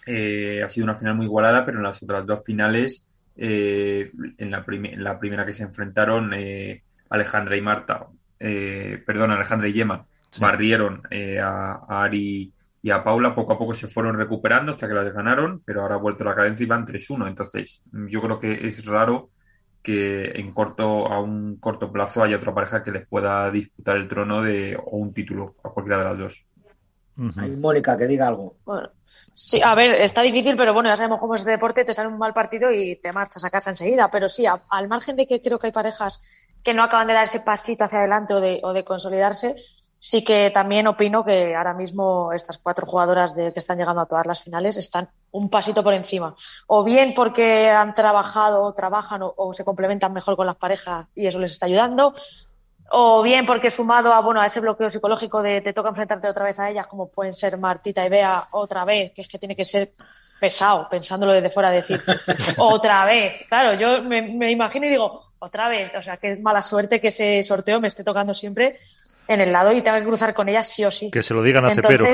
eh, 0.06 0.62
ha 0.64 0.70
sido 0.70 0.86
una 0.86 0.96
final 0.96 1.16
muy 1.16 1.26
igualada, 1.26 1.66
pero 1.66 1.78
en 1.78 1.84
las 1.84 2.02
otras 2.02 2.26
dos 2.26 2.42
finales, 2.46 3.08
eh, 3.36 4.12
en, 4.38 4.52
la 4.52 4.66
la 4.98 5.20
primera 5.20 5.46
que 5.46 5.54
se 5.54 5.64
enfrentaron, 5.64 6.34
eh, 6.34 6.84
Alejandra 7.10 7.56
y 7.58 7.62
Marta, 7.62 8.08
perdón, 8.38 9.32
Alejandra 9.32 9.68
y 9.68 9.74
Yema, 9.74 10.06
barrieron 10.40 11.02
a, 11.42 12.04
Ari 12.04 12.52
y 12.82 12.92
a 12.92 13.04
Paula, 13.04 13.34
poco 13.34 13.54
a 13.54 13.58
poco 13.58 13.74
se 13.74 13.88
fueron 13.88 14.18
recuperando 14.18 14.72
hasta 14.72 14.88
que 14.88 14.94
las 14.94 15.14
ganaron, 15.14 15.62
pero 15.66 15.82
ahora 15.82 15.96
ha 15.96 16.00
vuelto 16.00 16.24
la 16.24 16.36
cadencia 16.36 16.64
y 16.64 16.68
van 16.68 16.86
3-1. 16.86 17.28
Entonces, 17.28 17.84
yo 17.92 18.22
creo 18.22 18.40
que 18.40 18.68
es 18.68 18.86
raro 18.86 19.32
que 19.86 20.32
en 20.40 20.52
corto, 20.52 21.08
a 21.08 21.22
un 21.22 21.58
corto 21.58 21.92
plazo 21.92 22.24
haya 22.24 22.38
otra 22.38 22.54
pareja 22.54 22.84
que 22.84 22.92
les 22.92 23.08
pueda 23.08 23.50
disputar 23.52 23.98
el 23.98 24.08
trono 24.08 24.42
de, 24.42 24.76
o 24.76 24.98
un 24.98 25.14
título 25.14 25.56
a 25.64 25.70
cualquiera 25.70 26.00
de 26.00 26.10
las 26.10 26.18
dos. 26.18 26.46
Hay 27.38 27.52
Mónica, 27.52 27.98
que 27.98 28.08
diga 28.08 28.28
algo. 28.28 28.56
sí, 29.34 29.62
a 29.62 29.74
ver, 29.76 30.02
está 30.02 30.22
difícil, 30.22 30.56
pero 30.58 30.74
bueno, 30.74 30.90
ya 30.90 30.98
sabemos 30.98 31.20
cómo 31.20 31.36
es 31.36 31.46
de 31.46 31.52
deporte, 31.52 31.86
te 31.86 31.94
sale 31.94 32.10
un 32.10 32.18
mal 32.18 32.34
partido 32.34 32.72
y 32.72 32.98
te 32.98 33.14
marchas 33.14 33.46
a 33.46 33.50
casa 33.50 33.70
enseguida. 33.70 34.10
Pero 34.12 34.28
sí, 34.28 34.46
al 34.46 34.88
margen 34.88 35.16
de 35.16 35.28
que 35.28 35.42
creo 35.42 35.58
que 35.58 35.68
hay 35.68 35.74
parejas 35.74 36.22
que 36.64 36.74
no 36.74 36.84
acaban 36.84 37.08
de 37.08 37.14
dar 37.14 37.24
ese 37.24 37.40
pasito 37.40 37.84
hacia 37.84 38.00
adelante 38.00 38.34
o 38.34 38.42
de, 38.42 38.60
o 38.64 38.74
de 38.74 38.84
consolidarse, 38.84 39.56
sí 40.00 40.24
que 40.24 40.52
también 40.52 40.88
opino 40.88 41.24
que 41.24 41.56
ahora 41.56 41.74
mismo 41.74 42.34
estas 42.34 42.58
cuatro 42.58 42.86
jugadoras 42.86 43.34
de, 43.34 43.54
que 43.54 43.60
están 43.60 43.78
llegando 43.78 44.02
a 44.02 44.08
todas 44.08 44.26
las 44.26 44.44
finales 44.44 44.76
están 44.76 45.10
un 45.32 45.50
pasito 45.50 45.84
por 45.84 45.94
encima. 45.94 46.36
O 46.68 46.84
bien 46.84 47.14
porque 47.16 47.70
han 47.70 47.94
trabajado 47.94 48.64
o 48.64 48.74
trabajan 48.74 49.22
o 49.24 49.54
se 49.54 49.64
complementan 49.64 50.12
mejor 50.12 50.36
con 50.36 50.48
las 50.48 50.58
parejas 50.58 51.08
y 51.16 51.28
eso 51.28 51.40
les 51.40 51.52
está 51.52 51.68
ayudando, 51.68 52.14
o 52.90 53.24
bien 53.24 53.46
porque 53.46 53.70
sumado 53.70 54.14
a 54.14 54.22
bueno 54.22 54.42
a 54.42 54.46
ese 54.46 54.60
bloqueo 54.60 54.90
psicológico 54.90 55.42
de 55.42 55.62
te 55.62 55.74
toca 55.74 55.90
enfrentarte 55.90 56.28
otra 56.28 56.46
vez 56.46 56.60
a 56.60 56.70
ellas 56.70 56.88
como 56.88 57.10
pueden 57.10 57.34
ser 57.34 57.58
Martita 57.58 58.06
y 58.06 58.10
Bea 58.10 58.48
otra 58.52 58.86
vez 58.86 59.12
que 59.12 59.22
es 59.22 59.28
que 59.28 59.40
tiene 59.40 59.56
que 59.56 59.66
ser 59.66 59.94
pesado 60.40 60.88
pensándolo 60.90 61.34
desde 61.34 61.50
fuera 61.50 61.72
decir 61.72 62.02
otra 62.58 63.06
vez. 63.06 63.44
Claro 63.48 63.74
yo 63.76 64.04
me, 64.04 64.52
imagino 64.52 64.86
y 64.86 64.90
digo 64.90 65.22
otra 65.40 65.70
vez. 65.70 65.92
O 65.98 66.02
sea 66.02 66.18
qué 66.18 66.36
mala 66.38 66.62
suerte 66.62 67.00
que 67.00 67.08
ese 67.10 67.42
sorteo 67.44 67.80
me 67.80 67.88
esté 67.88 68.04
tocando 68.04 68.34
siempre 68.34 68.80
en 69.28 69.42
el 69.42 69.52
lado 69.52 69.72
y 69.72 69.82
tenga 69.82 70.00
que 70.00 70.06
cruzar 70.06 70.34
con 70.34 70.50
ellas 70.50 70.68
sí 70.68 70.84
o 70.86 70.92
sí. 70.92 71.10
Que 71.12 71.24
se 71.24 71.34
lo 71.34 71.42
digan 71.42 71.66
a 71.66 71.74
Cepero 71.74 72.06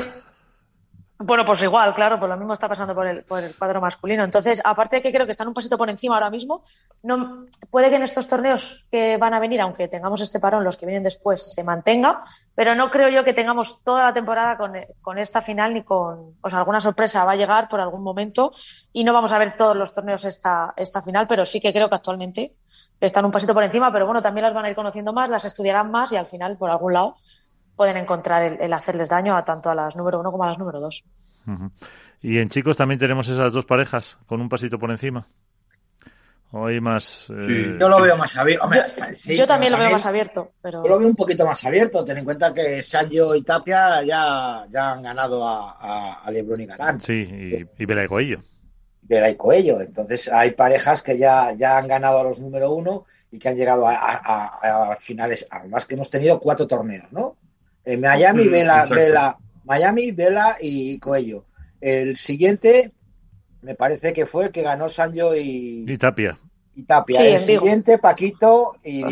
bueno, 1.24 1.45
pues 1.45 1.61
igual, 1.61 1.93
claro, 1.93 2.19
pues 2.19 2.30
lo 2.30 2.38
mismo 2.38 2.53
está 2.53 2.67
pasando 2.67 2.95
por 2.95 3.07
el, 3.07 3.24
por 3.24 3.43
el 3.43 3.55
cuadro 3.55 3.82
masculino. 3.82 4.24
Entonces, 4.24 4.61
aparte 4.63 4.97
de 4.97 5.01
que 5.01 5.11
creo 5.11 5.26
que 5.26 5.32
están 5.32 5.47
un 5.47 5.53
pasito 5.53 5.78
por 5.78 5.89
encima 5.89 6.15
ahora 6.15 6.30
mismo, 6.30 6.63
no, 7.03 7.45
puede 7.69 7.89
que 7.89 7.95
en 7.95 8.03
estos 8.03 8.28
torneos 8.28 8.88
que 8.91 9.17
van 9.17 9.34
a 9.34 9.39
venir, 9.39 9.61
aunque 9.61 9.88
tengamos 9.88 10.22
este 10.22 10.39
parón, 10.39 10.63
los 10.63 10.78
que 10.78 10.86
vienen 10.86 11.03
después, 11.03 11.53
se 11.53 11.63
mantenga, 11.63 12.24
pero 12.55 12.76
no 12.76 12.89
creo 12.91 13.09
yo 13.09 13.24
que 13.24 13.34
tengamos 13.34 13.84
toda 13.84 14.03
la 14.05 14.13
temporada 14.13 14.57
con, 14.57 14.74
con 15.01 15.17
esta 15.17 15.41
final 15.41 15.74
ni 15.74 15.84
con, 15.84 16.36
o 16.41 16.49
sea, 16.49 16.59
alguna 16.59 16.80
sorpresa 16.80 17.26
va 17.26 17.34
a 17.34 17.36
llegar 17.36 17.69
por 17.69 17.80
algún 17.80 18.03
momento 18.03 18.53
y 18.91 19.03
no 19.03 19.13
vamos 19.13 19.32
a 19.34 19.38
ver 19.38 19.55
todos 19.55 19.76
los 19.76 19.93
torneos 19.93 20.26
esta, 20.26 20.74
esta 20.76 21.01
final, 21.01 21.28
pero 21.28 21.45
sí 21.45 21.61
que 21.61 21.72
creo 21.72 21.89
que 21.89 21.95
actualmente 21.95 22.55
están 22.99 23.26
un 23.26 23.32
pasito 23.32 23.53
por 23.53 23.63
encima, 23.63 23.91
pero 23.91 24.05
bueno, 24.05 24.22
también 24.22 24.43
las 24.43 24.53
van 24.53 24.65
a 24.65 24.69
ir 24.69 24.76
conociendo 24.76 25.13
más, 25.13 25.30
las 25.30 25.45
estudiarán 25.45 25.91
más 25.91 26.11
y 26.11 26.17
al 26.17 26.28
final, 26.28 26.57
por 26.57 26.69
algún 26.69 26.93
lado, 26.93 27.17
pueden 27.82 27.97
encontrar 27.97 28.59
el, 28.61 28.73
hacerles 28.73 29.09
daño 29.09 29.36
a 29.36 29.43
tanto 29.43 29.71
a 29.71 29.73
las 29.73 29.95
número 29.95 30.19
uno 30.19 30.32
como 30.32 30.43
a 30.43 30.49
las 30.49 30.59
número 30.59 30.79
dos. 30.79 31.03
Y 32.21 32.38
en 32.38 32.47
chicos 32.47 32.77
también 32.77 32.99
tenemos 32.99 33.27
esas 33.27 33.51
dos 33.51 33.65
parejas 33.65 34.19
con 34.27 34.39
un 34.39 34.47
pasito 34.47 34.77
por 34.77 34.91
encima. 34.91 35.27
¿O 36.51 36.67
hay 36.67 36.79
más? 36.79 37.27
Eh, 37.32 37.77
yo 37.79 37.89
lo 37.89 37.99
veo 37.99 38.15
más 38.17 38.38
abierto. 38.38 38.69
yo, 39.29 39.47
también 39.47 39.71
lo 39.71 39.79
veo 39.79 39.89
más 39.89 40.05
abierto. 40.05 40.51
Pero... 40.61 40.84
Yo 40.84 40.89
lo 40.89 40.99
veo 40.99 41.07
un 41.07 41.15
poquito 41.15 41.43
más 41.43 41.65
abierto. 41.65 42.05
Ten 42.05 42.19
en 42.19 42.23
cuenta 42.23 42.53
que 42.53 42.84
Sancho 42.84 43.34
y 43.34 43.41
Tapia 43.41 44.03
ya, 44.03 44.67
ya 44.69 44.91
han 44.91 45.01
ganado 45.01 45.43
a, 45.43 46.21
a, 46.23 46.29
Lebron 46.29 46.61
y 46.61 46.67
Galán. 46.67 47.01
Sí, 47.01 47.13
y, 47.13 47.65
y 47.82 47.86
Vela 47.88 48.03
y 48.03 48.07
Coello. 48.07 48.43
Vela 49.01 49.27
y 49.27 49.36
Coello. 49.38 49.82
Entonces 49.82 50.32
hay 50.32 50.51
parejas 50.51 51.01
que 51.01 51.17
ya, 51.17 51.53
ya 51.53 51.79
han 51.79 51.88
ganado 51.88 52.19
a 52.19 52.23
los 52.25 52.39
número 52.39 52.73
uno 52.73 53.05
y 53.32 53.39
que 53.39 53.49
han 53.49 53.55
llegado 53.55 53.88
a, 53.88 53.95
a 53.95 54.95
finales. 54.97 55.47
Además 55.49 55.88
que 55.88 55.95
hemos 55.95 56.11
tenido 56.11 56.39
cuatro 56.39 56.67
torneos, 56.67 57.11
¿no? 57.11 57.38
En 57.84 58.01
Miami, 58.01 58.47
Vela, 58.47 58.86
Vela, 58.86 59.38
Miami, 59.65 60.11
Vela 60.11 60.57
y 60.59 60.99
Coello. 60.99 61.45
El 61.79 62.17
siguiente 62.17 62.91
me 63.61 63.75
parece 63.75 64.13
que 64.13 64.25
fue 64.25 64.45
el 64.45 64.51
que 64.51 64.63
ganó 64.63 64.89
Sancho 64.89 65.36
y, 65.36 65.86
y 65.88 65.97
Tapia. 65.97 66.38
Y 66.73 66.84
Tapia. 66.84 67.21
el 67.21 67.39
siguiente, 67.39 67.97
Paquito 67.97 68.75
y 68.84 69.03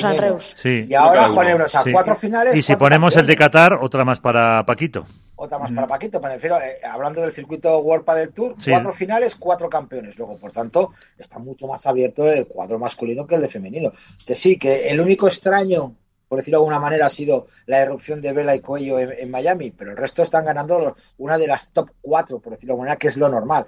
sí. 0.56 0.86
Y 0.88 0.94
ahora 0.94 1.28
Juan 1.30 1.50
Ebro. 1.50 1.66
O 1.66 1.68
sea, 1.68 1.84
cuatro 1.92 2.16
finales. 2.16 2.56
Y 2.56 2.62
si 2.62 2.76
ponemos 2.76 3.16
el 3.18 3.28
de 3.28 3.36
Qatar, 3.36 3.74
otra 3.74 4.06
más 4.06 4.20
para 4.20 4.66
Paquito. 4.66 5.06
Otra 5.36 5.60
más 5.60 5.72
para 5.72 5.86
Paquito. 5.86 6.22
Me 6.22 6.30
refiero, 6.30 6.58
eh, 6.58 6.80
hablando 6.90 7.22
del 7.22 7.32
circuito 7.32 7.78
World 7.80 8.06
del 8.16 8.32
Tour, 8.32 8.56
cuatro 8.66 8.94
finales, 8.94 9.36
cuatro 9.36 9.70
campeones. 9.70 10.18
Luego, 10.18 10.38
por 10.38 10.52
tanto, 10.52 10.94
está 11.18 11.38
mucho 11.38 11.68
más 11.68 11.86
abierto 11.86 12.32
el 12.32 12.48
cuadro 12.48 12.80
masculino 12.80 13.28
que 13.28 13.36
el 13.36 13.42
de 13.42 13.50
femenino. 13.50 13.92
Que 14.26 14.36
sí, 14.36 14.58
que 14.58 14.90
el 14.90 15.02
único 15.02 15.28
extraño 15.28 15.96
por 16.30 16.38
decirlo 16.38 16.60
de 16.60 16.62
alguna 16.62 16.80
manera, 16.80 17.08
ha 17.08 17.10
sido 17.10 17.48
la 17.66 17.80
erupción 17.80 18.22
de 18.22 18.32
Vela 18.32 18.56
y 18.56 18.60
Cuello 18.60 19.00
en, 19.00 19.32
Miami, 19.32 19.72
pero 19.72 19.92
el 19.92 19.98
resto 19.98 20.22
están 20.22 20.46
ganando 20.46 20.96
una 21.18 21.40
de 21.40 21.48
las 21.48 21.72
top 21.72 21.90
cuatro, 22.02 22.40
por 22.40 22.54
decirlo 22.54 22.68
de 22.68 22.74
alguna 22.74 22.90
manera, 22.90 23.00
que 23.00 23.08
es 23.08 23.18
lo 23.18 23.30
normal. 23.30 23.66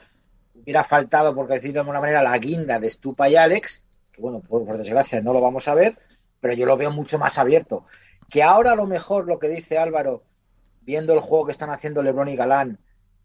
Hubiera 0.53 0.83
faltado, 0.83 1.33
por 1.33 1.47
decirlo 1.47 1.73
de 1.73 1.79
alguna 1.79 1.99
manera, 1.99 2.21
la 2.21 2.37
guinda 2.37 2.79
de 2.79 2.87
Stupa 2.87 3.27
y 3.27 3.35
Alex, 3.35 3.83
que 4.11 4.21
bueno, 4.21 4.41
por, 4.41 4.77
desgracia 4.77 5.21
no 5.21 5.33
lo 5.33 5.41
vamos 5.41 5.67
a 5.67 5.73
ver, 5.73 5.97
pero 6.39 6.53
yo 6.53 6.67
lo 6.67 6.77
veo 6.77 6.91
mucho 6.91 7.17
más 7.17 7.39
abierto. 7.39 7.85
Que 8.29 8.43
ahora 8.43 8.73
a 8.73 8.75
lo 8.75 8.85
mejor 8.85 9.27
lo 9.27 9.39
que 9.39 9.49
dice 9.49 9.79
Álvaro, 9.79 10.21
viendo 10.81 11.13
el 11.13 11.19
juego 11.19 11.47
que 11.47 11.53
están 11.53 11.71
haciendo 11.71 12.03
Lebron 12.03 12.29
y 12.29 12.35
Galán, 12.35 12.77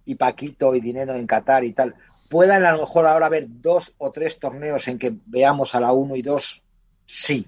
y 0.06 0.14
Paquito 0.14 0.74
y 0.74 0.80
Dinero 0.80 1.14
en 1.14 1.26
Qatar 1.26 1.62
y 1.62 1.72
tal, 1.72 1.94
puedan 2.30 2.64
a 2.64 2.72
lo 2.72 2.80
mejor 2.80 3.04
ahora 3.04 3.26
haber 3.26 3.44
dos 3.48 3.94
o 3.98 4.10
tres 4.10 4.38
torneos 4.38 4.88
en 4.88 4.98
que 4.98 5.14
veamos 5.26 5.74
a 5.74 5.80
la 5.80 5.92
uno 5.92 6.16
y 6.16 6.22
dos, 6.22 6.62
sí, 7.04 7.46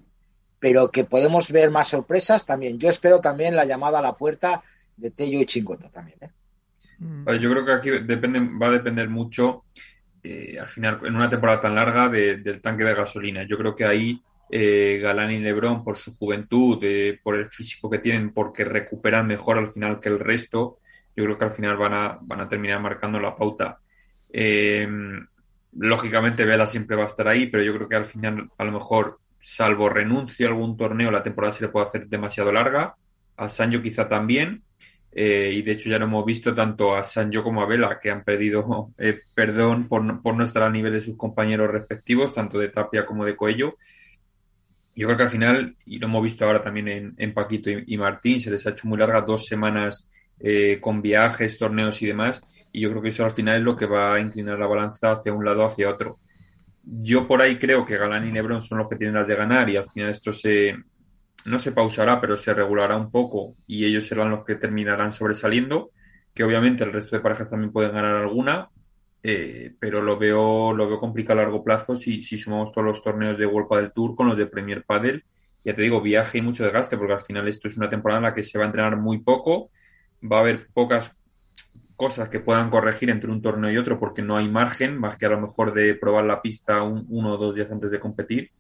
pero 0.59 0.91
que 0.91 1.05
podemos 1.05 1.51
ver 1.51 1.71
más 1.71 1.89
sorpresas 1.89 2.45
también. 2.45 2.79
Yo 2.79 2.89
espero 2.89 3.21
también 3.21 3.57
la 3.57 3.65
llamada 3.65 4.01
a 4.01 4.03
la 4.03 4.17
puerta 4.17 4.63
de 4.97 5.11
Tello 5.11 5.41
y 5.41 5.47
Chingota 5.47 5.89
también. 5.89 6.19
¿eh? 6.21 7.39
Yo 7.41 7.51
creo 7.51 7.65
que 7.65 7.73
aquí 7.73 7.91
depende, 7.91 8.41
va 8.41 8.69
a 8.69 8.73
depender 8.73 9.09
mucho, 9.09 9.65
eh, 10.23 10.59
al 10.61 10.69
final, 10.69 11.01
en 11.05 11.15
una 11.15 11.31
temporada 11.31 11.61
tan 11.61 11.75
larga, 11.75 12.09
del 12.09 12.61
tanque 12.61 12.85
de 12.85 12.95
gasolina. 12.95 13.45
Yo 13.45 13.57
creo 13.57 13.77
que 13.77 13.85
ahí 13.85 14.21
eh, 14.51 14.99
Galán 15.01 15.31
y 15.31 15.39
Lebrón, 15.39 15.85
por 15.85 15.97
su 15.97 16.17
juventud, 16.17 16.85
por 17.23 17.37
el 17.37 17.49
físico 17.51 17.89
que 17.89 17.99
tienen, 17.99 18.33
porque 18.33 18.65
recuperan 18.65 19.27
mejor 19.27 19.59
al 19.59 19.73
final 19.73 20.01
que 20.01 20.09
el 20.09 20.19
resto, 20.19 20.79
yo 21.15 21.25
creo 21.25 21.39
que 21.39 21.45
al 21.45 21.53
final 21.53 21.77
van 21.77 21.95
a, 21.95 22.19
van 22.21 22.41
a 22.41 22.49
terminar 22.49 22.81
marcando 22.81 23.21
la 23.21 23.37
pauta. 23.37 23.79
lógicamente, 25.73 26.45
Vela 26.45 26.67
siempre 26.67 26.97
va 26.97 27.05
a 27.05 27.09
estar 27.09 27.29
ahí, 27.29 27.47
pero 27.47 27.63
yo 27.63 27.75
creo 27.75 27.89
que 27.89 27.97
al 27.97 28.07
final, 28.07 28.51
a 28.59 28.65
lo 28.65 28.73
mejor, 28.73 29.21
salvo 29.39 29.89
renuncie 29.89 30.47
a 30.47 30.51
algún 30.51 30.77
torneo, 30.77 31.11
la 31.11 31.23
temporada 31.23 31.53
se 31.53 31.65
le 31.65 31.71
puede 31.71 31.87
hacer 31.87 32.09
demasiado 32.09 32.53
larga. 32.53 32.95
A 33.37 33.49
Sancho 33.49 33.83
quizá 33.83 34.09
también. 34.09 34.63
Eh, 35.11 35.53
y 35.55 35.63
de 35.63 35.73
hecho 35.73 35.89
ya 35.89 35.99
lo 35.99 36.05
hemos 36.05 36.25
visto 36.25 36.55
tanto 36.55 36.95
a 36.95 37.03
Sancho 37.03 37.43
como 37.43 37.63
a 37.63 37.67
Vela, 37.67 37.99
que 38.01 38.11
han 38.11 38.25
pedido 38.25 38.91
eh, 38.99 39.23
perdón 39.35 39.89
por 39.89 40.05
no, 40.05 40.21
por 40.21 40.37
no 40.37 40.45
estar 40.45 40.63
al 40.63 40.73
nivel 40.73 40.93
de 40.93 41.03
sus 41.03 41.17
compañeros 41.17 41.71
respectivos, 41.71 42.35
tanto 42.35 42.59
de 42.59 42.69
Tapia 42.69 43.07
como 43.07 43.25
de 43.25 43.37
Coello. 43.37 43.77
Yo 44.95 45.07
creo 45.07 45.17
que 45.17 45.23
al 45.23 45.31
final, 45.31 45.77
y 45.87 45.99
lo 45.99 46.09
hemos 46.09 46.25
visto 46.25 46.45
ahora 46.45 46.61
también 46.61 47.15
en, 47.17 47.33
Paquito 47.33 47.71
y, 47.71 47.97
Martín, 47.97 48.41
se 48.41 48.51
les 48.51 48.67
ha 48.67 48.71
hecho 48.71 48.89
muy 48.89 48.99
larga 48.99 49.21
dos 49.21 49.47
semanas 49.47 50.11
eh, 50.41 50.79
con 50.81 51.01
viajes, 51.01 51.57
torneos 51.57 52.03
y 52.03 52.07
demás. 52.07 52.43
Y 52.73 52.81
yo 52.81 52.91
creo 52.91 53.03
que 53.03 53.11
eso 53.11 53.25
al 53.25 53.31
final 53.31 53.59
es 53.59 53.63
lo 53.63 53.77
que 53.77 53.87
va 53.87 54.15
a 54.15 54.21
inclinar 54.21 54.59
la 54.59 54.67
balanza 54.67 55.13
hacia 55.13 55.33
un 55.33 55.45
lado 55.45 55.65
hacia 55.65 55.89
otro. 55.89 56.19
Yo 56.91 57.29
por 57.29 57.43
ahí 57.43 57.59
creo 57.59 57.85
que 57.85 57.99
Galán 57.99 58.27
y 58.27 58.33
Lebron 58.33 58.63
son 58.63 58.79
los 58.79 58.89
que 58.89 58.97
tienen 58.97 59.15
las 59.15 59.27
de 59.27 59.37
ganar 59.37 59.69
y 59.69 59.77
al 59.77 59.91
final 59.91 60.11
esto 60.11 60.33
se 60.33 60.75
no 61.45 61.59
se 61.59 61.73
pausará, 61.73 62.21
pero 62.21 62.37
se 62.37 62.53
regulará 62.55 62.97
un 62.97 63.11
poco 63.11 63.57
y 63.67 63.85
ellos 63.85 64.07
serán 64.07 64.31
los 64.31 64.45
que 64.45 64.57
terminarán 64.57 65.13
sobresaliendo, 65.13 65.91
que 66.35 66.45
obviamente 66.45 66.85
el 66.85 66.93
resto 66.93 67.17
de 67.17 67.23
parejas 67.23 67.51
también 67.51 67.73
pueden 67.73 67.93
ganar 67.93 68.17
alguna, 68.17 68.69
eh, 69.23 69.75
pero 69.79 70.03
lo 70.03 70.19
veo 70.19 70.73
lo 70.73 70.89
veo 70.89 70.99
complicado 70.99 71.41
a 71.41 71.43
largo 71.43 71.63
plazo 71.65 71.97
si, 71.97 72.23
si 72.23 72.39
sumamos 72.39 72.73
todos 72.73 72.87
los 72.87 73.03
torneos 73.03 73.39
de 73.39 73.47
World 73.47 73.69
Padel 73.69 73.93
Tour 73.93 74.15
con 74.15 74.29
los 74.29 74.37
de 74.37 74.47
Premier 74.47 74.85
Padel. 74.85 75.25
Ya 75.65 75.75
te 75.75 75.83
digo, 75.83 76.01
viaje 76.01 76.39
y 76.39 76.43
mucho 76.43 76.65
desgaste, 76.65 76.97
porque 76.97 77.15
al 77.15 77.21
final 77.21 77.49
esto 77.49 77.69
es 77.69 77.77
una 77.77 77.91
temporada 77.91 78.19
en 78.19 78.25
la 78.25 78.35
que 78.35 78.45
se 78.45 78.59
va 78.59 78.65
a 78.65 78.69
entrenar 78.69 78.97
muy 78.97 79.19
poco, 79.19 79.71
va 80.23 80.39
a 80.39 80.41
haber 80.41 80.69
pocas 80.73 81.15
cosas 81.99 82.29
que 82.29 82.39
puedan 82.39 82.71
corregir 82.71 83.11
entre 83.11 83.29
un 83.29 83.43
torneo 83.43 83.73
y 83.73 83.77
otro 83.77 83.99
porque 83.99 84.23
no 84.23 84.37
hay 84.37 84.49
margen, 84.49 84.97
más 84.97 85.17
que 85.17 85.27
a 85.27 85.31
lo 85.31 85.41
mejor 85.41 85.75
de 85.75 85.97
probar 85.97 86.25
la 86.25 86.41
pista 86.41 86.81
uno 86.85 87.33
o 87.33 87.37
dos 87.37 87.57
días 87.57 87.71
antes 87.73 87.91
de 87.91 87.99
competir. 87.99 88.53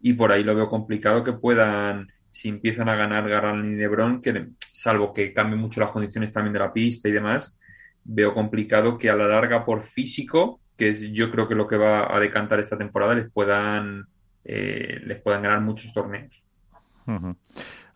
Y 0.00 0.12
por 0.12 0.30
ahí 0.30 0.44
lo 0.44 0.54
veo 0.54 0.68
complicado 0.68 1.24
que 1.24 1.32
puedan, 1.32 2.06
si 2.30 2.48
empiezan 2.48 2.88
a 2.88 2.94
ganar 2.94 3.28
Garland 3.28 3.72
y 3.72 3.74
Lebron, 3.74 4.22
que 4.22 4.50
salvo 4.70 5.12
que 5.12 5.32
cambien 5.32 5.60
mucho 5.60 5.80
las 5.80 5.90
condiciones 5.90 6.32
también 6.32 6.52
de 6.52 6.60
la 6.60 6.72
pista 6.72 7.08
y 7.08 7.12
demás, 7.12 7.58
veo 8.04 8.32
complicado 8.32 8.96
que 8.96 9.10
a 9.10 9.16
la 9.16 9.26
larga 9.26 9.64
por 9.64 9.82
físico, 9.82 10.60
que 10.76 10.90
es 10.90 11.00
yo 11.10 11.32
creo 11.32 11.48
que 11.48 11.56
lo 11.56 11.66
que 11.66 11.76
va 11.76 12.16
a 12.16 12.20
decantar 12.20 12.60
esta 12.60 12.78
temporada, 12.78 13.16
les 13.16 13.28
puedan, 13.28 14.06
eh, 14.44 15.00
les 15.04 15.20
puedan 15.20 15.42
ganar 15.42 15.60
muchos 15.62 15.92
torneos. 15.92 16.46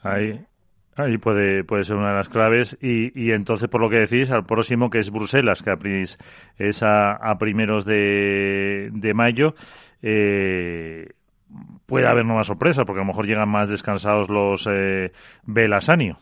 Ahí, 0.03 0.45
Ahí 0.99 1.17
puede, 1.19 1.65
puede 1.65 1.85
ser 1.85 1.97
una 1.97 2.11
de 2.11 2.17
las 2.17 2.29
claves. 2.29 2.77
Y, 2.81 3.13
y 3.19 3.33
entonces, 3.33 3.69
por 3.69 3.81
lo 3.81 3.89
que 3.89 3.99
decís, 3.99 4.31
al 4.31 4.45
próximo 4.45 4.91
que 4.91 4.99
es 4.99 5.11
Bruselas, 5.11 5.63
que 5.63 6.03
es 6.59 6.83
a, 6.83 7.37
primeros 7.39 7.85
de, 7.85 8.91
de 8.93 9.15
mayo, 9.15 9.55
eh, 10.03 11.07
puede 11.87 12.07
haber 12.07 12.25
nuevas 12.25 12.47
sorpresas, 12.47 12.85
porque 12.85 13.01
a 13.01 13.05
lo 13.05 13.09
mejor 13.09 13.27
llegan 13.27 13.49
más 13.49 13.69
descansados 13.69 14.29
los 14.29 14.69
eh, 14.71 15.13
Belasanio. 15.45 16.19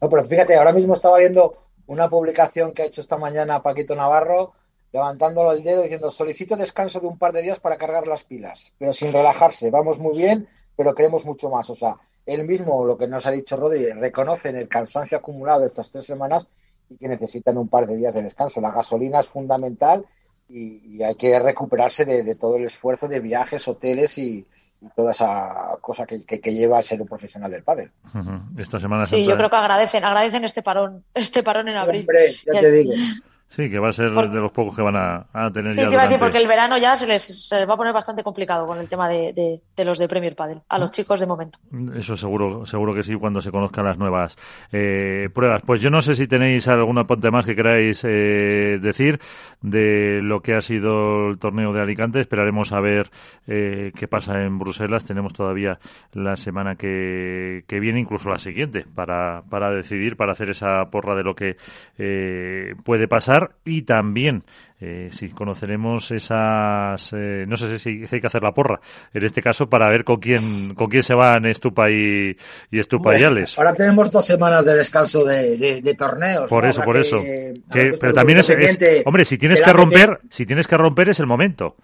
No, 0.00 0.08
pero 0.08 0.24
fíjate, 0.24 0.54
ahora 0.56 0.72
mismo 0.72 0.94
estaba 0.94 1.18
viendo 1.18 1.64
una 1.86 2.08
publicación 2.08 2.72
que 2.72 2.82
ha 2.82 2.86
hecho 2.86 3.00
esta 3.00 3.16
mañana 3.16 3.62
Paquito 3.62 3.94
Navarro, 3.94 4.52
levantándolo 4.92 5.52
el 5.52 5.62
dedo 5.62 5.82
diciendo 5.82 6.10
solicito 6.10 6.56
descanso 6.56 7.00
de 7.00 7.06
un 7.06 7.18
par 7.18 7.32
de 7.32 7.42
días 7.42 7.58
para 7.58 7.76
cargar 7.76 8.06
las 8.06 8.24
pilas, 8.24 8.72
pero 8.78 8.92
sin 8.92 9.12
relajarse. 9.12 9.70
Vamos 9.70 9.98
muy 9.98 10.16
bien, 10.16 10.48
pero 10.76 10.94
queremos 10.94 11.24
mucho 11.24 11.50
más. 11.50 11.68
O 11.70 11.74
sea, 11.74 11.96
él 12.26 12.46
mismo, 12.46 12.84
lo 12.84 12.96
que 12.96 13.08
nos 13.08 13.26
ha 13.26 13.30
dicho 13.30 13.56
Rodri, 13.56 13.92
reconocen 13.92 14.56
el 14.56 14.68
cansancio 14.68 15.18
acumulado 15.18 15.60
de 15.60 15.66
estas 15.66 15.90
tres 15.90 16.06
semanas 16.06 16.48
y 16.88 16.96
que 16.96 17.08
necesitan 17.08 17.58
un 17.58 17.68
par 17.68 17.86
de 17.86 17.96
días 17.96 18.14
de 18.14 18.22
descanso. 18.22 18.60
La 18.60 18.70
gasolina 18.70 19.20
es 19.20 19.28
fundamental 19.28 20.04
y, 20.48 20.96
y 20.96 21.02
hay 21.02 21.14
que 21.16 21.38
recuperarse 21.38 22.04
de, 22.04 22.22
de, 22.22 22.34
todo 22.34 22.56
el 22.56 22.64
esfuerzo 22.64 23.08
de 23.08 23.20
viajes, 23.20 23.66
hoteles 23.68 24.16
y, 24.18 24.46
y 24.80 24.88
toda 24.94 25.12
esa 25.12 25.76
cosa 25.80 26.06
que, 26.06 26.24
que, 26.24 26.40
que, 26.40 26.54
lleva 26.54 26.78
a 26.78 26.82
ser 26.82 27.00
un 27.00 27.08
profesional 27.08 27.50
del 27.50 27.62
pádel. 27.62 27.90
Uh 28.14 28.18
-huh. 28.18 28.60
Esta 28.60 28.78
semana 28.78 29.06
sí, 29.06 29.24
yo 29.24 29.36
creo 29.36 29.50
que 29.50 29.56
agradecen, 29.56 30.04
agradecen 30.04 30.44
este 30.44 30.62
parón, 30.62 31.04
este 31.14 31.42
parón 31.42 31.68
en 31.68 31.76
abril. 31.76 32.02
Hombre, 32.02 32.34
ya 32.46 32.60
te 32.60 32.70
digo. 32.70 32.92
Sí, 33.54 33.70
que 33.70 33.78
va 33.78 33.90
a 33.90 33.92
ser 33.92 34.12
Por... 34.12 34.28
de 34.28 34.40
los 34.40 34.50
pocos 34.50 34.74
que 34.74 34.82
van 34.82 34.96
a, 34.96 35.26
a 35.32 35.48
tener 35.52 35.74
sí, 35.74 35.80
ya. 35.80 35.86
Durante... 35.86 36.08
decir, 36.08 36.18
porque 36.18 36.38
el 36.38 36.48
verano 36.48 36.76
ya 36.76 36.96
se 36.96 37.06
les, 37.06 37.22
se 37.22 37.56
les, 37.56 37.68
va 37.68 37.74
a 37.74 37.76
poner 37.76 37.92
bastante 37.92 38.24
complicado 38.24 38.66
con 38.66 38.80
el 38.80 38.88
tema 38.88 39.08
de, 39.08 39.32
de, 39.32 39.60
de 39.76 39.84
los 39.84 39.96
de 39.96 40.08
Premier 40.08 40.34
Padel, 40.34 40.60
a 40.68 40.76
los 40.76 40.90
chicos 40.90 41.20
de 41.20 41.26
momento. 41.26 41.60
Eso 41.94 42.16
seguro, 42.16 42.66
seguro 42.66 42.92
que 42.92 43.04
sí, 43.04 43.14
cuando 43.14 43.40
se 43.40 43.52
conozcan 43.52 43.84
las 43.84 43.96
nuevas 43.96 44.36
eh, 44.72 45.28
pruebas. 45.32 45.62
Pues 45.64 45.80
yo 45.80 45.88
no 45.88 46.00
sé 46.00 46.14
si 46.16 46.26
tenéis 46.26 46.66
algún 46.66 46.98
apunte 46.98 47.30
más 47.30 47.46
que 47.46 47.54
queráis 47.54 48.02
eh, 48.04 48.78
decir 48.80 49.20
de 49.62 50.20
lo 50.20 50.40
que 50.40 50.56
ha 50.56 50.60
sido 50.60 51.28
el 51.28 51.38
torneo 51.38 51.72
de 51.72 51.80
Alicante. 51.80 52.18
Esperaremos 52.20 52.72
a 52.72 52.80
ver 52.80 53.08
eh, 53.46 53.92
qué 53.96 54.08
pasa 54.08 54.42
en 54.42 54.58
Bruselas. 54.58 55.04
Tenemos 55.04 55.32
todavía 55.32 55.78
la 56.12 56.34
semana 56.34 56.74
que, 56.74 57.62
que 57.68 57.78
viene, 57.78 58.00
incluso 58.00 58.30
la 58.30 58.38
siguiente, 58.38 58.84
para, 58.96 59.42
para 59.48 59.70
decidir, 59.70 60.16
para 60.16 60.32
hacer 60.32 60.50
esa 60.50 60.84
porra 60.90 61.14
de 61.14 61.22
lo 61.22 61.36
que 61.36 61.56
eh, 61.98 62.74
puede 62.84 63.06
pasar 63.06 63.43
y 63.64 63.82
también 63.82 64.44
eh, 64.80 65.08
si 65.10 65.30
conoceremos 65.30 66.10
esas 66.10 67.12
eh, 67.12 67.44
no 67.46 67.56
sé 67.56 67.78
si 67.78 68.04
hay 68.10 68.20
que 68.20 68.26
hacer 68.26 68.42
la 68.42 68.52
porra 68.52 68.80
en 69.12 69.24
este 69.24 69.40
caso 69.40 69.66
para 69.66 69.88
ver 69.88 70.04
con 70.04 70.16
quién 70.16 70.74
con 70.74 70.88
quién 70.88 71.02
se 71.02 71.14
van 71.14 71.46
Estupa 71.46 71.90
y, 71.90 72.36
y 72.70 72.78
Estupa 72.78 73.10
bueno, 73.10 73.20
y 73.20 73.24
Alex. 73.24 73.58
ahora 73.58 73.74
tenemos 73.74 74.10
dos 74.10 74.26
semanas 74.26 74.64
de 74.64 74.74
descanso 74.74 75.24
de, 75.24 75.56
de, 75.56 75.80
de 75.80 75.94
torneos 75.94 76.48
por 76.48 76.64
¿no? 76.64 76.70
eso 76.70 76.82
por 76.82 76.94
que, 76.96 77.00
eso 77.00 77.20
que, 77.20 77.92
pero 78.00 78.12
también 78.12 78.40
es, 78.40 78.50
es, 78.50 78.78
hombre 79.06 79.24
si 79.24 79.38
tienes 79.38 79.62
que 79.62 79.72
romper 79.72 80.20
si 80.28 80.44
tienes 80.44 80.66
que 80.66 80.76
romper 80.76 81.10
es 81.10 81.20
el 81.20 81.26
momento 81.26 81.76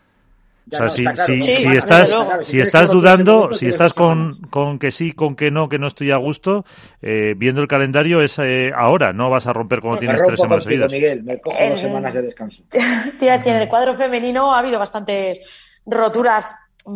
o 0.73 0.77
sea, 0.77 0.87
no, 0.87 0.91
si, 0.91 1.05
estás, 1.05 2.09
claro, 2.11 2.45
si, 2.45 2.53
si 2.53 2.61
estás 2.61 2.91
dudando, 2.91 3.53
si 3.53 3.69
estás 3.69 3.95
con, 3.95 4.33
con, 4.51 4.79
que 4.79 4.91
sí, 4.91 5.13
con 5.13 5.37
que 5.37 5.51
no, 5.51 5.69
que 5.69 5.79
no 5.79 5.87
estoy 5.87 6.11
a 6.11 6.17
gusto, 6.17 6.65
eh, 7.03 7.35
viendo 7.37 7.61
el 7.61 7.69
calendario 7.69 8.23
es 8.23 8.39
eh, 8.39 8.71
ahora, 8.75 9.13
no 9.13 9.31
vas 9.31 9.47
a 9.47 9.53
romper 9.53 9.81
cuando 9.81 9.97
me 9.97 10.07
tienes 10.07 10.23
tres 10.23 10.41
semanas 10.41 10.65
contigo, 10.65 10.89
seguidas. 10.89 10.93
Miguel, 10.93 11.25
me 11.25 11.41
cojo 11.41 11.57
dos 11.69 11.79
semanas 11.79 12.15
de 12.15 12.23
descanso. 12.23 12.65
Tía, 13.19 13.37
en 13.37 13.57
el 13.57 13.69
cuadro 13.69 13.95
femenino 13.95 14.55
ha 14.55 14.59
habido 14.59 14.79
bastantes 14.79 15.39
roturas 15.87 16.55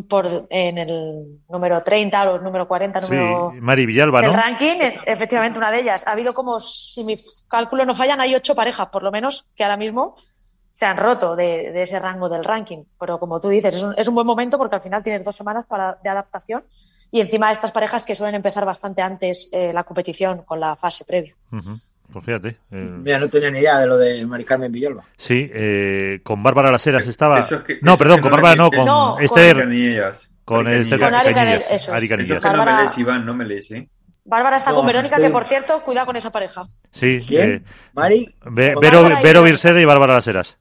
por 0.08 0.46
en 0.50 0.78
el 0.78 1.40
número 1.48 1.82
30 1.82 2.30
o 2.30 2.36
el 2.36 2.42
número 2.42 2.66
40, 2.66 3.00
número 3.00 3.50
sí, 3.52 3.60
Mari 3.60 3.86
Villalba, 3.86 4.22
¿no? 4.22 4.28
El 4.28 4.34
ranking, 4.34 4.78
efectivamente, 5.04 5.58
una 5.58 5.70
de 5.70 5.80
ellas. 5.80 6.06
Ha 6.06 6.12
habido 6.12 6.32
como, 6.32 6.58
si 6.58 7.04
mi 7.04 7.16
cálculo 7.48 7.84
no 7.84 7.94
fallan, 7.94 8.20
hay 8.20 8.34
ocho 8.34 8.54
parejas, 8.54 8.88
por 8.88 9.02
lo 9.02 9.10
menos, 9.10 9.46
que 9.54 9.62
ahora 9.62 9.76
mismo 9.76 10.16
se 10.74 10.86
han 10.86 10.96
roto 10.96 11.36
de, 11.36 11.70
de, 11.70 11.82
ese 11.82 12.00
rango 12.00 12.28
del 12.28 12.44
ranking. 12.44 12.82
Pero 12.98 13.20
como 13.20 13.40
tú 13.40 13.48
dices, 13.48 13.76
es 13.76 13.82
un, 13.82 13.94
es 13.96 14.08
un, 14.08 14.14
buen 14.16 14.26
momento 14.26 14.58
porque 14.58 14.74
al 14.74 14.82
final 14.82 15.04
tienes 15.04 15.24
dos 15.24 15.36
semanas 15.36 15.64
para, 15.66 15.98
de 16.02 16.10
adaptación 16.10 16.64
y 17.12 17.20
encima 17.20 17.52
estas 17.52 17.70
parejas 17.70 18.04
que 18.04 18.16
suelen 18.16 18.34
empezar 18.34 18.64
bastante 18.64 19.00
antes 19.00 19.48
eh, 19.52 19.72
la 19.72 19.84
competición 19.84 20.42
con 20.42 20.58
la 20.58 20.74
fase 20.74 21.04
previa. 21.04 21.32
Uh 21.52 21.58
-huh. 21.58 21.80
Pues 22.12 22.24
fíjate. 22.24 22.48
Eh... 22.72 22.90
Mira, 23.02 23.20
no 23.20 23.28
tenía 23.28 23.52
ni 23.52 23.60
idea 23.60 23.78
de 23.78 23.86
lo 23.86 23.96
de 23.96 24.26
Mari 24.26 24.44
Carmen 24.44 24.72
Villalba. 24.72 25.04
Sí, 25.16 25.48
eh, 25.54 26.18
con 26.24 26.42
Bárbara 26.42 26.72
Las 26.72 26.84
Heras 26.84 27.06
estaba. 27.06 27.38
Es 27.38 27.54
que, 27.62 27.78
no, 27.80 27.96
perdón, 27.96 28.20
con 28.20 28.32
Bárbara 28.32 28.56
no, 28.56 28.68
con 28.68 28.84
no, 28.84 29.18
Esther. 29.20 29.54
Con, 30.44 30.64
con 30.64 30.72
Esther 30.72 30.98
con 30.98 31.14
Ari 31.14 31.32
Cañillas. 31.32 31.70
Eso 31.70 31.94
es. 31.94 32.02
Eso 32.02 32.34
es 32.34 32.40
que 32.40 32.50
no 32.50 32.64
me 32.64 32.72
lees, 32.72 32.98
Iván, 32.98 33.24
no 33.24 33.34
me 33.34 33.44
lees, 33.44 33.70
¿eh? 33.70 33.88
Bárbara 34.24 34.56
está 34.56 34.70
no, 34.70 34.76
con 34.78 34.86
Verónica, 34.86 35.16
estoy... 35.16 35.28
que 35.28 35.32
por 35.32 35.44
cierto, 35.44 35.82
cuidado 35.84 36.06
con 36.06 36.16
esa 36.16 36.32
pareja. 36.32 36.64
Sí. 36.90 37.18
¿Quién? 37.26 37.50
Eh, 37.50 37.62
Mari. 37.92 38.34
Ve, 38.50 38.74
Vero, 38.80 39.08
Vero 39.22 39.42
Virsede 39.44 39.80
y 39.80 39.84
Bárbara 39.84 40.14
Las 40.14 40.26
Heras. 40.26 40.56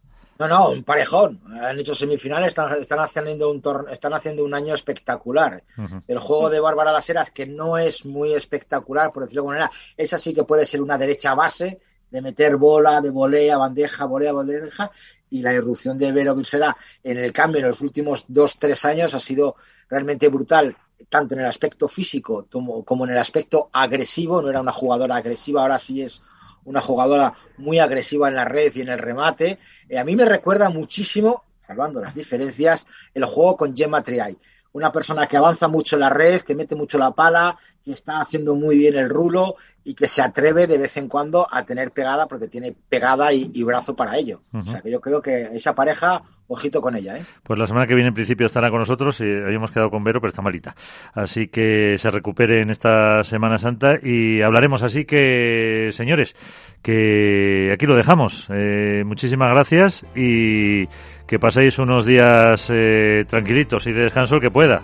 No, 0.47 0.59
no, 0.59 0.69
un 0.69 0.83
parejón. 0.83 1.41
Han 1.61 1.79
hecho 1.79 1.95
semifinales, 1.95 2.49
están, 2.49 2.79
están 2.79 2.99
haciendo 2.99 3.49
un 3.49 3.61
torne, 3.61 3.91
están 3.91 4.13
haciendo 4.13 4.43
un 4.43 4.53
año 4.53 4.73
espectacular. 4.73 5.63
Uh 5.77 5.81
-huh. 5.81 6.03
El 6.07 6.19
juego 6.19 6.49
de 6.49 6.59
Bárbara 6.59 6.91
Las 6.91 7.09
Heras, 7.09 7.31
que 7.31 7.45
no 7.45 7.77
es 7.77 8.05
muy 8.05 8.33
espectacular, 8.33 9.11
por 9.11 9.23
decirlo 9.23 9.43
de 9.43 9.47
alguna 9.47 9.59
manera, 9.65 9.79
esa 9.97 10.17
sí 10.17 10.33
que 10.33 10.43
puede 10.43 10.65
ser 10.65 10.81
una 10.81 10.97
derecha 10.97 11.33
base 11.33 11.79
de 12.11 12.21
meter 12.21 12.57
bola, 12.57 13.01
de 13.01 13.09
volea, 13.09 13.57
bandeja, 13.57 14.05
volea, 14.05 14.33
bandeja, 14.33 14.91
y 15.31 15.41
la 15.41 15.51
irrupción 15.51 15.97
de 15.97 16.11
Vero 16.11 16.35
Virseda 16.35 16.77
en 17.03 17.17
el 17.17 17.33
cambio 17.33 17.59
en 17.59 17.67
los 17.67 17.81
últimos 17.81 18.25
dos, 18.27 18.57
tres 18.57 18.85
años 18.85 19.15
ha 19.15 19.19
sido 19.19 19.55
realmente 19.89 20.27
brutal, 20.27 20.77
tanto 21.09 21.33
en 21.33 21.41
el 21.41 21.47
aspecto 21.47 21.87
físico 21.87 22.45
como, 22.51 22.85
como 22.85 23.05
en 23.05 23.13
el 23.13 23.17
aspecto 23.17 23.69
agresivo. 23.73 24.41
No 24.41 24.49
era 24.49 24.61
una 24.61 24.71
jugadora 24.71 25.15
agresiva, 25.15 25.63
ahora 25.63 25.79
sí 25.79 26.03
es 26.03 26.21
una 26.65 26.81
jugadora 26.81 27.33
muy 27.57 27.79
agresiva 27.79 28.27
en 28.27 28.35
la 28.35 28.45
red 28.45 28.71
y 28.75 28.81
en 28.81 28.89
el 28.89 28.99
remate. 28.99 29.59
Eh, 29.89 29.97
a 29.97 30.03
mí 30.03 30.15
me 30.15 30.25
recuerda 30.25 30.69
muchísimo, 30.69 31.43
salvando 31.61 32.01
las 32.01 32.15
diferencias, 32.15 32.87
el 33.13 33.25
juego 33.25 33.57
con 33.57 33.75
Gemma 33.75 34.01
Triay. 34.01 34.37
Una 34.73 34.91
persona 34.91 35.27
que 35.27 35.37
avanza 35.37 35.67
mucho 35.67 35.95
en 35.95 35.99
la 35.99 36.09
red, 36.09 36.41
que 36.41 36.55
mete 36.55 36.75
mucho 36.75 36.97
la 36.97 37.11
pala, 37.11 37.57
que 37.83 37.91
está 37.91 38.19
haciendo 38.19 38.55
muy 38.55 38.75
bien 38.75 38.95
el 38.95 39.09
rulo 39.09 39.55
y 39.83 39.93
que 39.95 40.07
se 40.07 40.21
atreve 40.21 40.67
de 40.67 40.77
vez 40.77 40.95
en 40.97 41.07
cuando 41.07 41.47
a 41.51 41.63
tener 41.63 41.91
pegada 41.91 42.27
porque 42.27 42.47
tiene 42.47 42.73
pegada 42.89 43.33
y, 43.33 43.51
y 43.53 43.63
brazo 43.63 43.95
para 43.95 44.17
ello. 44.17 44.41
Uh 44.51 44.57
-huh. 44.57 44.61
O 44.61 44.71
sea 44.71 44.81
que 44.81 44.91
yo 44.91 45.01
creo 45.01 45.21
que 45.21 45.49
esa 45.53 45.73
pareja, 45.75 46.21
ojito 46.47 46.81
con 46.81 46.95
ella. 46.95 47.17
¿eh? 47.17 47.23
Pues 47.43 47.59
la 47.59 47.67
semana 47.67 47.85
que 47.87 47.95
viene 47.95 48.09
en 48.09 48.13
principio 48.13 48.45
estará 48.45 48.69
con 48.69 48.79
nosotros 48.79 49.19
y 49.21 49.25
habíamos 49.25 49.71
quedado 49.71 49.89
con 49.89 50.03
Vero, 50.03 50.21
pero 50.21 50.29
está 50.29 50.41
malita. 50.41 50.75
Así 51.13 51.47
que 51.47 51.97
se 51.97 52.09
recupere 52.09 52.61
en 52.61 52.69
esta 52.69 53.23
Semana 53.23 53.57
Santa 53.57 53.93
y 54.01 54.41
hablaremos. 54.41 54.83
Así 54.83 55.05
que, 55.05 55.89
señores, 55.91 56.35
que 56.81 57.71
aquí 57.73 57.85
lo 57.85 57.95
dejamos. 57.95 58.47
Eh, 58.53 59.03
muchísimas 59.05 59.49
gracias 59.49 60.05
y 60.15 60.85
que 61.27 61.39
paséis 61.39 61.77
unos 61.79 62.05
días 62.05 62.69
eh, 62.73 63.25
tranquilitos 63.27 63.87
y 63.87 63.91
de 63.91 64.01
descanso 64.03 64.35
el 64.35 64.41
que 64.41 64.51
pueda. 64.51 64.81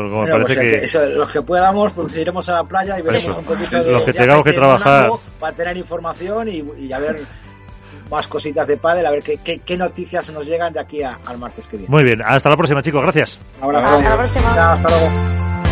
Porque 0.00 0.10
como 0.10 0.22
bueno, 0.22 0.46
parece 0.46 0.60
pues 0.60 0.78
que... 0.80 0.84
Eso, 0.84 1.06
los 1.06 1.30
que 1.30 1.42
podamos, 1.42 1.92
pues 1.92 2.16
iremos 2.16 2.48
a 2.48 2.54
la 2.54 2.64
playa 2.64 2.98
y 2.98 3.02
veremos 3.02 3.28
eso. 3.28 3.38
un 3.38 3.44
poquito 3.44 3.82
de... 3.82 3.92
Los 3.92 4.02
que 4.04 4.12
tengamos 4.12 4.44
que 4.44 4.52
trabajar... 4.52 5.10
Para 5.38 5.56
tener 5.56 5.76
información 5.76 6.48
y, 6.48 6.64
y, 6.78 6.92
a 6.92 6.98
ver 6.98 7.20
más 8.10 8.26
cositas 8.26 8.66
de 8.66 8.76
pádel, 8.76 9.06
a 9.06 9.10
ver 9.10 9.22
qué, 9.22 9.38
qué, 9.38 9.58
qué 9.58 9.76
noticias 9.76 10.28
nos 10.30 10.46
llegan 10.46 10.72
de 10.72 10.80
aquí 10.80 11.02
a, 11.02 11.18
al 11.26 11.38
martes 11.38 11.66
que 11.66 11.76
viene. 11.76 11.90
Muy 11.90 12.02
bien, 12.02 12.20
hasta 12.24 12.48
la 12.48 12.56
próxima 12.56 12.82
chicos, 12.82 13.02
gracias. 13.02 13.38
Un 13.58 13.64
abrazo. 13.64 13.96
Hasta 13.96 14.08
la 14.10 14.16
próxima. 14.16 14.72
Hasta 14.72 14.88
luego. 14.88 15.69